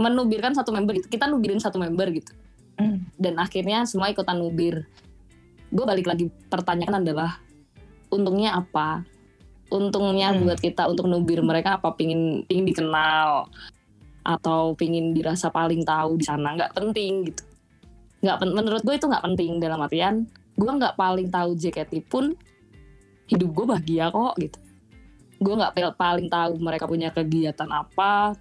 menubirkan 0.00 0.56
satu 0.56 0.72
member 0.72 0.96
gitu. 0.96 1.12
Kita 1.12 1.28
nubirin 1.28 1.60
satu 1.60 1.76
member 1.76 2.08
gitu. 2.08 2.32
Hmm. 2.76 3.08
dan 3.16 3.40
akhirnya 3.40 3.88
semua 3.88 4.12
ikutan 4.12 4.36
nubir. 4.36 4.84
Gue 5.72 5.84
balik 5.88 6.04
lagi 6.04 6.28
pertanyaan 6.52 7.00
adalah 7.00 7.40
untungnya 8.12 8.52
apa 8.52 9.00
untungnya 9.66 10.30
Hmm. 10.30 10.46
buat 10.46 10.58
kita 10.62 10.86
untuk 10.86 11.10
nubir 11.10 11.42
mereka 11.42 11.78
apa 11.78 11.94
pingin 11.94 12.46
pingin 12.46 12.66
dikenal 12.70 13.50
atau 14.26 14.74
pingin 14.74 15.14
dirasa 15.14 15.50
paling 15.50 15.82
tahu 15.86 16.18
di 16.18 16.24
sana. 16.26 16.54
Nggak 16.54 16.74
penting 16.74 17.30
gitu. 17.30 17.42
Nggak 18.22 18.36
menurut 18.46 18.82
gue 18.82 18.94
itu 18.94 19.06
nggak 19.06 19.24
penting 19.24 19.50
dalam 19.62 19.78
artian 19.82 20.26
gue 20.56 20.72
nggak 20.72 20.96
paling 20.96 21.28
tahu 21.28 21.52
JKT 21.52 22.08
pun 22.08 22.32
hidup 23.28 23.50
gue 23.52 23.64
bahagia 23.68 24.08
kok 24.08 24.34
gitu. 24.40 24.58
Gue 25.36 25.54
nggak 25.54 25.94
paling 26.00 26.32
tahu 26.32 26.56
mereka 26.58 26.88
punya 26.88 27.12
kegiatan 27.12 27.68
apa 27.68 28.32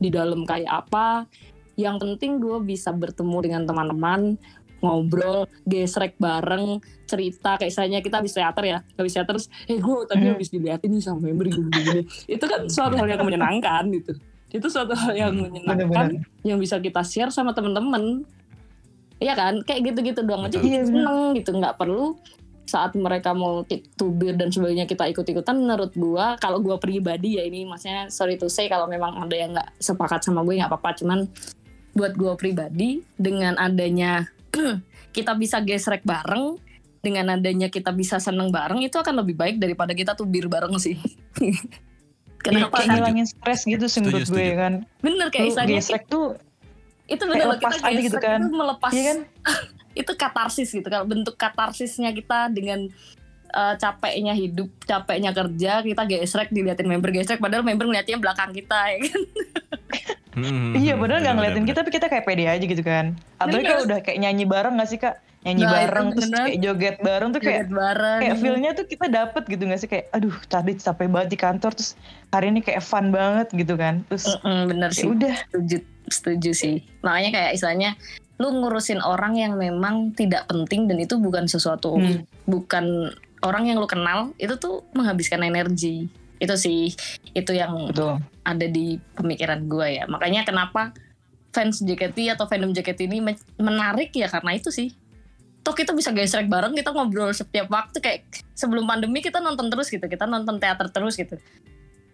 di 0.00 0.08
dalam 0.08 0.48
kayak 0.48 0.86
apa. 0.86 1.28
Yang 1.76 1.96
penting 2.04 2.40
gue 2.40 2.58
bisa 2.64 2.90
bertemu 2.92 3.36
dengan 3.40 3.62
teman-teman 3.68 4.40
ngobrol 4.80 5.38
gesrek 5.62 6.16
bareng 6.16 6.80
cerita 7.04 7.54
kayak 7.54 7.70
misalnya 7.70 7.98
kita 7.98 8.16
habis 8.16 8.32
teater 8.32 8.64
ya 8.66 8.78
habis 8.94 9.12
teater 9.12 9.30
terus 9.30 9.46
eh 9.64 9.76
gue 9.76 9.96
tadi 10.04 10.22
Hmm. 10.22 10.34
habis 10.34 10.48
diliatin 10.48 10.88
nih 10.88 11.00
sama 11.00 11.20
member 11.22 11.46
gini 11.46 11.68
gini 11.70 12.02
itu 12.26 12.44
kan 12.44 12.60
suatu 12.66 12.94
hal 12.94 13.06
yang 13.06 13.20
menyenangkan 13.20 13.84
gitu 13.90 14.12
itu 14.50 14.66
suatu 14.66 14.92
hal 14.92 15.12
yang 15.12 15.32
menyenangkan 15.32 15.86
Bener-bener. 15.86 16.26
yang 16.42 16.58
bisa 16.58 16.76
kita 16.76 17.00
share 17.00 17.30
sama 17.30 17.50
temen-temen 17.50 18.24
Iya 19.16 19.36
kan 19.36 19.60
kayak 19.60 19.80
gitu-gitu 19.86 20.24
doang 20.24 20.48
aja. 20.48 20.56
Iya, 20.56 20.80
kita 20.80 20.80
bener. 20.80 20.88
seneng 20.88 21.18
gitu 21.36 21.50
nggak 21.52 21.76
perlu 21.76 22.16
saat 22.64 22.96
mereka 22.96 23.34
mau 23.34 23.66
tubir 23.92 24.32
dan 24.32 24.48
sebagainya 24.48 24.86
kita 24.86 25.04
ikut-ikutan 25.06 25.58
menurut 25.58 25.92
gua 25.92 26.38
kalau 26.38 26.56
gua 26.56 26.78
pribadi 26.78 27.36
ya 27.36 27.42
ini 27.42 27.66
maksudnya 27.66 28.08
sorry 28.08 28.34
to 28.34 28.46
say 28.46 28.64
kalau 28.64 28.86
memang 28.86 29.12
ada 29.18 29.34
yang 29.34 29.52
nggak 29.52 29.76
sepakat 29.76 30.22
sama 30.22 30.40
gue 30.40 30.56
nggak 30.56 30.70
apa-apa 30.70 30.96
cuman 30.96 31.28
buat 31.92 32.14
gua 32.14 32.32
pribadi 32.32 33.04
dengan 33.14 33.58
adanya 33.58 34.24
kita 35.16 35.32
bisa 35.34 35.58
gesrek 35.62 36.02
bareng 36.06 36.58
dengan 37.00 37.32
adanya 37.32 37.72
kita 37.72 37.90
bisa 37.96 38.20
seneng 38.20 38.52
bareng 38.52 38.84
itu 38.84 39.00
akan 39.00 39.24
lebih 39.24 39.34
baik 39.34 39.56
daripada 39.56 39.96
kita 39.96 40.12
tubir 40.12 40.46
bareng 40.46 40.76
sih. 40.76 41.00
Kenapa? 42.44 42.84
Kan 42.84 42.96
ngilangin 42.96 43.28
stres 43.28 43.68
gitu 43.68 43.84
sih 43.88 44.00
menurut 44.00 44.24
gue 44.24 44.32
setuju. 44.32 44.56
kan. 44.56 44.72
Bener 45.04 45.28
kayak 45.28 45.44
lu 45.44 45.50
istilahnya 45.52 45.76
gesrek 45.80 46.04
tuh 46.08 46.26
itu 47.10 47.22
lepas 47.26 47.74
kita 47.74 47.88
aja 47.90 48.00
gitu 48.00 48.16
gesrek 48.16 48.24
kan. 48.24 48.40
itu 48.40 48.48
melepas. 48.52 48.90
Iya 48.92 49.04
kan? 49.04 49.18
Itu 49.90 50.12
katarsis 50.14 50.70
gitu. 50.70 50.86
Kalau 50.86 51.02
bentuk 51.02 51.34
katarsisnya 51.34 52.14
kita 52.14 52.46
dengan 52.54 52.86
eh, 53.50 53.74
capeknya 53.74 54.32
hidup 54.32 54.70
capeknya 54.86 55.34
kerja 55.34 55.82
kita 55.82 56.02
gesrek 56.06 56.48
diliatin 56.54 56.86
member 56.86 57.10
gesrek 57.10 57.42
padahal 57.42 57.66
member 57.66 57.90
ngeliatnya 57.90 58.16
belakang 58.22 58.54
kita 58.54 58.78
ya 58.94 58.98
kan 59.02 59.20
Mhm. 60.42 60.72
iya 60.76 60.94
padahal 60.94 61.20
nggak 61.20 61.26
Bener, 61.26 61.34
ngeliatin 61.36 61.56
bener, 61.56 61.68
kita 61.68 61.78
tapi 61.78 61.90
kita 61.90 62.06
kayak 62.06 62.24
pede 62.24 62.44
aja 62.44 62.64
gitu 62.64 62.82
kan 62.82 63.04
apalagi 63.36 63.56
Bener. 63.58 63.70
kalau 63.70 63.82
udah 63.84 63.98
kayak 64.00 64.18
nyanyi 64.18 64.44
bareng 64.44 64.74
gak 64.74 64.88
sih 64.88 64.98
kak 64.98 65.14
nyanyi 65.40 65.62
Nah, 65.62 65.72
bareng 65.74 66.06
terus 66.10 66.24
bener. 66.26 66.44
kayak 66.44 66.58
joget 66.60 66.96
bareng 67.00 67.28
tuh 67.30 67.40
kayak 67.40 67.56
Joget 67.58 67.70
bareng 67.72 68.18
kayak 68.20 68.36
feelnya 68.36 68.70
tuh 68.72 68.84
kita 68.84 69.06
dapet 69.06 69.42
gitu 69.46 69.62
gak 69.64 69.78
sih 69.78 69.88
kayak 69.88 70.04
aduh 70.10 70.36
tadi 70.46 70.72
capek 70.74 71.06
banget 71.06 71.28
di 71.28 71.38
kantor 71.38 71.70
terus 71.72 71.90
hari 72.28 72.46
ini 72.48 72.60
kayak 72.60 72.80
fun 72.80 73.08
banget 73.08 73.48
gitu 73.50 73.74
kan 73.74 74.04
terus 74.06 74.28
Mm-mm, 74.36 74.60
bener 74.68 74.88
ya 74.88 74.96
sih 74.96 75.06
udah 75.06 75.34
setuju 75.46 75.76
setuju 76.06 76.50
sih 76.52 76.74
makanya 77.00 77.30
kayak 77.32 77.50
istilahnya 77.54 77.90
lu 78.36 78.48
ngurusin 78.54 79.00
orang 79.00 79.32
yang 79.34 79.52
memang 79.54 80.12
tidak 80.12 80.44
penting 80.44 80.84
dan 80.86 80.96
itu 80.96 81.16
bukan 81.16 81.44
sesuatu 81.44 81.92
Hmm. 81.92 82.24
bukan 82.44 83.12
orang 83.40 83.64
yang 83.64 83.76
lu 83.76 83.84
kenal 83.84 84.32
itu 84.36 84.52
tuh 84.54 84.84
menghabiskan 84.92 85.40
energi 85.40 86.08
itu 86.40 86.54
sih 86.56 86.80
itu 87.30 87.52
yang 87.52 87.76
betul. 87.86 88.16
ada 88.42 88.64
di 88.64 88.96
pemikiran 89.14 89.60
gue 89.62 89.86
ya. 89.94 90.04
Makanya 90.04 90.42
kenapa 90.42 90.96
fans 91.52 91.78
JKT 91.78 92.32
atau 92.32 92.46
fandom 92.46 92.72
JKT 92.72 93.04
ini 93.04 93.20
men- 93.20 93.44
menarik 93.56 94.08
ya 94.10 94.26
karena 94.26 94.56
itu 94.56 94.72
sih. 94.72 94.96
Toh 95.60 95.76
kita 95.76 95.92
bisa 95.92 96.08
gesrek 96.10 96.48
bareng 96.48 96.72
kita 96.72 96.88
ngobrol 96.90 97.28
setiap 97.30 97.68
waktu 97.68 98.00
kayak 98.00 98.24
sebelum 98.54 98.88
pandemi 98.88 99.20
kita 99.20 99.38
nonton 99.38 99.68
terus 99.68 99.86
gitu 99.86 100.02
kita 100.02 100.24
nonton 100.24 100.56
teater 100.56 100.88
terus 100.88 101.14
gitu. 101.14 101.36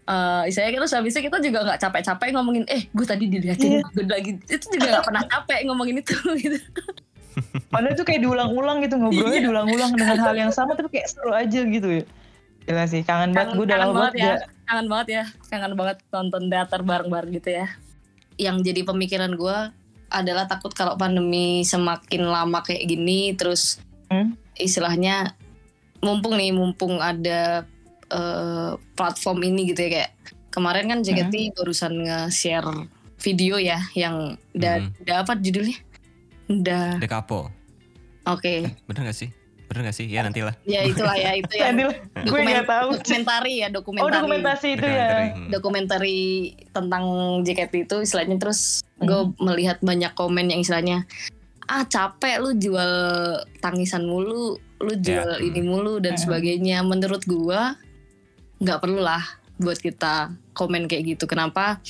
Eh 0.05 0.43
istilahnya 0.47 0.83
kita 0.83 0.99
habis 0.99 1.15
itu 1.15 1.23
kita 1.23 1.39
juga 1.39 1.59
nggak 1.63 1.79
capek-capek 1.81 2.29
ngomongin 2.35 2.67
eh 2.67 2.87
gue 2.87 3.07
tadi 3.07 3.27
dilihatin 3.27 3.79
Iya. 3.79 3.83
gue 3.87 4.05
lagi 4.05 4.31
itu 4.43 4.67
juga 4.73 4.87
nggak 4.93 5.07
pernah 5.07 5.23
capek 5.25 5.59
ngomongin 5.67 5.97
itu 5.99 6.15
gitu. 6.43 6.59
Padahal 7.69 7.95
tuh 7.95 8.03
kayak 8.03 8.21
diulang-ulang 8.23 8.83
gitu 8.83 8.97
ngobrolnya 8.97 9.39
Iya. 9.39 9.45
diulang-ulang 9.47 9.93
dengan 9.95 10.17
hal 10.19 10.35
yang 10.35 10.51
sama 10.51 10.73
tapi 10.73 10.89
kayak 10.91 11.07
seru 11.07 11.31
aja 11.31 11.61
gitu 11.63 11.89
ya 11.93 12.05
Gila 12.67 12.85
sih 12.85 13.01
kangen 13.01 13.31
banget 13.31 13.39
Kangen- 13.47 13.57
gue 13.57 13.65
udah 13.65 13.79
lama 13.79 13.87
banget 13.89 13.97
banget 13.97 14.15
ya 14.17 14.27
gak 14.27 14.41
kangen 14.67 14.87
banget 14.87 15.09
ya 15.09 15.25
kangen 15.47 15.73
banget 15.75 15.99
nonton 16.09 16.43
teater 16.47 16.81
bareng-bareng 16.83 17.33
gitu 17.33 17.51
ya 17.55 17.67
yang 18.37 18.57
jadi 18.61 18.83
pemikiran 18.83 19.33
gue 19.33 19.59
adalah 20.09 20.45
takut 20.45 20.71
kalau 20.71 20.95
pandemi 20.95 21.63
semakin 21.63 22.23
lama 22.25 22.61
kayak 22.61 22.85
gini 22.85 23.33
terus 23.33 23.79
Hmm? 24.07 24.39
istilahnya 24.55 25.35
mumpung 25.99 26.35
nih 26.35 26.51
mumpung 26.51 26.99
ada 26.99 27.67
eh, 28.07 28.71
platform 28.93 29.43
ini 29.45 29.67
gitu 29.67 29.81
ya 29.81 29.91
kayak 29.93 30.11
kemarin 30.49 30.87
kan 30.87 30.99
JKT 31.01 31.35
barusan 31.53 31.93
nge-share 32.01 32.87
video 33.17 33.57
ya 33.57 33.83
yang 33.93 34.39
da, 34.53 34.79
da 35.01 35.21
apa 35.21 35.35
judulnya? 35.35 35.75
Da. 36.47 36.95
The 36.97 37.05
Capo. 37.05 37.51
Oke. 38.25 38.79
Bener 38.85 39.03
gak 39.05 39.17
sih? 39.17 39.35
Bener 39.67 39.91
gak 39.91 39.97
sih? 39.97 40.07
Ya 40.07 40.23
nantilah. 40.23 40.55
Ya 40.63 40.81
itulah 40.83 41.15
ya 41.15 41.35
itu 41.35 41.53
ya. 41.53 41.75
Gue 42.23 42.39
nggak 42.39 42.65
tahu. 42.65 42.89
Dokumentari 42.97 43.53
ya 43.61 43.69
Oh 43.69 43.75
dokumentari. 43.75 44.15
dokumentasi 44.15 44.69
itu 44.73 44.87
ya. 44.87 44.95
Documentary. 44.95 45.27
Hmm. 45.27 45.49
Dokumentari 45.51 46.19
tentang 46.71 47.05
JKT 47.43 47.75
itu 47.85 47.97
istilahnya 48.01 48.37
terus 48.37 48.61
gue 48.97 49.21
melihat 49.39 49.83
banyak 49.83 50.15
komen 50.15 50.49
yang 50.49 50.63
istilahnya 50.63 51.05
ah 51.67 51.83
capek 51.83 52.39
lu 52.39 52.55
jual 52.55 52.93
tangisan 53.59 54.07
mulu, 54.07 54.55
lu 54.79 54.93
jual 54.97 55.27
Ya, 55.35 55.43
ini 55.43 55.61
mulu 55.61 55.99
dan 55.99 56.15
Hmm. 56.15 56.23
sebagainya. 56.23 56.79
Menurut 56.81 57.27
gua 57.27 57.75
nggak 58.57 58.79
perlu 58.79 59.03
lah 59.03 59.21
buat 59.59 59.75
kita 59.77 60.31
komen 60.53 60.87
kayak 60.87 61.19
gitu. 61.19 61.27
Kenapa 61.27 61.83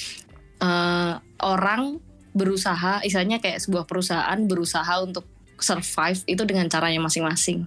eh, 0.57 1.13
orang 1.39 2.01
berusaha, 2.33 3.01
istilahnya 3.01 3.37
kayak 3.37 3.61
sebuah 3.61 3.85
perusahaan 3.85 4.41
berusaha 4.41 5.05
untuk 5.05 5.29
survive 5.59 6.21
itu 6.29 6.43
dengan 6.45 6.67
caranya 6.69 7.01
masing-masing. 7.03 7.65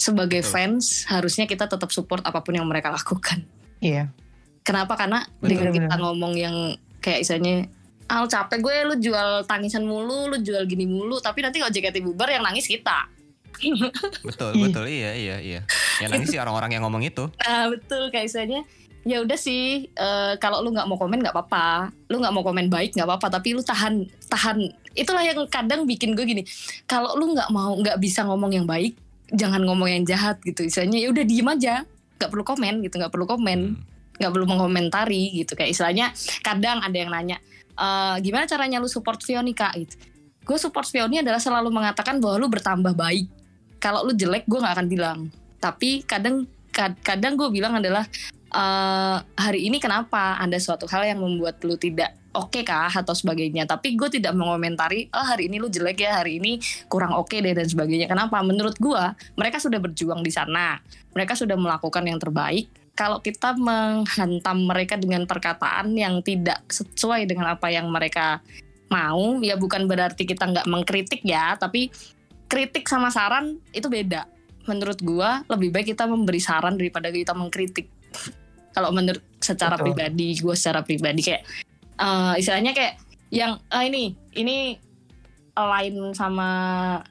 Sebagai 0.00 0.40
Betul. 0.40 0.52
fans 0.52 1.04
harusnya 1.06 1.44
kita 1.44 1.68
tetap 1.68 1.90
support 1.92 2.24
apa 2.24 2.40
pun 2.40 2.56
yang 2.56 2.64
mereka 2.64 2.88
lakukan. 2.88 3.44
Iya. 3.80 4.08
Kenapa? 4.64 4.96
Karena 4.96 5.24
Betul. 5.40 5.48
dengan 5.56 5.68
kita 5.72 5.94
Benar. 5.96 6.00
ngomong 6.00 6.32
yang 6.36 6.56
kayak 7.00 7.24
istilahnya 7.24 7.68
Al 8.10 8.26
capek 8.26 8.58
gue 8.58 8.76
lu 8.90 8.94
jual 8.98 9.46
tangisan 9.46 9.86
mulu, 9.86 10.26
lu 10.26 10.42
jual 10.42 10.66
gini 10.66 10.82
mulu, 10.82 11.22
tapi 11.22 11.46
nanti 11.46 11.62
kalau 11.62 11.70
JKT 11.70 12.02
bubar 12.02 12.26
yang 12.26 12.42
nangis 12.42 12.66
kita. 12.66 13.06
Betul, 14.26 14.56
betul. 14.56 14.88
Iya, 14.88 15.12
iya, 15.14 15.36
iya. 15.36 15.60
Yang 16.00 16.10
nangis 16.16 16.28
sih 16.32 16.40
orang-orang 16.40 16.74
yang 16.74 16.82
ngomong 16.88 17.04
itu. 17.04 17.28
Nah 17.44 17.68
betul 17.68 18.08
kayak 18.08 18.26
istilahnya 18.32 18.64
ya 19.04 19.20
udah 19.24 19.36
sih 19.36 19.88
eh, 19.88 20.32
kalau 20.40 20.60
lu 20.60 20.72
nggak 20.72 20.88
mau 20.88 20.96
komen 21.00 21.24
nggak 21.24 21.32
apa-apa 21.32 21.88
lu 22.12 22.20
nggak 22.20 22.34
mau 22.36 22.44
komen 22.44 22.68
baik 22.68 22.92
nggak 22.92 23.08
apa-apa 23.08 23.40
tapi 23.40 23.56
lu 23.56 23.64
tahan 23.64 24.04
tahan 24.28 24.60
itulah 24.94 25.22
yang 25.22 25.38
kadang 25.46 25.86
bikin 25.86 26.18
gue 26.18 26.24
gini 26.26 26.42
kalau 26.84 27.14
lu 27.14 27.30
nggak 27.32 27.48
mau 27.54 27.74
nggak 27.78 27.98
bisa 28.02 28.26
ngomong 28.26 28.50
yang 28.54 28.66
baik 28.66 28.98
jangan 29.30 29.62
ngomong 29.62 29.88
yang 29.90 30.02
jahat 30.06 30.42
gitu. 30.42 30.66
Istilahnya 30.66 31.06
ya 31.06 31.08
udah 31.10 31.24
diem 31.24 31.48
aja. 31.48 31.74
Nggak 32.18 32.30
perlu 32.30 32.44
komen 32.44 32.74
gitu 32.84 32.94
nggak 33.00 33.12
perlu 33.14 33.26
komen. 33.26 33.60
Hmm. 33.78 33.88
nggak 34.20 34.36
perlu 34.36 34.46
mengomentari 34.52 35.32
gitu. 35.32 35.56
Kayak 35.56 35.72
istilahnya 35.72 36.12
kadang 36.44 36.84
ada 36.84 36.92
yang 36.92 37.08
nanya 37.08 37.40
"Eh, 37.72 38.16
gimana 38.20 38.44
caranya 38.44 38.76
lu 38.76 38.84
support 38.84 39.24
Fionika 39.24 39.72
gitu. 39.80 39.96
Gue 40.44 40.60
support 40.60 40.84
Fioni 40.84 41.24
adalah 41.24 41.40
selalu 41.40 41.72
mengatakan 41.72 42.20
bahwa 42.20 42.36
lu 42.36 42.52
bertambah 42.52 42.92
baik. 42.92 43.32
Kalau 43.80 44.04
lu 44.04 44.12
jelek 44.12 44.44
gue 44.44 44.60
nggak 44.60 44.76
akan 44.76 44.88
bilang. 44.92 45.18
Tapi 45.56 46.04
kadang 46.04 46.44
kad- 46.68 47.00
kadang 47.00 47.40
gue 47.40 47.48
bilang 47.48 47.80
adalah 47.80 48.04
eh, 48.52 49.16
hari 49.40 49.72
ini 49.72 49.80
kenapa? 49.80 50.36
Ada 50.36 50.60
suatu 50.60 50.84
hal 50.84 51.08
yang 51.16 51.24
membuat 51.24 51.56
lu 51.64 51.80
tidak 51.80 52.12
oke 52.34 52.60
kah 52.62 52.90
atau 52.90 53.14
sebagainya. 53.14 53.66
Tapi 53.66 53.98
gue 53.98 54.08
tidak 54.20 54.34
mengomentari 54.34 55.10
oh 55.10 55.24
hari 55.24 55.50
ini 55.50 55.58
lu 55.58 55.66
jelek 55.70 56.02
ya 56.02 56.22
hari 56.22 56.38
ini 56.38 56.62
kurang 56.86 57.14
oke 57.14 57.32
deh 57.32 57.54
dan 57.54 57.66
sebagainya. 57.66 58.06
Kenapa? 58.06 58.40
Menurut 58.42 58.78
gue 58.78 59.02
mereka 59.34 59.58
sudah 59.58 59.78
berjuang 59.82 60.22
di 60.22 60.32
sana. 60.32 60.78
Mereka 61.14 61.34
sudah 61.34 61.58
melakukan 61.58 62.06
yang 62.06 62.18
terbaik. 62.22 62.70
Kalau 62.94 63.22
kita 63.22 63.56
menghantam 63.56 64.66
mereka 64.68 64.98
dengan 65.00 65.24
perkataan 65.24 65.94
yang 65.96 66.20
tidak 66.20 66.60
sesuai 66.68 67.24
dengan 67.24 67.56
apa 67.56 67.72
yang 67.72 67.88
mereka 67.88 68.44
mau 68.90 69.38
ya 69.38 69.54
bukan 69.54 69.86
berarti 69.86 70.26
kita 70.26 70.50
nggak 70.50 70.66
mengkritik 70.66 71.22
ya 71.22 71.54
tapi 71.54 71.88
kritik 72.50 72.86
sama 72.90 73.08
saran 73.14 73.58
itu 73.70 73.86
beda. 73.86 74.26
Menurut 74.68 74.98
gua 75.00 75.46
lebih 75.48 75.72
baik 75.72 75.94
kita 75.96 76.04
memberi 76.04 76.42
saran 76.42 76.76
daripada 76.76 77.08
kita 77.08 77.32
mengkritik. 77.32 77.88
Kalau 78.70 78.94
menurut 78.94 79.22
secara 79.42 79.74
Betul. 79.74 79.96
pribadi 79.96 80.28
gue 80.38 80.54
secara 80.54 80.84
pribadi 80.84 81.20
kayak 81.26 81.42
eh, 82.00 82.40
istilahnya 82.40 82.72
kayak 82.72 82.94
yang 83.30 83.60
ah 83.70 83.84
ini 83.84 84.16
ini 84.34 84.80
lain 85.54 86.16
sama 86.16 86.48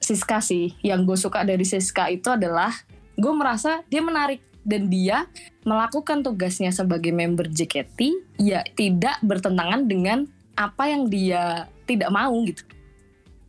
Siska 0.02 0.42
sih 0.42 0.74
yang 0.82 1.06
gue 1.06 1.14
suka 1.14 1.46
dari 1.46 1.62
Siska 1.62 2.10
itu 2.10 2.34
adalah 2.34 2.74
gue 3.14 3.34
merasa 3.36 3.86
dia 3.88 4.02
menarik 4.02 4.42
dan 4.66 4.90
dia 4.90 5.30
melakukan 5.64 6.26
tugasnya 6.26 6.74
sebagai 6.74 7.14
member 7.14 7.46
JKT 7.46 8.00
ya 8.42 8.66
tidak 8.74 9.22
bertentangan 9.22 9.86
dengan 9.86 10.26
apa 10.58 10.92
yang 10.92 11.08
dia 11.08 11.70
tidak 11.88 12.12
mau 12.12 12.36
gitu. 12.44 12.68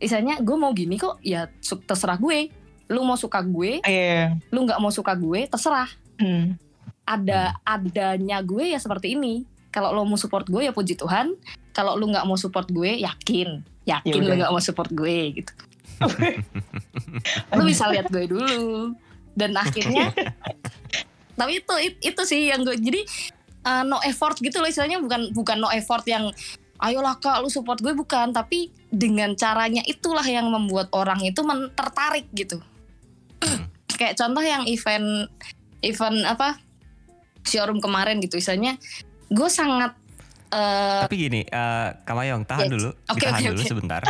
Misalnya 0.01 0.39
gue 0.39 0.55
mau 0.57 0.71
gini 0.73 0.95
kok 0.95 1.19
ya 1.21 1.51
terserah 1.61 2.17
gue. 2.17 2.49
Lu 2.91 3.03
mau 3.07 3.15
suka 3.15 3.39
gue, 3.39 3.79
Iya. 3.87 4.35
lu 4.51 4.67
nggak 4.67 4.79
mau 4.83 4.91
suka 4.91 5.15
gue, 5.15 5.47
terserah. 5.47 5.87
Hmm. 6.19 6.59
Ada 7.07 7.55
adanya 7.63 8.43
gue 8.43 8.75
ya 8.75 8.79
seperti 8.79 9.15
ini. 9.15 9.47
Kalau 9.71 9.95
lo 9.95 10.03
mau 10.03 10.19
support 10.19 10.45
gue 10.45 10.67
ya 10.67 10.75
puji 10.75 10.99
Tuhan. 10.99 11.33
Kalau 11.71 11.95
lu 11.95 12.11
nggak 12.11 12.27
mau 12.27 12.35
support 12.35 12.67
gue, 12.67 12.99
yakin, 12.99 13.63
yakin 13.87 14.11
Ya 14.11 14.19
udah. 14.19 14.35
nggak 14.43 14.51
mau 14.51 14.59
support 14.59 14.91
gue 14.91 15.39
gitu. 15.39 15.51
lu 17.57 17.63
bisa 17.63 17.87
lihat 17.87 18.11
gue 18.11 18.27
dulu. 18.27 18.91
Dan 19.31 19.55
akhirnya, 19.55 20.11
tapi 21.39 21.63
itu 21.63 21.75
it- 21.79 22.01
itu 22.03 22.21
sih 22.27 22.51
yang 22.51 22.67
gue 22.67 22.75
jadi 22.75 23.01
uh, 23.63 23.83
no 23.87 24.03
effort 24.03 24.35
gitu 24.43 24.59
loh 24.59 24.67
istilahnya 24.67 24.99
bukan 24.99 25.31
bukan 25.31 25.55
no 25.55 25.71
effort 25.71 26.03
yang 26.03 26.35
ayolah 26.83 27.15
kak 27.15 27.39
lu 27.39 27.47
support 27.47 27.79
gue 27.79 27.95
bukan 27.95 28.35
tapi 28.35 28.75
dengan 28.91 29.31
caranya 29.39 29.87
itulah 29.87 30.25
yang 30.27 30.51
membuat 30.51 30.91
orang 30.91 31.23
itu 31.23 31.39
tertarik 31.71 32.27
gitu 32.35 32.59
kayak 33.95 34.19
contoh 34.19 34.43
yang 34.43 34.67
event 34.67 35.29
event 35.79 36.17
apa 36.25 36.57
showroom 37.47 37.79
kemarin 37.79 38.19
gitu 38.19 38.35
misalnya 38.35 38.75
gue 39.31 39.49
sangat 39.49 39.95
eh, 40.51 40.99
Tapi 41.07 41.15
gini, 41.15 41.41
eh 41.47 41.87
Kamayong 42.03 42.43
tahan 42.43 42.67
Yes. 42.67 42.73
dulu, 42.75 42.89
Oke, 43.07 43.23
tahan 43.23 43.39
oke, 43.39 43.49
dulu 43.55 43.61
sebentar, 43.63 44.01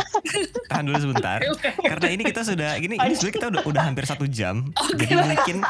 tahan 0.66 0.84
dulu 0.90 0.98
sebentar. 0.98 1.38
Karena 1.90 2.08
ini 2.10 2.22
kita 2.26 2.42
sudah, 2.42 2.74
gini, 2.82 2.98
ini 2.98 3.14
sebenarnya 3.14 3.36
kita 3.38 3.46
udah, 3.54 3.62
udah 3.62 3.82
hampir 3.86 4.04
satu 4.10 4.26
jam, 4.26 4.74
jadi 5.00 5.14
mungkin, 5.22 5.62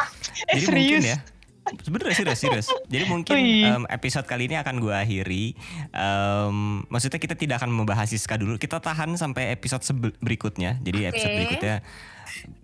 jadi 0.48 0.66
mungkin 0.72 1.00
serius? 1.04 1.04
ya. 1.04 1.18
Sebenernya 1.62 2.16
serius, 2.18 2.40
serius. 2.42 2.66
Jadi 2.90 3.04
mungkin 3.06 3.38
em, 3.38 3.86
episode 3.86 4.26
kali 4.26 4.50
ini 4.50 4.58
akan 4.58 4.82
gue 4.82 4.90
akhiri. 4.90 5.54
Em, 5.94 6.82
maksudnya 6.90 7.22
kita 7.22 7.38
tidak 7.38 7.62
akan 7.62 7.70
membahas 7.70 8.10
Siska 8.10 8.34
dulu. 8.34 8.58
Kita 8.58 8.82
tahan 8.82 9.14
sampai 9.14 9.54
episode 9.54 9.86
berikutnya. 10.18 10.82
Jadi 10.82 11.06
episode 11.06 11.30
Oke. 11.30 11.38
berikutnya 11.38 11.86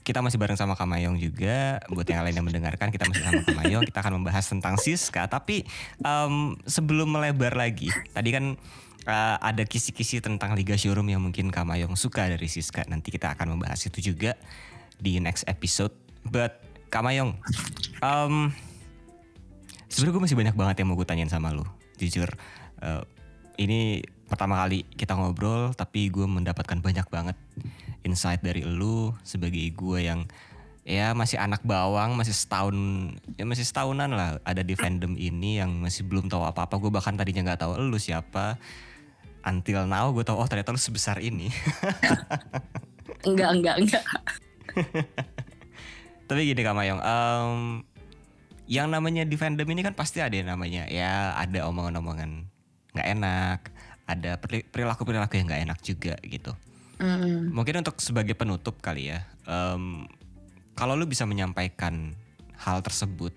kita 0.02 0.24
masih 0.24 0.40
bareng 0.40 0.56
sama 0.56 0.72
Kamayong 0.72 1.20
juga. 1.20 1.84
Buat 1.92 2.08
yang 2.08 2.24
lain 2.24 2.40
yang 2.40 2.46
mendengarkan, 2.48 2.88
kita 2.88 3.04
masih 3.04 3.22
sama 3.28 3.44
Kamayong. 3.44 3.84
Kita 3.84 4.00
akan 4.00 4.22
membahas 4.22 4.44
tentang 4.48 4.80
Siska. 4.80 5.28
Tapi 5.28 5.68
em, 6.00 6.56
sebelum 6.64 7.12
melebar 7.12 7.52
lagi, 7.52 7.92
tadi 8.16 8.32
kan 8.32 8.56
eh, 9.04 9.36
ada 9.36 9.62
kisi-kisi 9.68 10.24
tentang 10.24 10.56
Liga 10.56 10.80
Showroom 10.80 11.12
yang 11.12 11.20
mungkin 11.20 11.52
Kamayong 11.52 11.92
suka 11.92 12.24
dari 12.24 12.48
Siska. 12.48 12.88
Nanti 12.88 13.12
kita 13.12 13.36
akan 13.36 13.60
membahas 13.60 13.84
itu 13.84 14.14
juga 14.14 14.32
di 14.96 15.20
next 15.20 15.44
episode. 15.44 15.92
But 16.24 16.64
Kamayong, 16.88 17.36
em, 18.00 18.48
sebenarnya 19.92 20.14
gue 20.16 20.22
masih 20.24 20.38
banyak 20.40 20.56
banget 20.56 20.74
yang 20.80 20.88
mau 20.88 20.96
gue 20.96 21.04
tanyain 21.04 21.28
sama 21.28 21.52
lu. 21.52 21.68
Jujur, 22.00 22.32
eh, 22.80 23.02
ini 23.60 24.00
pertama 24.24 24.56
kali 24.64 24.88
kita 24.96 25.16
ngobrol, 25.16 25.76
tapi 25.76 26.08
gue 26.08 26.24
mendapatkan 26.24 26.80
banyak 26.80 27.06
banget 27.12 27.36
insight 28.08 28.40
dari 28.40 28.64
lu 28.64 29.12
sebagai 29.20 29.60
gue 29.76 30.08
yang 30.08 30.24
ya 30.88 31.12
masih 31.12 31.36
anak 31.36 31.60
bawang, 31.68 32.16
masih 32.16 32.32
setahun, 32.32 32.72
ya 33.36 33.44
masih 33.44 33.68
setahunan 33.68 34.08
lah 34.08 34.40
ada 34.40 34.64
di 34.64 34.72
fandom 34.72 35.20
ini 35.20 35.60
yang 35.60 35.76
masih 35.76 36.08
belum 36.08 36.32
tahu 36.32 36.40
apa-apa. 36.40 36.80
Gue 36.80 36.88
bahkan 36.88 37.12
tadinya 37.12 37.44
nggak 37.52 37.60
tahu 37.60 37.76
lu 37.76 38.00
siapa. 38.00 38.56
Until 39.44 39.84
now 39.84 40.08
gue 40.16 40.24
tahu 40.24 40.40
oh 40.40 40.48
ternyata 40.48 40.72
lu 40.72 40.80
sebesar 40.80 41.20
ini. 41.20 41.52
enggak 43.28 43.50
enggak 43.52 43.76
enggak 43.76 44.04
Tapi 46.28 46.40
gini 46.44 46.60
Kak 46.60 46.76
Mayong, 46.76 47.00
em, 47.00 47.82
yang 48.68 48.92
namanya 48.92 49.24
di 49.24 49.36
fandom 49.36 49.64
ini 49.68 49.80
kan 49.80 49.96
pasti 49.96 50.20
ada 50.20 50.36
yang 50.36 50.52
namanya 50.52 50.84
ya 50.92 51.32
ada 51.36 51.64
omongan-omongan 51.72 52.44
nggak 52.92 53.08
enak, 53.16 53.60
ada 54.04 54.36
peri- 54.36 54.68
perilaku-perilaku 54.68 55.40
yang 55.40 55.46
nggak 55.48 55.62
enak 55.68 55.78
juga 55.80 56.14
gitu. 56.24 56.52
Mm. 56.98 57.54
Mungkin 57.54 57.82
untuk 57.82 58.02
sebagai 58.02 58.34
penutup 58.34 58.82
kali 58.82 59.14
ya, 59.14 59.22
em, 59.46 60.06
kalau 60.74 60.98
lu 60.98 61.06
bisa 61.06 61.26
menyampaikan 61.26 62.14
hal 62.58 62.82
tersebut 62.82 63.30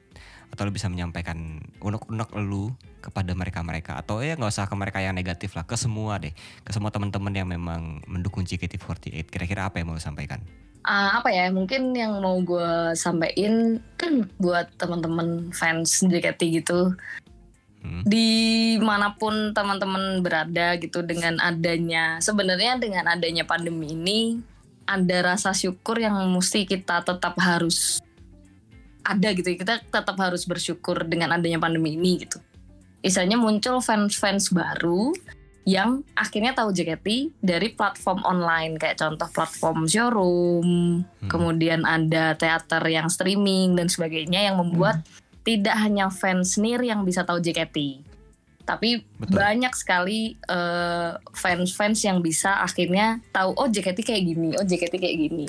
atau 0.51 0.67
lu 0.67 0.73
bisa 0.75 0.91
menyampaikan 0.91 1.63
unek-unek 1.79 2.29
lu 2.41 2.75
kepada 2.99 3.31
mereka-mereka 3.31 3.97
atau 3.97 4.19
ya 4.19 4.35
nggak 4.35 4.51
usah 4.51 4.67
ke 4.67 4.75
mereka 4.75 4.99
yang 4.99 5.15
negatif 5.15 5.55
lah, 5.55 5.63
ke 5.63 5.79
semua 5.79 6.19
deh, 6.19 6.33
ke 6.65 6.71
semua 6.75 6.91
teman-teman 6.91 7.33
yang 7.33 7.47
memang 7.47 8.03
mendukung 8.05 8.43
JKT48. 8.43 9.31
Kira-kira 9.31 9.69
apa 9.69 9.79
yang 9.79 9.89
mau 9.89 9.97
lu 9.97 10.03
sampaikan? 10.03 10.43
Ah, 10.81 11.21
apa 11.21 11.29
ya 11.29 11.53
mungkin 11.53 11.93
yang 11.93 12.17
mau 12.25 12.41
gue 12.41 12.97
sampaikan 12.97 13.77
buat 14.41 14.65
teman-teman 14.81 15.53
fans 15.53 16.01
JKT 16.01 16.41
gitu 16.61 16.97
Hmm. 17.81 18.05
di 18.05 18.77
mana 18.77 19.17
pun 19.17 19.57
teman-teman 19.57 20.21
berada 20.21 20.77
gitu 20.77 21.01
dengan 21.01 21.41
adanya 21.41 22.21
sebenarnya 22.21 22.77
dengan 22.77 23.09
adanya 23.09 23.41
pandemi 23.41 23.97
ini 23.97 24.21
ada 24.85 25.33
rasa 25.33 25.49
syukur 25.49 25.97
yang 25.97 26.13
mesti 26.29 26.69
kita 26.69 27.01
tetap 27.01 27.33
harus 27.41 27.97
ada 29.01 29.33
gitu 29.33 29.57
kita 29.57 29.81
tetap 29.81 30.13
harus 30.21 30.45
bersyukur 30.45 31.01
dengan 31.09 31.33
adanya 31.33 31.57
pandemi 31.57 31.97
ini 31.97 32.21
gitu 32.21 32.37
misalnya 33.01 33.41
muncul 33.41 33.81
fans-fans 33.81 34.53
baru 34.53 35.17
yang 35.65 36.01
akhirnya 36.17 36.57
tahu 36.57 36.73
JKT 36.73 37.37
dari 37.37 37.69
platform 37.73 38.25
online 38.25 38.81
kayak 38.81 38.97
contoh 38.97 39.29
platform 39.29 39.85
showroom, 39.85 40.69
hmm. 41.05 41.29
kemudian 41.29 41.85
ada 41.85 42.33
teater 42.33 42.81
yang 42.89 43.05
streaming 43.13 43.77
dan 43.77 43.85
sebagainya 43.85 44.49
yang 44.49 44.57
membuat 44.57 45.05
hmm. 45.05 45.20
Tidak 45.41 45.75
hanya 45.77 46.09
fans 46.13 46.57
NIR 46.57 46.85
yang 46.85 47.01
bisa 47.01 47.25
tahu 47.25 47.41
JKT. 47.41 48.05
Tapi 48.61 49.01
Betul. 49.17 49.35
banyak 49.41 49.73
sekali 49.73 50.37
eh, 50.37 51.11
fans-fans 51.33 52.05
yang 52.05 52.21
bisa 52.21 52.61
akhirnya 52.61 53.17
tahu 53.33 53.57
oh 53.57 53.67
JKT 53.67 54.05
kayak 54.05 54.23
gini, 54.23 54.49
oh 54.55 54.65
JKT 54.65 54.95
kayak 55.01 55.17
gini. 55.17 55.47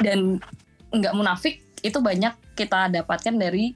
Dan 0.00 0.40
nggak 0.88 1.14
munafik 1.14 1.60
itu 1.84 2.00
banyak 2.00 2.32
kita 2.56 2.90
dapatkan 2.90 3.38
dari 3.38 3.70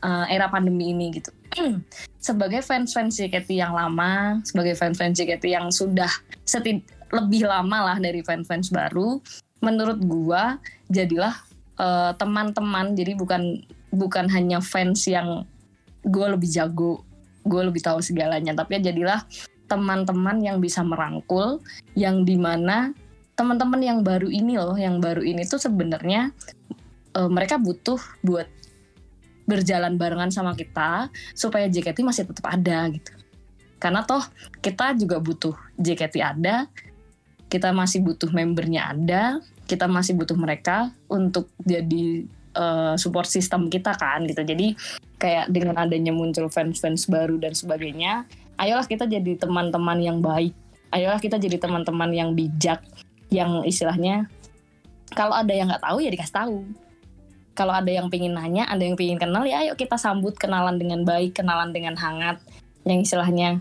uh, 0.00 0.24
era 0.28 0.48
pandemi 0.48 0.94
ini 0.94 1.20
gitu. 1.20 1.30
sebagai 2.22 2.62
fans-fans 2.64 3.18
JKT 3.18 3.60
yang 3.60 3.76
lama, 3.76 4.40
sebagai 4.46 4.72
fans-fans 4.78 5.18
JKT 5.18 5.44
yang 5.52 5.68
sudah 5.68 6.08
setid 6.46 6.80
lebih 7.12 7.44
lama 7.44 7.92
lah 7.92 7.96
dari 8.00 8.24
fans-fans 8.24 8.72
baru, 8.72 9.20
menurut 9.60 10.00
gua 10.00 10.56
jadilah 10.88 11.34
uh, 11.76 12.16
teman-teman. 12.16 12.96
Jadi 12.96 13.12
bukan 13.18 13.60
bukan 13.92 14.26
hanya 14.32 14.58
fans 14.64 15.04
yang 15.06 15.44
gua 16.02 16.32
lebih 16.32 16.48
jago, 16.48 17.04
gua 17.44 17.68
lebih 17.68 17.84
tahu 17.84 18.00
segalanya, 18.00 18.56
tapi 18.56 18.80
ya 18.80 18.90
jadilah 18.90 19.22
teman-teman 19.70 20.40
yang 20.42 20.58
bisa 20.58 20.82
merangkul, 20.82 21.62
yang 21.94 22.24
di 22.26 22.36
mana 22.40 22.92
teman-teman 23.36 23.80
yang 23.80 23.98
baru 24.04 24.28
ini 24.28 24.58
loh, 24.60 24.76
yang 24.76 25.00
baru 25.00 25.24
ini 25.24 25.44
tuh 25.48 25.60
sebenarnya 25.60 26.32
uh, 27.16 27.30
mereka 27.30 27.56
butuh 27.56 28.00
buat 28.20 28.48
berjalan 29.48 29.98
barengan 29.98 30.30
sama 30.30 30.54
kita 30.54 31.10
supaya 31.34 31.66
JKT 31.66 32.04
masih 32.04 32.28
tetap 32.28 32.46
ada 32.46 32.88
gitu. 32.92 33.12
Karena 33.82 34.06
toh 34.06 34.22
kita 34.62 34.94
juga 34.94 35.18
butuh 35.18 35.56
JKT 35.74 36.14
ada, 36.22 36.70
kita 37.50 37.74
masih 37.74 38.04
butuh 38.04 38.30
membernya 38.30 38.94
ada, 38.94 39.42
kita 39.66 39.90
masih 39.90 40.14
butuh 40.14 40.38
mereka 40.38 40.94
untuk 41.10 41.50
jadi 41.58 42.28
uh, 42.56 42.94
support 42.96 43.28
system 43.28 43.68
kita 43.68 43.94
kan 43.96 44.24
gitu. 44.24 44.42
Jadi 44.42 44.76
kayak 45.20 45.52
dengan 45.52 45.78
adanya 45.78 46.10
muncul 46.10 46.50
fans-fans 46.50 47.06
baru 47.06 47.38
dan 47.38 47.54
sebagainya, 47.54 48.26
ayolah 48.58 48.86
kita 48.86 49.06
jadi 49.06 49.38
teman-teman 49.38 49.98
yang 50.02 50.18
baik. 50.18 50.54
Ayolah 50.92 51.20
kita 51.20 51.40
jadi 51.40 51.56
teman-teman 51.56 52.12
yang 52.12 52.36
bijak, 52.36 52.84
yang 53.32 53.64
istilahnya 53.64 54.28
kalau 55.12 55.36
ada 55.36 55.52
yang 55.52 55.68
nggak 55.68 55.84
tahu 55.84 56.00
ya 56.00 56.08
dikasih 56.12 56.36
tahu 56.36 56.56
kalau 57.52 57.72
ada 57.76 57.88
yang 57.92 58.08
pingin 58.08 58.32
nanya, 58.32 58.64
ada 58.64 58.80
yang 58.80 58.96
pingin 58.96 59.20
kenal, 59.20 59.44
ya 59.44 59.60
ayo 59.64 59.76
kita 59.76 60.00
sambut 60.00 60.36
kenalan 60.40 60.80
dengan 60.80 61.04
baik, 61.04 61.36
kenalan 61.36 61.70
dengan 61.72 61.94
hangat. 62.00 62.40
Yang 62.82 63.12
istilahnya, 63.12 63.60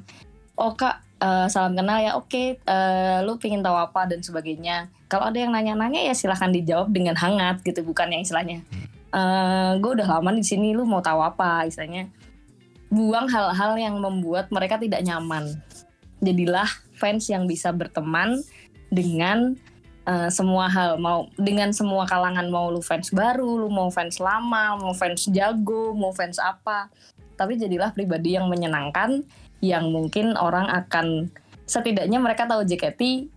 oh 0.56 0.74
kak, 0.74 1.04
uh, 1.22 1.46
salam 1.52 1.76
kenal 1.76 2.00
ya, 2.00 2.16
oke, 2.18 2.32
okay, 2.32 2.58
uh, 2.66 3.20
eh, 3.22 3.28
lu 3.28 3.38
pingin 3.38 3.62
tahu 3.62 3.76
apa 3.76 4.08
dan 4.08 4.24
sebagainya. 4.24 4.90
Kalau 5.12 5.28
ada 5.28 5.38
yang 5.38 5.52
nanya-nanya 5.52 6.08
ya 6.08 6.16
silahkan 6.16 6.50
dijawab 6.50 6.90
dengan 6.90 7.20
hangat 7.20 7.60
gitu, 7.68 7.84
bukan 7.84 8.10
yang 8.16 8.24
istilahnya, 8.24 8.64
uh, 9.12 9.20
eh, 9.20 9.72
gue 9.80 9.92
udah 10.02 10.08
lama 10.20 10.32
di 10.36 10.44
sini, 10.44 10.74
lu 10.76 10.88
mau 10.88 11.04
tahu 11.04 11.20
apa, 11.22 11.68
istilahnya. 11.68 12.12
Buang 12.92 13.32
hal-hal 13.32 13.80
yang 13.80 13.96
membuat 14.00 14.52
mereka 14.52 14.76
tidak 14.76 15.00
nyaman. 15.04 15.56
Jadilah 16.20 16.68
fans 17.00 17.32
yang 17.32 17.48
bisa 17.48 17.72
berteman 17.72 18.44
dengan 18.92 19.56
uh, 20.06 20.28
semua 20.28 20.68
hal 20.68 21.00
mau 21.00 21.32
dengan 21.40 21.72
semua 21.72 22.04
kalangan 22.04 22.52
mau 22.52 22.68
lu 22.70 22.84
fans 22.84 23.10
baru, 23.16 23.64
lu 23.66 23.72
mau 23.72 23.88
fans 23.90 24.20
lama, 24.20 24.76
mau 24.78 24.94
fans 24.94 25.32
jago, 25.32 25.96
mau 25.96 26.12
fans 26.12 26.38
apa. 26.38 26.92
Tapi 27.40 27.58
jadilah 27.58 27.96
pribadi 27.96 28.38
yang 28.38 28.52
menyenangkan 28.52 29.24
yang 29.64 29.90
mungkin 29.90 30.36
orang 30.36 30.68
akan 30.68 31.32
setidaknya 31.66 32.20
mereka 32.20 32.46
tahu 32.46 32.68
JKT 32.68 33.32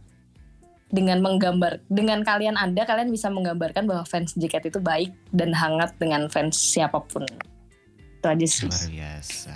dengan 0.95 1.19
menggambar 1.19 1.83
dengan 1.91 2.23
kalian 2.23 2.55
ada 2.55 2.87
kalian 2.87 3.11
bisa 3.11 3.27
menggambarkan 3.27 3.91
bahwa 3.91 4.07
fans 4.07 4.39
JKT 4.39 4.71
itu 4.71 4.81
baik 4.81 5.11
dan 5.35 5.51
hangat 5.51 5.91
dengan 5.99 6.31
fans 6.31 6.55
siapa 6.55 7.03
pun. 7.11 7.27
Itu 8.23 8.27
aja 8.31 8.47
sih. 8.47 8.71
Luar 8.71 8.87
biasa. 8.87 9.55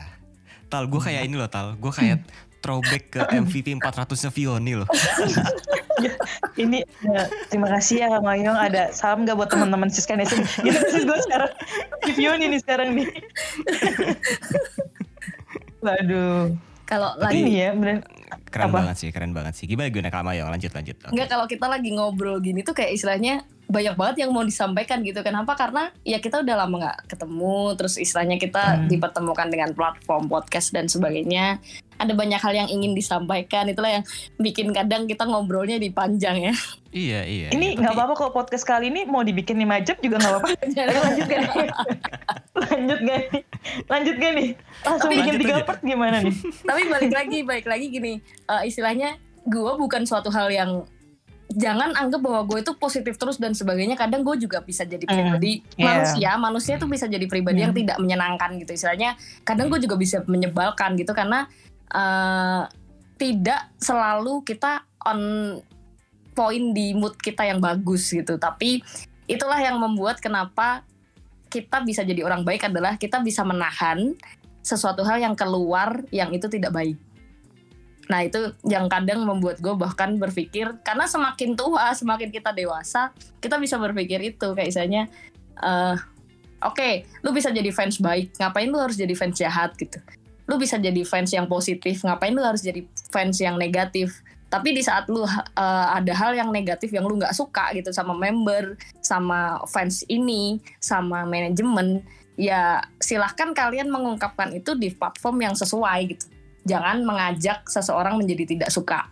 Tal, 0.68 0.84
gue 0.84 1.00
kayak 1.00 1.22
ini 1.24 1.38
loh 1.38 1.48
Tal, 1.48 1.78
gue 1.78 1.92
kayak 1.94 2.20
throwback 2.58 3.04
ke 3.14 3.20
MVP 3.38 3.72
400-nya 3.78 4.30
Vioni 4.34 4.72
loh. 4.76 4.88
ini 6.58 6.82
ya, 7.02 7.26
terima 7.50 7.70
kasih 7.74 8.02
ya 8.02 8.06
Kak 8.06 8.22
Mayong 8.22 8.54
ada 8.54 8.90
salam 8.94 9.26
gak 9.26 9.34
buat 9.34 9.50
teman-teman 9.50 9.90
Siska 9.90 10.14
Nation 10.14 10.46
gitu 10.62 10.78
sih 10.94 11.02
gue 11.02 11.18
sekarang 11.26 11.50
di 12.06 12.12
Vioni 12.18 12.44
nih 12.50 12.60
sekarang 12.60 12.88
nih. 12.98 13.08
Waduh. 15.86 16.54
Kalau 16.88 17.14
lagi 17.20 17.44
ini 17.44 17.62
ya 17.62 17.70
bener 17.76 18.02
keren 18.48 18.72
apa? 18.72 18.76
banget 18.82 18.96
sih, 19.00 19.08
keren 19.12 19.32
banget 19.36 19.54
sih. 19.56 19.64
Gimana 19.68 19.88
gue 19.92 20.02
Kak 20.02 20.24
Mayong? 20.24 20.48
Lanjut 20.48 20.72
lanjut. 20.72 20.96
Okay. 20.98 21.10
Enggak 21.12 21.28
kalau 21.30 21.46
kita 21.46 21.66
lagi 21.68 21.90
ngobrol 21.94 22.40
gini 22.40 22.60
tuh 22.64 22.74
kayak 22.74 22.96
istilahnya 22.96 23.44
banyak 23.68 23.94
banget 24.00 24.16
yang 24.24 24.30
mau 24.32 24.42
disampaikan 24.42 25.04
gitu. 25.04 25.20
Kenapa? 25.20 25.52
Karena 25.52 25.92
ya 26.00 26.18
kita 26.18 26.40
udah 26.40 26.54
lama 26.64 26.74
nggak 26.80 26.98
ketemu, 27.12 27.60
terus 27.76 27.94
istilahnya 28.00 28.40
kita 28.40 28.64
hmm. 28.80 28.88
dipertemukan 28.88 29.48
dengan 29.52 29.70
platform 29.76 30.26
podcast 30.26 30.72
dan 30.72 30.88
sebagainya. 30.88 31.60
Ada 31.98 32.14
banyak 32.14 32.40
hal 32.40 32.54
yang 32.54 32.68
ingin 32.72 32.96
disampaikan. 32.96 33.68
Itulah 33.68 34.00
yang 34.00 34.04
bikin 34.40 34.72
kadang 34.72 35.04
kita 35.04 35.28
ngobrolnya 35.28 35.76
di 35.76 35.92
panjang 35.92 36.50
ya. 36.50 36.54
Iya 36.88 37.20
iya 37.28 37.48
ini 37.52 37.76
nggak 37.76 37.92
iya, 37.92 38.00
apa-apa 38.00 38.14
kalau 38.16 38.32
podcast 38.32 38.64
kali 38.64 38.88
ini 38.88 39.04
mau 39.04 39.20
dibikin 39.20 39.60
lima 39.60 39.76
jam 39.84 40.00
juga 40.00 40.16
nggak 40.24 40.32
apa-apa. 40.32 40.48
Lanjut 41.04 41.26
gak 41.28 41.40
nih? 41.44 41.68
Lanjut 42.56 42.98
gak 43.04 43.12
nih? 43.12 43.42
Lanjut 43.84 44.16
gak 44.16 44.32
nih? 44.32 44.48
Langsung 44.88 45.10
tapi, 45.12 45.20
bikin 45.20 45.34
tiga 45.44 45.54
part 45.68 45.80
gimana 45.84 46.16
nih? 46.24 46.34
Tapi 46.68 46.82
balik 46.88 47.12
lagi 47.12 47.38
balik 47.44 47.66
lagi 47.68 47.86
gini. 47.92 48.12
Uh, 48.48 48.64
istilahnya 48.64 49.20
gue 49.44 49.72
bukan 49.76 50.08
suatu 50.08 50.32
hal 50.32 50.48
yang 50.48 50.88
jangan 51.48 51.96
anggap 51.96 52.20
bahwa 52.20 52.44
gue 52.44 52.60
itu 52.60 52.72
positif 52.76 53.16
terus 53.16 53.40
dan 53.40 53.56
sebagainya 53.56 53.96
kadang 53.96 54.20
gue 54.20 54.36
juga 54.36 54.60
bisa 54.60 54.84
jadi 54.84 55.00
hmm, 55.08 55.12
pribadi 55.12 55.52
mm, 55.64 55.80
yeah. 55.80 55.86
manusia 55.88 56.30
manusia 56.36 56.74
itu 56.76 56.86
bisa 56.86 57.08
jadi 57.08 57.24
pribadi 57.24 57.58
mm. 57.60 57.64
yang 57.64 57.72
hmm. 57.72 57.80
tidak 57.80 57.96
menyenangkan 58.04 58.50
gitu 58.60 58.70
istilahnya 58.76 59.16
kadang 59.48 59.72
gue 59.72 59.80
juga 59.80 59.96
bisa 59.96 60.20
menyebalkan 60.28 61.00
gitu 61.00 61.16
karena 61.16 61.48
uh, 61.96 62.68
tidak 63.16 63.72
selalu 63.80 64.44
kita 64.44 64.84
on 65.08 65.20
point 66.36 66.76
di 66.76 66.92
mood 66.92 67.16
kita 67.16 67.48
yang 67.48 67.64
bagus 67.64 68.12
gitu 68.12 68.36
tapi 68.36 68.84
itulah 69.24 69.58
yang 69.58 69.80
membuat 69.80 70.20
kenapa 70.20 70.84
kita 71.48 71.80
bisa 71.80 72.04
jadi 72.04 72.28
orang 72.28 72.44
baik 72.44 72.68
adalah 72.68 73.00
kita 73.00 73.24
bisa 73.24 73.40
menahan 73.40 74.12
sesuatu 74.60 75.00
hal 75.00 75.16
yang 75.16 75.32
keluar 75.32 76.04
yang 76.12 76.28
itu 76.36 76.44
tidak 76.52 76.76
baik 76.76 77.00
Nah 78.08 78.24
itu 78.24 78.56
yang 78.64 78.88
kadang 78.88 79.24
membuat 79.28 79.60
gue 79.60 79.72
bahkan 79.76 80.16
berpikir 80.16 80.80
karena 80.80 81.04
semakin 81.04 81.54
tua, 81.54 81.92
semakin 81.92 82.32
kita 82.32 82.56
dewasa, 82.56 83.12
kita 83.40 83.60
bisa 83.60 83.76
berpikir 83.76 84.20
itu 84.24 84.56
kayak 84.56 84.68
misalnya, 84.72 85.02
uh, 85.60 85.96
oke, 86.64 86.76
okay, 86.76 87.04
lu 87.20 87.36
bisa 87.36 87.52
jadi 87.52 87.68
fans 87.68 88.00
baik, 88.00 88.32
ngapain 88.40 88.68
lu 88.72 88.80
harus 88.80 88.96
jadi 88.96 89.12
fans 89.12 89.36
jahat? 89.36 89.76
Gitu? 89.76 90.00
lu 90.48 90.56
bisa 90.56 90.80
jadi 90.80 91.04
fans 91.04 91.28
yang 91.30 91.44
positif 91.44 92.00
ngapain 92.02 92.32
lu 92.32 92.40
harus 92.40 92.64
jadi 92.64 92.82
fans 93.12 93.36
yang 93.38 93.60
negatif? 93.60 94.24
Tapi 94.48 94.72
di 94.72 94.80
saat 94.80 95.04
lu 95.12 95.20
uh, 95.20 95.28
ada 95.92 96.12
hal 96.16 96.32
yang 96.32 96.48
negatif 96.48 96.88
yang 96.88 97.04
lu 97.04 97.20
nggak 97.20 97.36
suka 97.36 97.68
gitu 97.76 97.92
sama 97.92 98.16
member 98.16 98.80
sama 99.04 99.60
fans 99.68 100.08
ini 100.08 100.56
sama 100.80 101.28
manajemen 101.28 102.00
ya 102.40 102.80
silahkan 102.96 103.52
kalian 103.52 103.92
mengungkapkan 103.92 104.48
itu 104.56 104.72
di 104.72 104.88
platform 104.88 105.44
yang 105.44 105.52
sesuai 105.52 106.16
gitu 106.16 106.26
jangan 106.68 107.00
mengajak 107.02 107.64
seseorang 107.64 108.20
menjadi 108.20 108.44
tidak 108.44 108.70
suka 108.70 109.08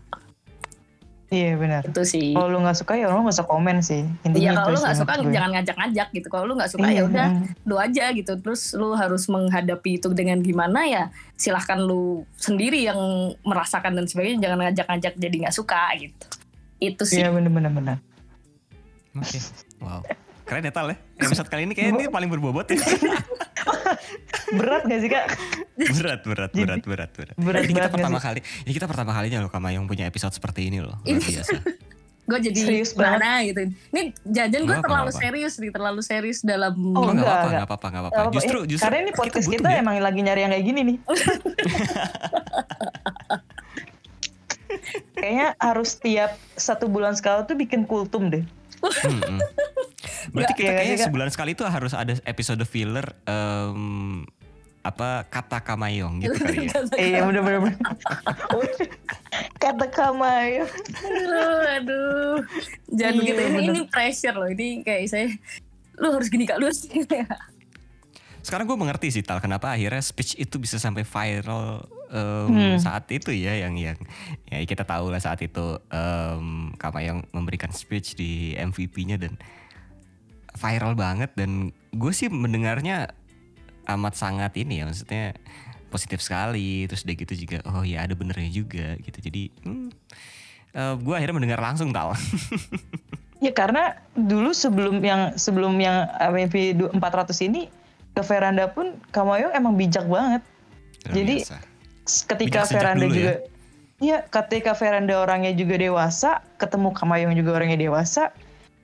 Iya 1.26 1.58
benar. 1.58 1.82
Itu 1.82 2.06
sih. 2.06 2.38
Kalau 2.38 2.46
lu 2.54 2.62
nggak 2.62 2.78
suka 2.78 2.94
ya 2.94 3.10
lu 3.10 3.18
nggak 3.26 3.34
usah 3.34 3.48
komen 3.50 3.82
sih. 3.82 4.06
Iya 4.30 4.54
kalau 4.54 4.78
lu 4.78 4.78
nggak 4.78 4.98
suka 5.02 5.12
gue. 5.18 5.34
jangan 5.34 5.50
ngajak-ngajak 5.58 6.08
gitu. 6.14 6.26
Kalau 6.30 6.44
lu 6.46 6.54
nggak 6.54 6.70
suka 6.70 6.86
ya 6.86 6.90
iya, 6.94 7.02
ya 7.02 7.08
udah 7.10 7.28
lu 7.66 7.76
aja 7.82 8.04
gitu. 8.14 8.32
Terus 8.38 8.62
lu 8.78 8.94
harus 8.94 9.26
menghadapi 9.26 9.98
itu 9.98 10.08
dengan 10.14 10.38
gimana 10.38 10.86
ya 10.86 11.10
silahkan 11.34 11.82
lu 11.82 12.22
sendiri 12.38 12.86
yang 12.86 13.34
merasakan 13.42 13.98
dan 13.98 14.06
sebagainya. 14.06 14.46
Jangan 14.46 14.58
ngajak-ngajak 14.70 15.14
jadi 15.18 15.36
nggak 15.42 15.56
suka 15.56 15.82
gitu. 15.98 16.26
Itu 16.78 17.02
sih. 17.02 17.18
Iya 17.18 17.34
benar-benar 17.34 17.74
benar. 17.74 17.96
Oke. 19.18 19.34
Okay. 19.34 19.42
Wow. 19.82 20.06
Keren 20.46 20.62
ya 20.62 20.72
Tal 20.72 20.86
ya. 20.94 20.96
Episode 21.26 21.50
kali 21.50 21.66
ini 21.66 21.74
kayaknya 21.74 22.06
ini 22.06 22.06
paling 22.06 22.30
berbobot 22.30 22.70
ya. 22.70 22.78
berat 24.58 24.86
gak 24.86 25.00
sih 25.02 25.10
kak? 25.10 25.26
Berat, 25.74 26.22
berat, 26.22 26.50
berat, 26.54 26.82
berat, 26.86 27.10
berat. 27.18 27.34
berat 27.34 27.62
ini 27.66 27.74
kita 27.74 27.90
pertama 27.90 28.18
kali, 28.22 28.40
ini 28.62 28.72
kita 28.72 28.86
pertama 28.86 29.10
kalinya 29.10 29.42
loh 29.42 29.50
Kama 29.50 29.74
yang 29.74 29.90
punya 29.90 30.06
episode 30.06 30.30
seperti 30.30 30.70
ini 30.70 30.78
loh. 30.78 31.02
Luar 31.02 31.18
biasa. 31.18 31.58
gue 32.26 32.38
jadi 32.50 32.58
serius 32.58 32.90
mana 32.98 33.38
gitu. 33.46 33.70
Ini 33.94 34.10
jajan 34.26 34.62
gue 34.66 34.76
terlalu 34.82 35.10
apa. 35.14 35.18
serius 35.18 35.54
nih, 35.62 35.70
terlalu 35.70 36.00
serius 36.02 36.42
dalam. 36.42 36.74
Oh, 36.94 37.10
enggak, 37.10 37.26
apa, 37.26 37.46
enggak 37.50 37.66
apa-apa, 37.70 37.86
enggak 37.86 38.02
apa-apa. 38.06 38.34
Justru, 38.34 38.58
justru. 38.66 38.82
Karena 38.82 38.98
ini 39.06 39.12
podcast 39.14 39.46
kita, 39.46 39.62
kita 39.62 39.70
ya. 39.70 39.78
emang 39.82 39.94
lagi 40.02 40.20
nyari 40.26 40.40
yang 40.46 40.50
kayak 40.54 40.66
gini 40.66 40.80
nih. 40.82 40.96
Kayaknya 45.16 45.48
harus 45.58 45.96
tiap 45.98 46.36
satu 46.58 46.90
bulan 46.90 47.14
sekali 47.16 47.46
tuh 47.46 47.56
bikin 47.56 47.86
kultum 47.86 48.28
deh. 48.28 48.44
Hmm. 49.06 49.38
Berarti 50.34 50.52
kita 50.54 50.72
kayaknya 50.74 50.98
sebulan 51.06 51.28
sekali 51.32 51.54
itu 51.54 51.62
harus 51.66 51.92
ada 51.94 52.14
episode 52.26 52.62
filler 52.66 53.06
um, 53.26 54.22
apa 54.86 55.26
kata 55.26 55.58
kamayong 55.66 56.22
gitu 56.22 56.38
kali 56.38 56.70
ya. 56.70 56.78
Iya 57.02 57.20
bener 57.26 57.42
bener. 57.42 57.60
bener. 57.66 57.80
kata 59.62 59.86
kamayong. 59.90 60.70
aduh, 61.02 61.62
aduh. 61.74 62.36
Jangan 62.94 63.12
Iya, 63.18 63.34
begitu. 63.34 63.40
Ini, 63.50 63.66
ini 63.66 63.82
pressure 63.90 64.36
loh. 64.38 64.46
Ini 64.46 64.86
kayak 64.86 65.02
saya, 65.10 65.26
lu 65.98 66.14
harus 66.14 66.30
gini 66.30 66.46
kak, 66.46 66.62
lu 66.62 66.70
harus 66.70 66.86
gini. 66.86 67.02
Sekarang 68.46 68.70
gue 68.70 68.78
mengerti 68.78 69.10
sih 69.10 69.26
Tal 69.26 69.42
kenapa 69.42 69.74
akhirnya 69.74 69.98
speech 69.98 70.38
itu 70.38 70.62
bisa 70.62 70.78
sampai 70.78 71.02
viral 71.02 71.82
em, 72.10 72.48
Hmm. 72.50 72.78
saat 72.78 73.08
itu 73.10 73.30
ya 73.32 73.56
yang 73.66 73.74
yang 73.76 73.98
ya 74.46 74.62
kita 74.64 74.82
tahu 74.86 75.10
lah 75.10 75.20
saat 75.20 75.42
itu 75.42 75.78
em, 75.90 76.72
Kamayong 76.76 77.26
memberikan 77.32 77.70
speech 77.70 78.14
di 78.14 78.54
MVP-nya 78.54 79.18
dan 79.18 79.38
viral 80.56 80.96
banget 80.96 81.32
dan 81.36 81.70
gue 81.92 82.12
sih 82.12 82.32
mendengarnya 82.32 83.12
amat 83.86 84.14
sangat 84.16 84.56
ini 84.56 84.80
ya 84.80 84.88
maksudnya 84.88 85.36
positif 85.92 86.18
sekali 86.24 86.88
terus 86.90 87.04
udah 87.06 87.16
gitu 87.16 87.34
juga 87.36 87.58
oh 87.70 87.84
ya 87.86 88.02
ada 88.02 88.16
benernya 88.16 88.50
juga 88.50 88.96
gitu 88.98 89.18
jadi 89.20 89.42
hmm, 89.62 89.88
gue 91.04 91.14
akhirnya 91.14 91.36
mendengar 91.36 91.60
langsung 91.62 91.92
Tal 91.92 92.12
Ya 93.36 93.52
karena 93.52 94.00
dulu 94.16 94.56
sebelum 94.56 95.04
yang 95.04 95.36
sebelum 95.36 95.76
yang 95.76 96.08
MVP 96.16 96.72
400 96.96 97.36
ini 97.44 97.68
ke 98.16 98.24
veranda 98.24 98.64
pun 98.72 98.96
Kamayong 99.12 99.52
emang 99.52 99.76
bijak 99.76 100.08
banget. 100.08 100.40
Luar 101.04 101.12
Jadi, 101.12 101.34
biasa. 101.44 101.56
Ketika 102.06 102.64
veranda 102.70 103.04
dulu 103.04 103.14
ya? 103.14 103.18
juga 103.18 103.34
Iya, 103.96 104.28
ketika 104.28 104.76
veranda 104.76 105.16
orangnya 105.16 105.56
juga 105.56 105.80
dewasa, 105.80 106.44
ketemu 106.60 106.92
Kamayong 106.92 107.32
juga 107.32 107.56
orangnya 107.56 107.80
dewasa. 107.80 108.28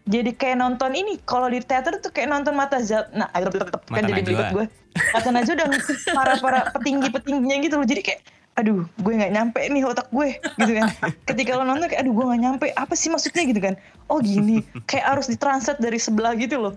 Jadi 0.09 0.33
kayak 0.33 0.57
nonton 0.57 0.97
ini, 0.97 1.21
kalau 1.29 1.53
di 1.53 1.61
teater 1.61 2.01
tuh 2.01 2.09
kayak 2.09 2.33
nonton 2.33 2.57
mata 2.57 2.81
Zat, 2.81 3.13
nah 3.13 3.29
kan 3.29 3.45
Mata 3.93 4.09
jadi 4.09 4.09
Najwa. 4.09 4.25
belibet 4.25 4.49
gue. 4.57 4.67
Mata 5.13 5.29
Najwa 5.29 5.55
dan 5.61 5.71
para 6.17 6.33
para 6.41 6.61
petinggi 6.73 7.13
petingginya 7.13 7.57
gitu 7.61 7.77
loh. 7.77 7.87
Jadi 7.87 8.01
kayak, 8.03 8.21
aduh, 8.57 8.89
gue 8.89 9.13
nggak 9.13 9.33
nyampe 9.37 9.61
nih 9.69 9.85
otak 9.85 10.09
gue, 10.09 10.29
gitu 10.59 10.73
kan. 10.81 10.89
Ketika 11.29 11.61
lo 11.61 11.69
nonton 11.69 11.93
kayak, 11.93 12.03
aduh, 12.09 12.13
gue 12.17 12.25
nggak 12.33 12.43
nyampe. 12.43 12.67
Apa 12.73 12.95
sih 12.97 13.13
maksudnya 13.13 13.45
gitu 13.47 13.61
kan? 13.61 13.77
Oh 14.09 14.17
gini, 14.19 14.65
kayak 14.89 15.13
harus 15.13 15.29
ditranslate 15.29 15.79
dari 15.79 16.01
sebelah 16.01 16.33
gitu 16.41 16.57
loh. 16.57 16.75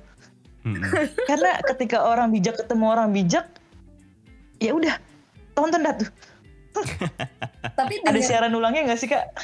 Karena 1.24 1.56
ketika 1.72 2.04
orang 2.04 2.36
bijak 2.36 2.60
ketemu 2.60 2.86
orang 2.92 3.16
bijak, 3.16 3.48
ya 4.60 4.76
udah 4.76 5.00
tonton 5.56 5.88
dah 5.88 5.96
tuh. 6.04 6.12
Tapi 7.76 7.94
Ada 8.04 8.12
dengan, 8.12 8.24
siaran 8.24 8.54
ulangnya 8.54 8.92
nggak 8.92 9.00
sih 9.00 9.10
kak? 9.10 9.26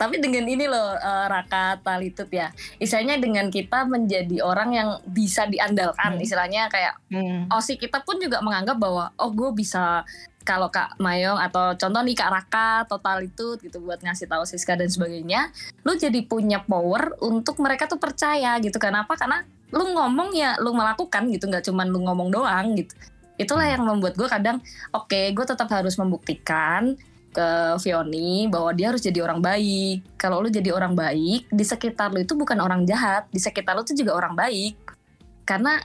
tapi 0.00 0.20
dengan 0.20 0.44
ini 0.44 0.68
loh 0.68 0.92
eh, 0.96 1.26
Raka 1.28 1.80
Talitut 1.80 2.28
ya. 2.28 2.52
Istilahnya 2.76 3.16
dengan 3.16 3.48
kita 3.48 3.88
menjadi 3.88 4.44
orang 4.44 4.70
yang 4.76 4.88
bisa 5.08 5.48
diandalkan. 5.48 6.16
Hmm. 6.16 6.24
Istilahnya 6.24 6.68
kayak 6.68 6.94
Hmm. 7.10 7.50
Osi 7.50 7.74
kita 7.74 8.06
pun 8.06 8.22
juga 8.22 8.38
menganggap 8.38 8.78
bahwa 8.78 9.10
oh 9.18 9.34
gue 9.34 9.50
bisa 9.50 10.06
kalau 10.40 10.72
Kak 10.72 10.96
Mayong 10.96 11.36
atau 11.36 11.76
contoh 11.76 12.00
nih 12.00 12.16
Kak 12.16 12.30
Raka 12.32 12.68
total 12.88 13.26
itu 13.28 13.60
gitu 13.60 13.82
buat 13.82 14.00
ngasih 14.00 14.24
tahu 14.30 14.46
Siska 14.48 14.78
dan 14.78 14.88
sebagainya, 14.88 15.52
lu 15.84 15.98
jadi 15.98 16.16
punya 16.24 16.64
power 16.64 17.18
untuk 17.20 17.60
mereka 17.60 17.84
tuh 17.84 18.00
percaya 18.00 18.56
gitu. 18.62 18.80
Kenapa? 18.80 19.18
Karena 19.18 19.44
lu 19.70 19.92
ngomong 19.92 20.32
ya 20.32 20.56
lu 20.58 20.72
melakukan 20.72 21.28
gitu, 21.28 21.44
nggak 21.46 21.66
cuman 21.66 21.86
lu 21.92 22.00
ngomong 22.02 22.28
doang 22.32 22.72
gitu. 22.78 22.94
Itulah 23.40 23.64
yang 23.64 23.88
membuat 23.88 24.20
gue 24.20 24.28
kadang 24.28 24.60
oke 24.92 25.32
gue 25.32 25.44
tetap 25.48 25.72
harus 25.72 25.96
membuktikan 25.96 26.92
ke 27.30 27.48
Vioni 27.78 28.50
bahwa 28.50 28.74
dia 28.74 28.90
harus 28.92 29.00
jadi 29.00 29.22
orang 29.24 29.40
baik. 29.40 30.18
Kalau 30.18 30.42
lu 30.42 30.50
jadi 30.50 30.74
orang 30.74 30.92
baik, 30.92 31.48
di 31.48 31.64
sekitar 31.64 32.10
lu 32.10 32.20
itu 32.20 32.34
bukan 32.34 32.58
orang 32.58 32.82
jahat, 32.84 33.30
di 33.30 33.38
sekitar 33.38 33.78
lu 33.78 33.86
tuh 33.86 33.94
juga 33.94 34.18
orang 34.18 34.34
baik. 34.34 34.74
Karena 35.46 35.78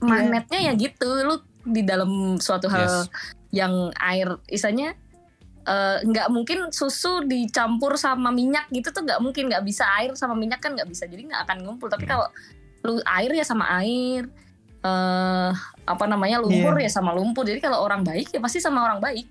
magnetnya 0.00 0.60
ya 0.66 0.72
gitu, 0.72 1.08
lu 1.20 1.36
di 1.62 1.84
dalam 1.84 2.40
suatu 2.40 2.66
hal 2.72 3.04
Yes. 3.04 3.10
yang 3.52 3.74
air 3.98 4.40
isanya 4.48 4.94
eh, 5.66 5.98
nggak 6.06 6.30
mungkin 6.30 6.70
susu 6.70 7.26
dicampur 7.26 7.98
sama 7.98 8.30
minyak 8.30 8.70
gitu 8.70 8.94
tuh 8.94 9.02
nggak 9.02 9.18
mungkin 9.18 9.50
nggak 9.50 9.66
bisa 9.66 9.82
air 9.98 10.14
sama 10.14 10.38
minyak 10.38 10.62
kan 10.62 10.78
nggak 10.78 10.86
bisa 10.86 11.10
jadi 11.10 11.26
nggak 11.26 11.42
akan 11.42 11.56
ngumpul 11.66 11.90
tapi 11.90 12.06
Hmm. 12.06 12.12
kalau 12.14 12.26
lu 12.86 13.02
air 13.02 13.34
ya 13.34 13.42
sama 13.42 13.66
air 13.82 14.30
eh 14.86 15.50
apa 15.86 16.04
namanya 16.06 16.38
lumpur 16.38 16.78
ya 16.78 16.90
sama 16.90 17.10
lumpur. 17.10 17.42
Jadi 17.42 17.58
kalau 17.58 17.82
orang 17.82 18.06
baik 18.06 18.30
ya 18.30 18.38
pasti 18.38 18.62
sama 18.62 18.86
orang 18.86 19.02
baik. 19.02 19.26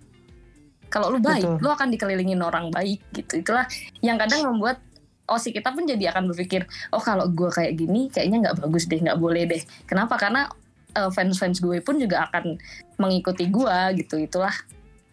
Kalau 0.92 1.12
lu 1.12 1.20
baik 1.24 1.44
Betul. 1.44 1.64
lu 1.64 1.70
akan 1.72 1.88
dikelilingin 1.96 2.40
orang 2.44 2.68
baik 2.72 3.00
gitu. 3.16 3.40
Itulah 3.40 3.66
yang 4.04 4.20
kadang 4.20 4.44
membuat 4.52 4.84
osi 5.26 5.50
kita 5.50 5.74
pun 5.74 5.90
jadi 5.90 6.14
akan 6.14 6.30
berpikir 6.30 6.70
oh 6.94 7.02
kalau 7.02 7.26
gue 7.34 7.50
kayak 7.50 7.82
gini 7.82 8.14
kayaknya 8.14 8.46
nggak 8.46 8.62
bagus 8.62 8.86
deh 8.86 9.00
nggak 9.00 9.18
boleh 9.18 9.44
deh. 9.48 9.62
Kenapa? 9.88 10.20
Karena 10.20 10.48
eh, 10.96 11.10
fans-fans 11.12 11.64
gue 11.64 11.80
pun 11.82 11.96
juga 11.98 12.28
akan 12.30 12.60
mengikuti 13.00 13.48
gue 13.50 13.78
gitu. 14.04 14.20
Itulah. 14.20 14.54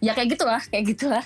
Ya 0.02 0.12
kayak 0.14 0.34
gitulah 0.38 0.62
kayak 0.70 0.84
gitulah. 0.90 1.24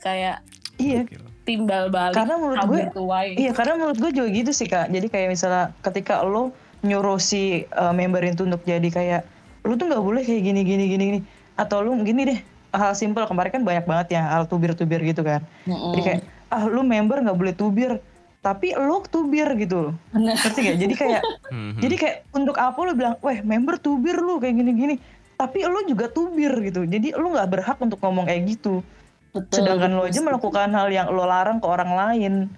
Kayak 0.00 0.40
Iya, 0.80 1.04
timbal 1.44 1.92
balik 1.92 2.16
karena 2.16 2.40
menurut 2.40 2.64
gue, 2.72 2.82
tuai. 2.96 3.36
iya 3.36 3.52
karena 3.52 3.76
menurut 3.76 4.00
gue 4.00 4.10
juga 4.16 4.28
gitu 4.32 4.50
sih 4.56 4.64
kak. 4.64 4.88
Jadi 4.88 5.12
kayak 5.12 5.28
misalnya 5.28 5.76
ketika 5.84 6.24
lo 6.24 6.56
nyuruh 6.80 7.20
si 7.20 7.64
uh, 7.76 7.92
member 7.92 8.24
itu 8.24 8.44
untuk 8.48 8.64
jadi 8.64 8.88
kayak, 8.88 9.22
lu 9.66 9.76
tuh 9.76 9.88
nggak 9.90 10.02
boleh 10.02 10.22
kayak 10.24 10.42
gini 10.42 10.60
gini 10.64 10.84
gini 10.88 11.04
gini. 11.12 11.20
Atau 11.56 11.84
lu 11.84 11.96
gini 12.00 12.24
deh, 12.24 12.38
hal 12.72 12.96
simpel 12.96 13.28
kemarin 13.28 13.60
kan 13.60 13.62
banyak 13.64 13.84
banget 13.84 14.06
ya 14.16 14.22
hal 14.32 14.48
tubir-tubir 14.48 15.04
gitu 15.04 15.20
kan. 15.20 15.44
Mm-mm. 15.68 15.92
Jadi 15.92 16.02
kayak, 16.02 16.20
ah 16.48 16.64
lu 16.64 16.80
member 16.80 17.20
nggak 17.20 17.36
boleh 17.36 17.54
tubir, 17.54 18.00
tapi 18.40 18.72
lo 18.72 19.04
tubir 19.04 19.48
gitu 19.60 19.92
loh. 19.92 19.94
Ngerti 20.16 20.60
gak? 20.64 20.78
Jadi 20.80 20.94
kayak, 20.96 21.22
Mhm. 21.52 21.82
jadi 21.82 21.94
kayak 21.98 22.16
untuk 22.32 22.56
apa 22.56 22.78
lu 22.86 22.92
bilang, 22.96 23.14
weh 23.20 23.44
member 23.44 23.76
tubir 23.76 24.16
lu 24.16 24.40
kayak 24.40 24.56
gini-gini. 24.56 24.96
Tapi 25.36 25.64
lu 25.64 25.84
juga 25.88 26.08
tubir 26.08 26.52
gitu. 26.64 26.84
Jadi 26.84 27.16
lu 27.16 27.32
nggak 27.32 27.48
berhak 27.48 27.76
untuk 27.80 28.00
ngomong 28.00 28.28
kayak 28.28 28.44
gitu. 28.56 28.84
Betul, 29.30 29.62
sedangkan 29.62 29.94
lo 29.94 30.02
betul, 30.04 30.10
aja 30.10 30.20
melakukan 30.26 30.68
hal 30.74 30.88
yang 30.90 31.06
lo 31.14 31.22
larang 31.22 31.62
ke 31.62 31.66
orang 31.70 31.94
lain 31.94 32.50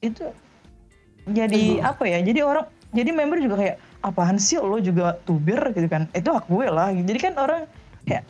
itu 0.00 0.24
jadi 1.28 1.84
apa 1.84 2.04
ya 2.08 2.24
jadi 2.24 2.40
orang 2.44 2.64
jadi 2.94 3.10
member 3.10 3.42
juga 3.42 3.56
kayak 3.58 3.76
apaan 4.00 4.38
sih 4.38 4.56
lo 4.62 4.78
juga 4.78 5.18
tubir? 5.26 5.58
Gitu 5.74 5.90
kan. 5.90 6.06
Itu 6.14 6.30
hak 6.30 6.46
gue 6.46 6.66
lah. 6.70 6.94
Jadi 6.94 7.18
kan 7.18 7.34
orang 7.36 7.66
kayak 8.06 8.24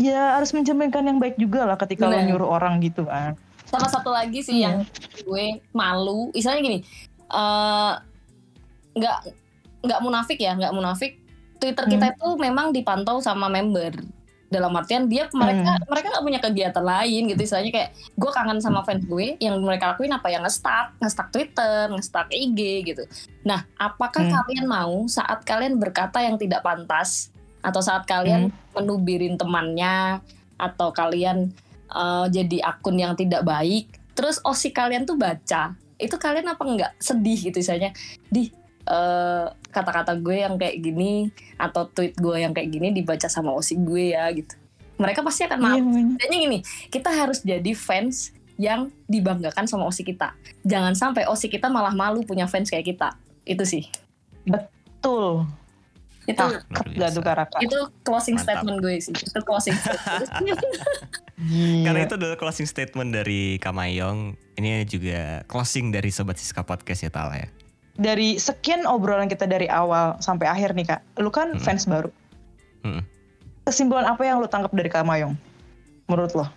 ya 0.00 0.36
harus 0.40 0.50
mencerminkan 0.56 1.04
yang 1.04 1.20
baik 1.20 1.36
juga 1.36 1.68
lah 1.68 1.76
ketika 1.76 2.08
lo 2.08 2.16
Bener. 2.16 2.32
nyuruh 2.32 2.48
orang 2.56 2.80
gitu 2.80 3.04
kan 3.04 3.36
sama 3.70 3.86
satu 3.86 4.10
lagi 4.10 4.42
sih 4.42 4.58
Iya. 4.58 4.66
yang 4.66 4.76
gue 5.22 5.46
malu. 5.70 6.34
Misalnya 6.34 6.60
gini 6.66 6.78
eh, 7.30 7.92
nggak 8.98 9.18
nggak 9.86 10.00
munafik 10.02 10.38
ya 10.42 10.58
nggak 10.58 10.74
munafik. 10.74 11.22
Twitter 11.60 11.84
kita 11.86 12.16
itu 12.16 12.28
memang 12.40 12.72
dipantau 12.72 13.20
sama 13.20 13.52
member 13.52 14.00
dalam 14.50 14.74
artian 14.74 15.06
dia 15.06 15.30
mereka 15.30 15.78
mereka 15.86 16.06
nggak 16.10 16.24
punya 16.26 16.40
kegiatan 16.42 16.84
lain 16.84 17.22
gitu. 17.30 17.40
Istilahnya 17.46 17.70
kayak 17.70 17.90
gue 18.18 18.30
kangen 18.34 18.58
sama 18.58 18.82
fans 18.82 19.06
gue 19.06 19.38
yang 19.38 19.54
mereka 19.62 19.94
lakuin 19.94 20.10
apa 20.10 20.26
yang 20.26 20.42
nge-stack 20.42 20.98
nge-stack 20.98 21.30
Twitter 21.30 21.86
nge-stack 21.94 22.28
IG 22.34 22.60
gitu. 22.82 23.06
Nah 23.46 23.62
apakah 23.78 24.26
Hmm. 24.26 24.34
kalian 24.34 24.66
mau 24.66 25.06
saat 25.06 25.46
kalian 25.46 25.78
berkata 25.78 26.18
yang 26.20 26.34
tidak 26.34 26.66
pantas? 26.66 27.30
Atau 27.62 27.78
saat 27.78 28.04
kalian 28.10 28.50
menubirin 28.74 29.38
temannya? 29.38 30.18
Atau 30.58 30.90
kalian 30.90 31.54
eh, 31.90 32.26
jadi 32.34 32.58
akun 32.66 32.98
yang 32.98 33.14
tidak 33.14 33.46
baik? 33.46 34.02
Terus 34.18 34.42
osi 34.42 34.74
kalian 34.74 35.06
tuh 35.06 35.14
baca. 35.14 35.78
Itu 35.94 36.18
kalian 36.18 36.50
apa 36.50 36.62
enggak 36.66 36.92
sedih 36.98 37.38
gitu 37.38 37.62
misalnya 37.62 37.94
di 38.26 38.50
eh, 38.82 39.46
kata-kata 39.70 40.18
gue 40.18 40.42
yang 40.42 40.58
kayak 40.58 40.82
gini 40.82 41.30
atau 41.56 41.86
tweet 41.86 42.18
gue 42.18 42.36
yang 42.36 42.52
kayak 42.52 42.70
gini 42.70 42.90
dibaca 42.90 43.30
sama 43.30 43.54
osi 43.54 43.78
gue 43.78 44.12
ya 44.14 44.26
gitu 44.34 44.54
mereka 45.00 45.24
pasti 45.24 45.48
akan 45.48 45.58
Iya, 45.58 45.64
malu 45.64 45.86
makanya. 45.88 46.14
Kayaknya 46.20 46.38
gini 46.38 46.58
kita 46.92 47.10
harus 47.14 47.38
jadi 47.40 47.72
fans 47.72 48.34
yang 48.60 48.92
dibanggakan 49.08 49.64
sama 49.64 49.88
osi 49.88 50.04
kita 50.04 50.36
jangan 50.68 50.92
sampai 50.92 51.24
osi 51.24 51.48
kita 51.48 51.72
malah 51.72 51.96
malu 51.96 52.20
punya 52.28 52.44
fans 52.44 52.68
kayak 52.68 52.92
kita 52.92 53.16
itu 53.48 53.64
sih 53.64 53.84
betul 54.44 55.48
itu 56.28 56.36
cakep 56.36 56.86
tuh. 57.16 57.24
Karaka 57.24 57.58
itu 57.64 57.78
closing 58.04 58.36
Mantap. 58.36 58.60
statement 58.60 58.78
gue 58.84 58.94
sih 59.00 59.14
itu 59.16 59.40
closing 59.42 59.74
statement. 59.74 60.60
Karena 61.88 62.00
itu 62.04 62.14
adalah 62.20 62.36
closing 62.36 62.68
statement 62.68 63.16
dari 63.16 63.56
Kamayong. 63.56 64.36
Ini 64.60 64.84
juga 64.84 65.40
closing 65.48 65.88
dari 65.88 66.12
Sobat 66.12 66.36
Siska 66.36 66.60
Podcast 66.62 67.00
ya 67.00 67.10
Tal 67.10 67.32
ya. 67.32 67.48
Dari 68.00 68.40
sekian 68.40 68.88
obrolan 68.88 69.28
kita 69.28 69.44
dari 69.44 69.68
awal 69.68 70.16
sampai 70.18 70.48
akhir 70.48 70.72
nih 70.72 70.88
kak 70.88 71.00
lu 71.20 71.28
kan 71.28 71.52
Hmm. 71.52 71.60
fans 71.60 71.84
baru 71.84 72.08
Mm-mm. 72.80 73.04
kesimpulan 73.62 74.08
apa 74.08 74.24
yang 74.24 74.40
lu 74.40 74.48
tangkap 74.48 74.72
dari 74.72 74.88
Kamayong 74.88 75.36
menurut 76.08 76.32
lo 76.32 76.48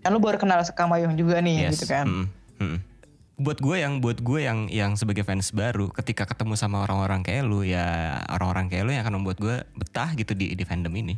kan 0.00 0.10
lu 0.10 0.18
baru 0.18 0.40
kenal 0.40 0.64
sama 0.64 0.72
Kamayong 0.74 1.14
juga 1.14 1.38
nih 1.38 1.68
Yes. 1.68 1.78
gitu 1.78 1.92
kan 1.92 2.08
Mm-mm. 2.08 2.26
Mm-mm. 2.58 2.80
Buat 3.40 3.56
gue 3.56 3.76
yang 3.80 4.04
buat 4.04 4.20
gue 4.20 4.44
yang 4.44 4.68
yang 4.68 5.00
sebagai 5.00 5.24
fans 5.24 5.48
baru, 5.48 5.88
ketika 5.88 6.28
ketemu 6.28 6.60
sama 6.60 6.84
orang-orang 6.84 7.24
kayak 7.24 7.48
lu 7.48 7.64
ya 7.64 8.20
orang-orang 8.28 8.68
kayak 8.68 8.84
lu 8.84 8.92
yang 8.92 9.00
akan 9.00 9.16
membuat 9.16 9.40
gue 9.40 9.56
betah 9.80 10.12
gitu 10.12 10.36
di 10.36 10.52
di 10.52 10.60
fandom 10.60 10.92
ini. 10.92 11.16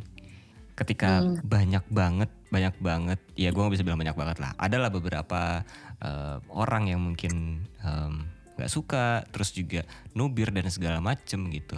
Ketika 0.71 1.19
Hmm. 1.19 1.43
banyak 1.43 1.83
banget, 1.91 2.31
banyak 2.47 2.79
banget, 2.79 3.19
ya 3.35 3.51
gue 3.51 3.59
gak 3.59 3.75
bisa 3.75 3.83
bilang 3.83 3.99
banyak 3.99 4.15
banget 4.15 4.39
lah. 4.39 4.55
Adalah 4.55 4.87
beberapa 4.87 5.67
eh, 5.99 6.37
orang 6.47 6.87
yang 6.87 7.03
mungkin 7.03 7.59
em, 7.83 8.23
nggak 8.59 8.71
suka, 8.71 9.25
terus 9.33 9.51
juga 9.51 9.81
nubir 10.13 10.53
dan 10.53 10.69
segala 10.69 11.01
macem 11.01 11.49
gitu. 11.49 11.77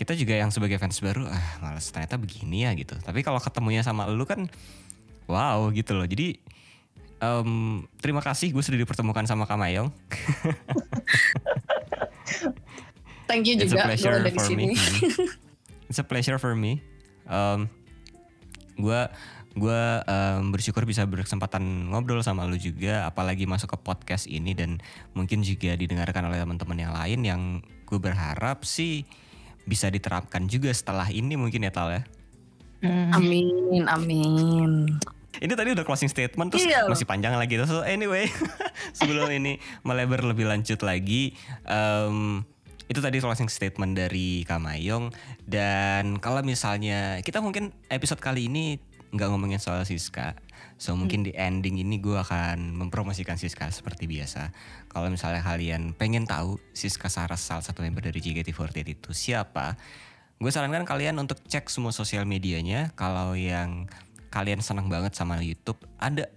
kita 0.00 0.16
juga 0.16 0.32
yang 0.32 0.48
sebagai 0.48 0.80
fans 0.80 0.96
baru 1.04 1.28
ah 1.28 1.60
malas 1.60 1.92
ternyata 1.92 2.16
begini 2.16 2.64
ya 2.64 2.72
gitu. 2.72 2.96
Tapi 2.96 3.20
kalau 3.20 3.36
ketemunya 3.36 3.84
sama 3.84 4.08
lu 4.08 4.24
kan 4.24 4.48
wow 5.28 5.68
gitu 5.76 5.92
loh. 5.92 6.08
Jadi 6.08 6.40
um, 7.20 7.84
terima 8.00 8.24
kasih 8.24 8.48
gue 8.48 8.64
sudah 8.64 8.80
dipertemukan 8.80 9.28
sama 9.28 9.44
Kamayong. 9.44 9.92
Thank 13.28 13.46
you 13.46 13.60
juga 13.60 13.86
It's 13.92 14.00
a 14.00 14.00
pleasure 14.08 14.32
for 14.32 14.48
me. 14.56 14.66
It's 15.86 16.00
a 16.00 16.06
pleasure 16.06 16.38
for 16.40 16.56
me. 16.56 16.80
Um, 17.28 17.68
gue 18.80 19.00
gue 19.60 19.82
um, 20.08 20.48
bersyukur 20.48 20.88
bisa 20.88 21.04
berkesempatan 21.04 21.92
ngobrol 21.92 22.24
sama 22.24 22.48
lu 22.48 22.56
juga 22.56 23.04
apalagi 23.04 23.44
masuk 23.44 23.76
ke 23.76 23.78
podcast 23.84 24.24
ini 24.24 24.56
dan 24.56 24.80
mungkin 25.12 25.44
juga 25.44 25.76
didengarkan 25.76 26.32
oleh 26.32 26.40
teman-teman 26.40 26.78
yang 26.80 26.92
lain 26.96 27.20
yang 27.20 27.42
gue 27.84 27.98
berharap 28.00 28.64
sih 28.64 29.04
bisa 29.68 29.92
diterapkan 29.92 30.48
juga 30.48 30.72
setelah 30.72 31.06
ini 31.12 31.36
mungkin 31.36 31.68
ya 31.68 31.72
Tal 31.72 31.88
ya 31.92 32.02
hmm. 32.88 33.10
amin 33.12 33.84
amin 33.84 34.72
ini 35.40 35.52
tadi 35.52 35.76
udah 35.76 35.84
closing 35.84 36.08
statement 36.10 36.50
terus 36.50 36.66
iya. 36.66 36.88
masih 36.88 37.04
panjang 37.04 37.36
lagi 37.36 37.60
so 37.68 37.84
anyway 37.84 38.26
sebelum 38.98 39.28
ini 39.28 39.60
melebar 39.84 40.24
lebih 40.24 40.48
lanjut 40.48 40.80
lagi 40.80 41.36
um, 41.68 42.42
itu 42.90 42.98
tadi 42.98 43.22
closing 43.22 43.46
statement 43.46 43.94
dari 43.94 44.42
Kamayong 44.42 45.14
dan 45.46 46.18
kalau 46.18 46.42
misalnya 46.42 47.22
kita 47.22 47.38
mungkin 47.38 47.70
episode 47.86 48.18
kali 48.18 48.50
ini 48.50 48.82
nggak 49.10 49.28
ngomongin 49.30 49.58
soal 49.58 49.82
Siska. 49.82 50.38
So 50.80 50.96
mungkin 50.96 51.26
di 51.26 51.36
ending 51.36 51.76
ini 51.76 52.00
gue 52.00 52.16
akan 52.16 52.72
mempromosikan 52.72 53.36
Siska 53.36 53.68
seperti 53.68 54.08
biasa. 54.08 54.54
Kalau 54.88 55.12
misalnya 55.12 55.44
kalian 55.44 55.92
pengen 55.92 56.24
tahu 56.24 56.56
Siska 56.72 57.12
Saras 57.12 57.44
salah 57.44 57.60
satu 57.60 57.84
member 57.84 58.00
dari 58.00 58.22
JKT48 58.22 58.86
itu 58.88 59.10
siapa, 59.12 59.76
gue 60.40 60.48
sarankan 60.48 60.88
kalian 60.88 61.20
untuk 61.20 61.42
cek 61.44 61.68
semua 61.68 61.92
sosial 61.92 62.24
medianya. 62.24 62.96
Kalau 62.96 63.36
yang 63.36 63.90
kalian 64.32 64.62
senang 64.64 64.88
banget 64.88 65.12
sama 65.12 65.36
YouTube, 65.42 65.82
ada 66.00 66.30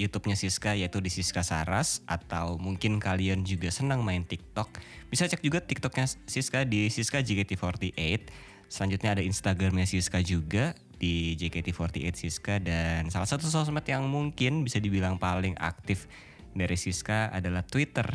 YouTube-nya 0.00 0.40
Siska 0.40 0.72
yaitu 0.72 1.04
di 1.04 1.12
Siska 1.12 1.44
Saras 1.44 2.00
atau 2.08 2.56
mungkin 2.56 2.96
kalian 2.96 3.44
juga 3.44 3.68
senang 3.68 4.00
main 4.00 4.24
TikTok, 4.24 4.80
bisa 5.12 5.28
cek 5.28 5.44
juga 5.44 5.60
TikToknya 5.60 6.08
Siska 6.24 6.64
di 6.64 6.88
Siska 6.88 7.20
JKT48. 7.20 8.32
Selanjutnya 8.72 9.20
ada 9.20 9.20
Instagramnya 9.20 9.84
Siska 9.84 10.24
juga 10.24 10.72
di 11.02 11.34
JKT48 11.34 12.14
Siska 12.14 12.62
dan 12.62 13.10
salah 13.10 13.26
satu 13.26 13.50
sosmed 13.50 13.82
yang 13.90 14.06
mungkin 14.06 14.62
bisa 14.62 14.78
dibilang 14.78 15.18
paling 15.18 15.58
aktif 15.58 16.06
dari 16.54 16.78
Siska 16.78 17.34
adalah 17.34 17.66
Twitter 17.66 18.06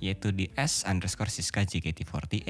yaitu 0.00 0.32
di 0.32 0.48
S 0.56 0.88
underscore 0.88 1.28
Siska 1.28 1.68
JKT48 1.68 2.48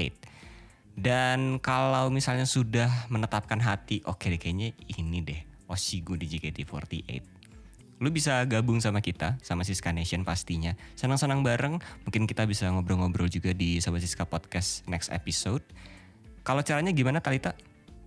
dan 0.94 1.58
kalau 1.58 2.06
misalnya 2.14 2.46
sudah 2.46 3.10
menetapkan 3.10 3.58
hati 3.58 4.06
oke 4.06 4.30
okay 4.30 4.38
kayaknya 4.38 4.70
ini 4.94 5.26
deh 5.26 5.40
Oshigo 5.66 6.14
di 6.14 6.30
JKT48 6.30 7.42
lu 7.98 8.14
bisa 8.14 8.46
gabung 8.46 8.78
sama 8.78 9.02
kita 9.04 9.36
sama 9.44 9.60
Siska 9.60 9.92
Nation 9.92 10.24
pastinya. 10.24 10.72
Senang-senang 10.96 11.44
bareng 11.44 11.76
mungkin 12.08 12.24
kita 12.24 12.48
bisa 12.48 12.72
ngobrol-ngobrol 12.72 13.28
juga 13.28 13.52
di 13.52 13.76
Sobat 13.76 14.00
Siska 14.00 14.24
Podcast 14.24 14.88
next 14.88 15.12
episode. 15.12 15.60
Kalau 16.40 16.64
caranya 16.64 16.96
gimana 16.96 17.20
Talita? 17.20 17.52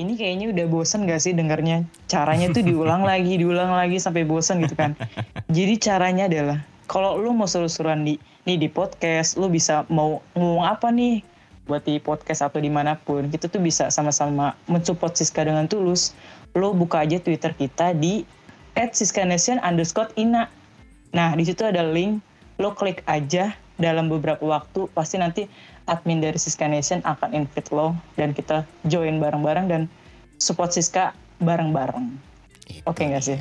Ini 0.02 0.18
kayaknya 0.18 0.50
udah 0.50 0.66
bosen 0.70 1.06
gak 1.06 1.22
sih 1.22 1.38
dengarnya? 1.38 1.86
Caranya 2.10 2.50
tuh 2.50 2.66
diulang 2.66 3.06
lagi 3.10 3.38
diulang 3.38 3.74
lagi 3.74 4.02
sampai 4.02 4.26
bosen 4.26 4.62
gitu 4.66 4.74
kan. 4.74 4.98
Jadi 5.50 5.78
caranya 5.78 6.26
adalah 6.26 6.60
kalau 6.90 7.18
lu 7.18 7.32
mau 7.32 7.46
seru-seruan 7.50 8.04
di 8.04 8.18
nih 8.44 8.58
di 8.60 8.68
podcast 8.68 9.40
lu 9.40 9.48
bisa 9.48 9.88
mau 9.88 10.20
ngomong 10.36 10.66
apa 10.68 10.92
nih 10.92 11.24
buat 11.64 11.80
di 11.88 11.96
podcast 11.96 12.44
atau 12.44 12.60
di 12.60 12.68
mana 12.68 13.00
pun 13.00 13.32
kita 13.32 13.48
tuh 13.48 13.64
bisa 13.64 13.88
sama-sama 13.88 14.52
mensupport 14.68 15.16
Siska 15.16 15.48
dengan 15.48 15.70
tulus. 15.70 16.12
Lo 16.54 16.76
buka 16.76 17.08
aja 17.08 17.18
Twitter 17.24 17.56
kita 17.56 17.96
di 17.96 18.28
@siskanation 18.76 19.62
underscore 19.62 20.10
ina 20.18 20.50
nah 21.14 21.38
di 21.38 21.46
situ 21.46 21.62
ada 21.62 21.86
link 21.86 22.26
lo 22.58 22.74
klik 22.74 23.06
aja 23.06 23.54
dalam 23.78 24.10
beberapa 24.10 24.42
waktu 24.42 24.90
pasti 24.94 25.22
nanti 25.22 25.46
admin 25.90 26.24
dari 26.24 26.40
Siska 26.40 26.68
Nation 26.70 27.04
akan 27.04 27.36
invite 27.36 27.70
lo 27.76 27.98
dan 28.16 28.32
kita 28.32 28.64
join 28.88 29.20
bareng-bareng 29.20 29.68
dan 29.68 29.82
support 30.40 30.72
Siska 30.72 31.12
bareng-bareng. 31.44 32.16
Oke 32.88 33.04
okay 33.04 33.06
nggak 33.12 33.24
sih? 33.24 33.40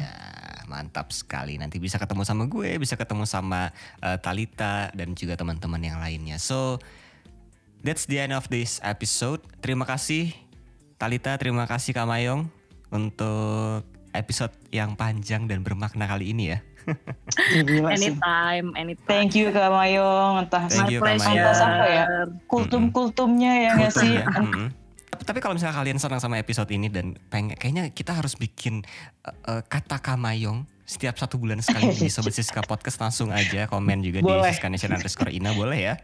mantap 0.72 1.12
sekali. 1.12 1.60
Nanti 1.60 1.76
bisa 1.76 2.00
ketemu 2.00 2.24
sama 2.24 2.48
gue, 2.48 2.80
bisa 2.80 2.96
ketemu 2.96 3.28
sama 3.28 3.68
uh, 4.00 4.16
Talita 4.16 4.88
dan 4.96 5.12
juga 5.12 5.36
teman-teman 5.36 5.84
yang 5.84 6.00
lainnya. 6.00 6.40
So 6.40 6.80
that's 7.84 8.08
the 8.08 8.24
end 8.24 8.32
of 8.32 8.48
this 8.48 8.80
episode. 8.80 9.44
Terima 9.60 9.84
kasih 9.84 10.32
Talita, 10.96 11.36
terima 11.36 11.68
kasih 11.68 11.92
Kamayong 11.92 12.48
untuk 12.88 13.84
episode 14.16 14.54
yang 14.72 14.96
panjang 14.96 15.44
dan 15.44 15.60
bermakna 15.60 16.08
kali 16.08 16.32
ini 16.32 16.56
ya. 16.56 16.58
Anytime, 17.92 18.74
anytime. 18.74 19.08
Thank 19.08 19.38
you 19.38 19.50
Kak 19.54 19.70
Mayong, 19.70 20.46
entah 20.46 20.66
Thank 20.68 20.90
you, 20.92 21.00
Kak 21.00 21.18
entah 21.18 21.54
apa 21.54 21.86
ya, 21.88 22.04
kultum-kultumnya 22.46 23.52
ya 23.66 23.70
nggak 23.78 23.92
sih? 23.94 24.14
Tapi 25.22 25.38
kalau 25.38 25.54
misalnya 25.54 25.76
kalian 25.76 25.98
senang 26.02 26.18
sama 26.18 26.40
episode 26.40 26.66
ini 26.74 26.90
dan 26.90 27.14
pengen, 27.30 27.54
kayaknya 27.54 27.92
kita 27.94 28.10
harus 28.16 28.34
bikin 28.34 28.82
uh, 29.22 29.60
uh, 29.60 29.62
kata 29.62 30.02
Kamayong 30.02 30.66
setiap 30.82 31.14
satu 31.14 31.38
bulan 31.38 31.62
sekali 31.62 31.94
di 31.94 32.10
Sobat 32.14 32.34
Siska 32.34 32.64
Podcast 32.66 32.98
langsung 32.98 33.30
aja 33.30 33.70
komen 33.70 34.02
juga 34.02 34.18
boleh. 34.20 34.50
di 34.50 34.56
Siska 34.56 34.66
Nation 34.66 34.90
underscore 34.90 35.30
Ina 35.30 35.54
boleh 35.54 35.78
ya? 35.78 35.94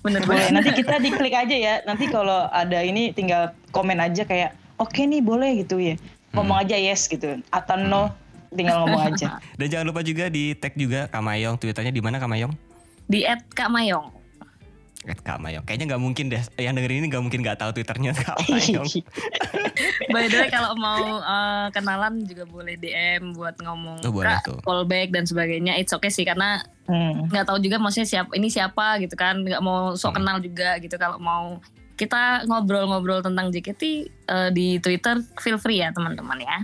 Bener 0.00 0.22
boleh. 0.24 0.48
Nanti 0.54 0.70
kita 0.72 1.02
diklik 1.02 1.34
aja 1.34 1.56
ya. 1.56 1.74
Nanti 1.84 2.08
kalau 2.08 2.46
ada 2.48 2.80
ini 2.80 3.12
tinggal 3.12 3.52
komen 3.74 3.98
aja 4.00 4.24
kayak 4.24 4.54
oke 4.80 4.94
okay 4.94 5.04
nih 5.04 5.20
boleh 5.20 5.66
gitu 5.66 5.76
ya. 5.76 5.98
Ngomong 6.32 6.62
hmm. 6.62 6.64
aja 6.68 6.76
yes 6.78 7.10
gitu 7.10 7.42
atau 7.50 7.76
no 7.76 8.08
hmm 8.08 8.29
tinggal 8.54 8.86
ngomong 8.86 9.14
aja. 9.14 9.38
Dan 9.58 9.66
jangan 9.70 9.86
lupa 9.90 10.00
juga 10.02 10.30
di 10.30 10.54
tag 10.58 10.74
juga 10.74 11.06
Kamayong, 11.10 11.56
twitternya 11.58 11.94
di 11.94 12.02
mana 12.02 12.18
Kamayong? 12.18 12.52
Di 13.10 13.26
@kamayong. 13.54 14.20
Kak 15.00 15.40
Mayong. 15.40 15.64
Kayaknya 15.64 15.96
nggak 15.96 16.02
mungkin 16.02 16.24
deh. 16.28 16.42
Yang 16.60 16.74
dengerin 16.76 16.98
ini 17.00 17.06
nggak 17.08 17.24
mungkin 17.24 17.40
nggak 17.40 17.56
tahu 17.56 17.70
twitternya 17.72 18.12
Kak 18.12 18.36
Mayong. 18.52 18.84
By 20.12 20.28
the 20.28 20.36
way 20.44 20.50
kalau 20.52 20.76
mau 20.76 21.24
uh, 21.24 21.72
kenalan 21.72 22.20
juga 22.28 22.44
boleh 22.44 22.76
DM 22.76 23.32
buat 23.32 23.56
ngomong 23.64 24.04
oh, 24.04 24.12
boleh 24.12 24.36
tuh. 24.44 24.60
callback 24.60 25.08
dan 25.08 25.24
sebagainya. 25.24 25.80
It's 25.80 25.96
okay 25.96 26.12
sih 26.12 26.28
karena 26.28 26.60
hmm. 26.84 27.32
nggak 27.32 27.44
hmm. 27.44 27.48
tahu 27.48 27.58
juga 27.64 27.80
maksudnya 27.80 28.08
siapa 28.12 28.30
ini 28.36 28.52
siapa 28.52 29.00
gitu 29.00 29.16
kan. 29.16 29.40
Nggak 29.40 29.64
mau 29.64 29.96
sok 29.96 30.12
hmm. 30.12 30.18
kenal 30.20 30.36
juga 30.44 30.70
gitu 30.84 30.96
kalau 31.00 31.16
mau 31.16 31.44
kita 31.96 32.44
ngobrol-ngobrol 32.44 33.24
tentang 33.24 33.48
JKT 33.48 33.82
uh, 34.28 34.48
eh, 34.48 34.48
di 34.52 34.66
Twitter 34.84 35.24
feel 35.40 35.56
free 35.56 35.80
ya 35.80 35.96
teman-teman 35.96 36.44
ya. 36.44 36.58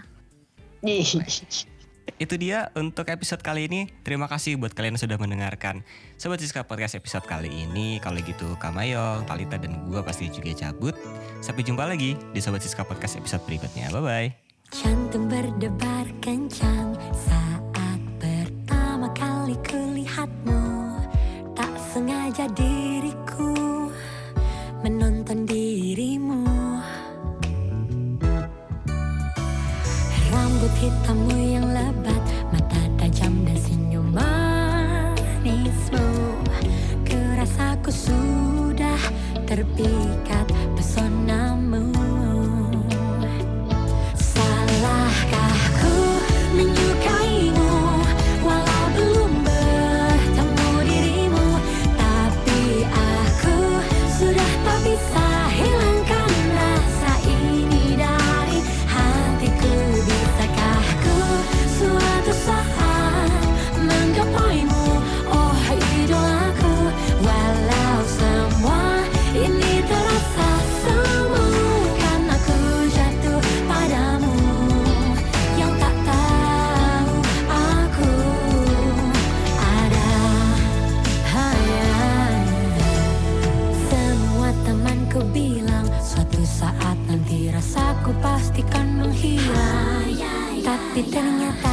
Itu 2.16 2.34
dia 2.40 2.72
untuk 2.72 3.08
episode 3.12 3.44
kali 3.44 3.68
ini. 3.68 3.92
Terima 4.00 4.24
kasih 4.26 4.56
buat 4.56 4.72
kalian 4.72 4.96
yang 4.96 5.02
sudah 5.04 5.18
mendengarkan 5.20 5.84
Sobat 6.16 6.40
Siska 6.40 6.64
Podcast 6.64 6.96
episode 6.96 7.28
kali 7.28 7.52
ini. 7.52 8.00
Kalau 8.00 8.20
gitu 8.24 8.56
Kamayong, 8.56 9.28
Talita, 9.28 9.60
dan 9.60 9.84
gue 9.88 10.00
pasti 10.00 10.32
juga 10.32 10.52
cabut. 10.56 10.96
Sampai 11.44 11.62
jumpa 11.62 11.84
lagi 11.84 12.16
di 12.32 12.40
Sobat 12.40 12.64
Siska 12.64 12.88
Podcast 12.88 13.20
episode 13.20 13.44
berikutnya. 13.44 13.92
Bye-bye. 13.92 14.28
Jantung 14.72 15.28
berdebar 15.30 16.08
kencang 16.24 16.96
saat 17.14 18.00
pertama 18.18 19.12
kali 19.12 19.54
kulihatmu 19.62 19.75
Tapi 90.96 91.12
ternyata 91.12 91.65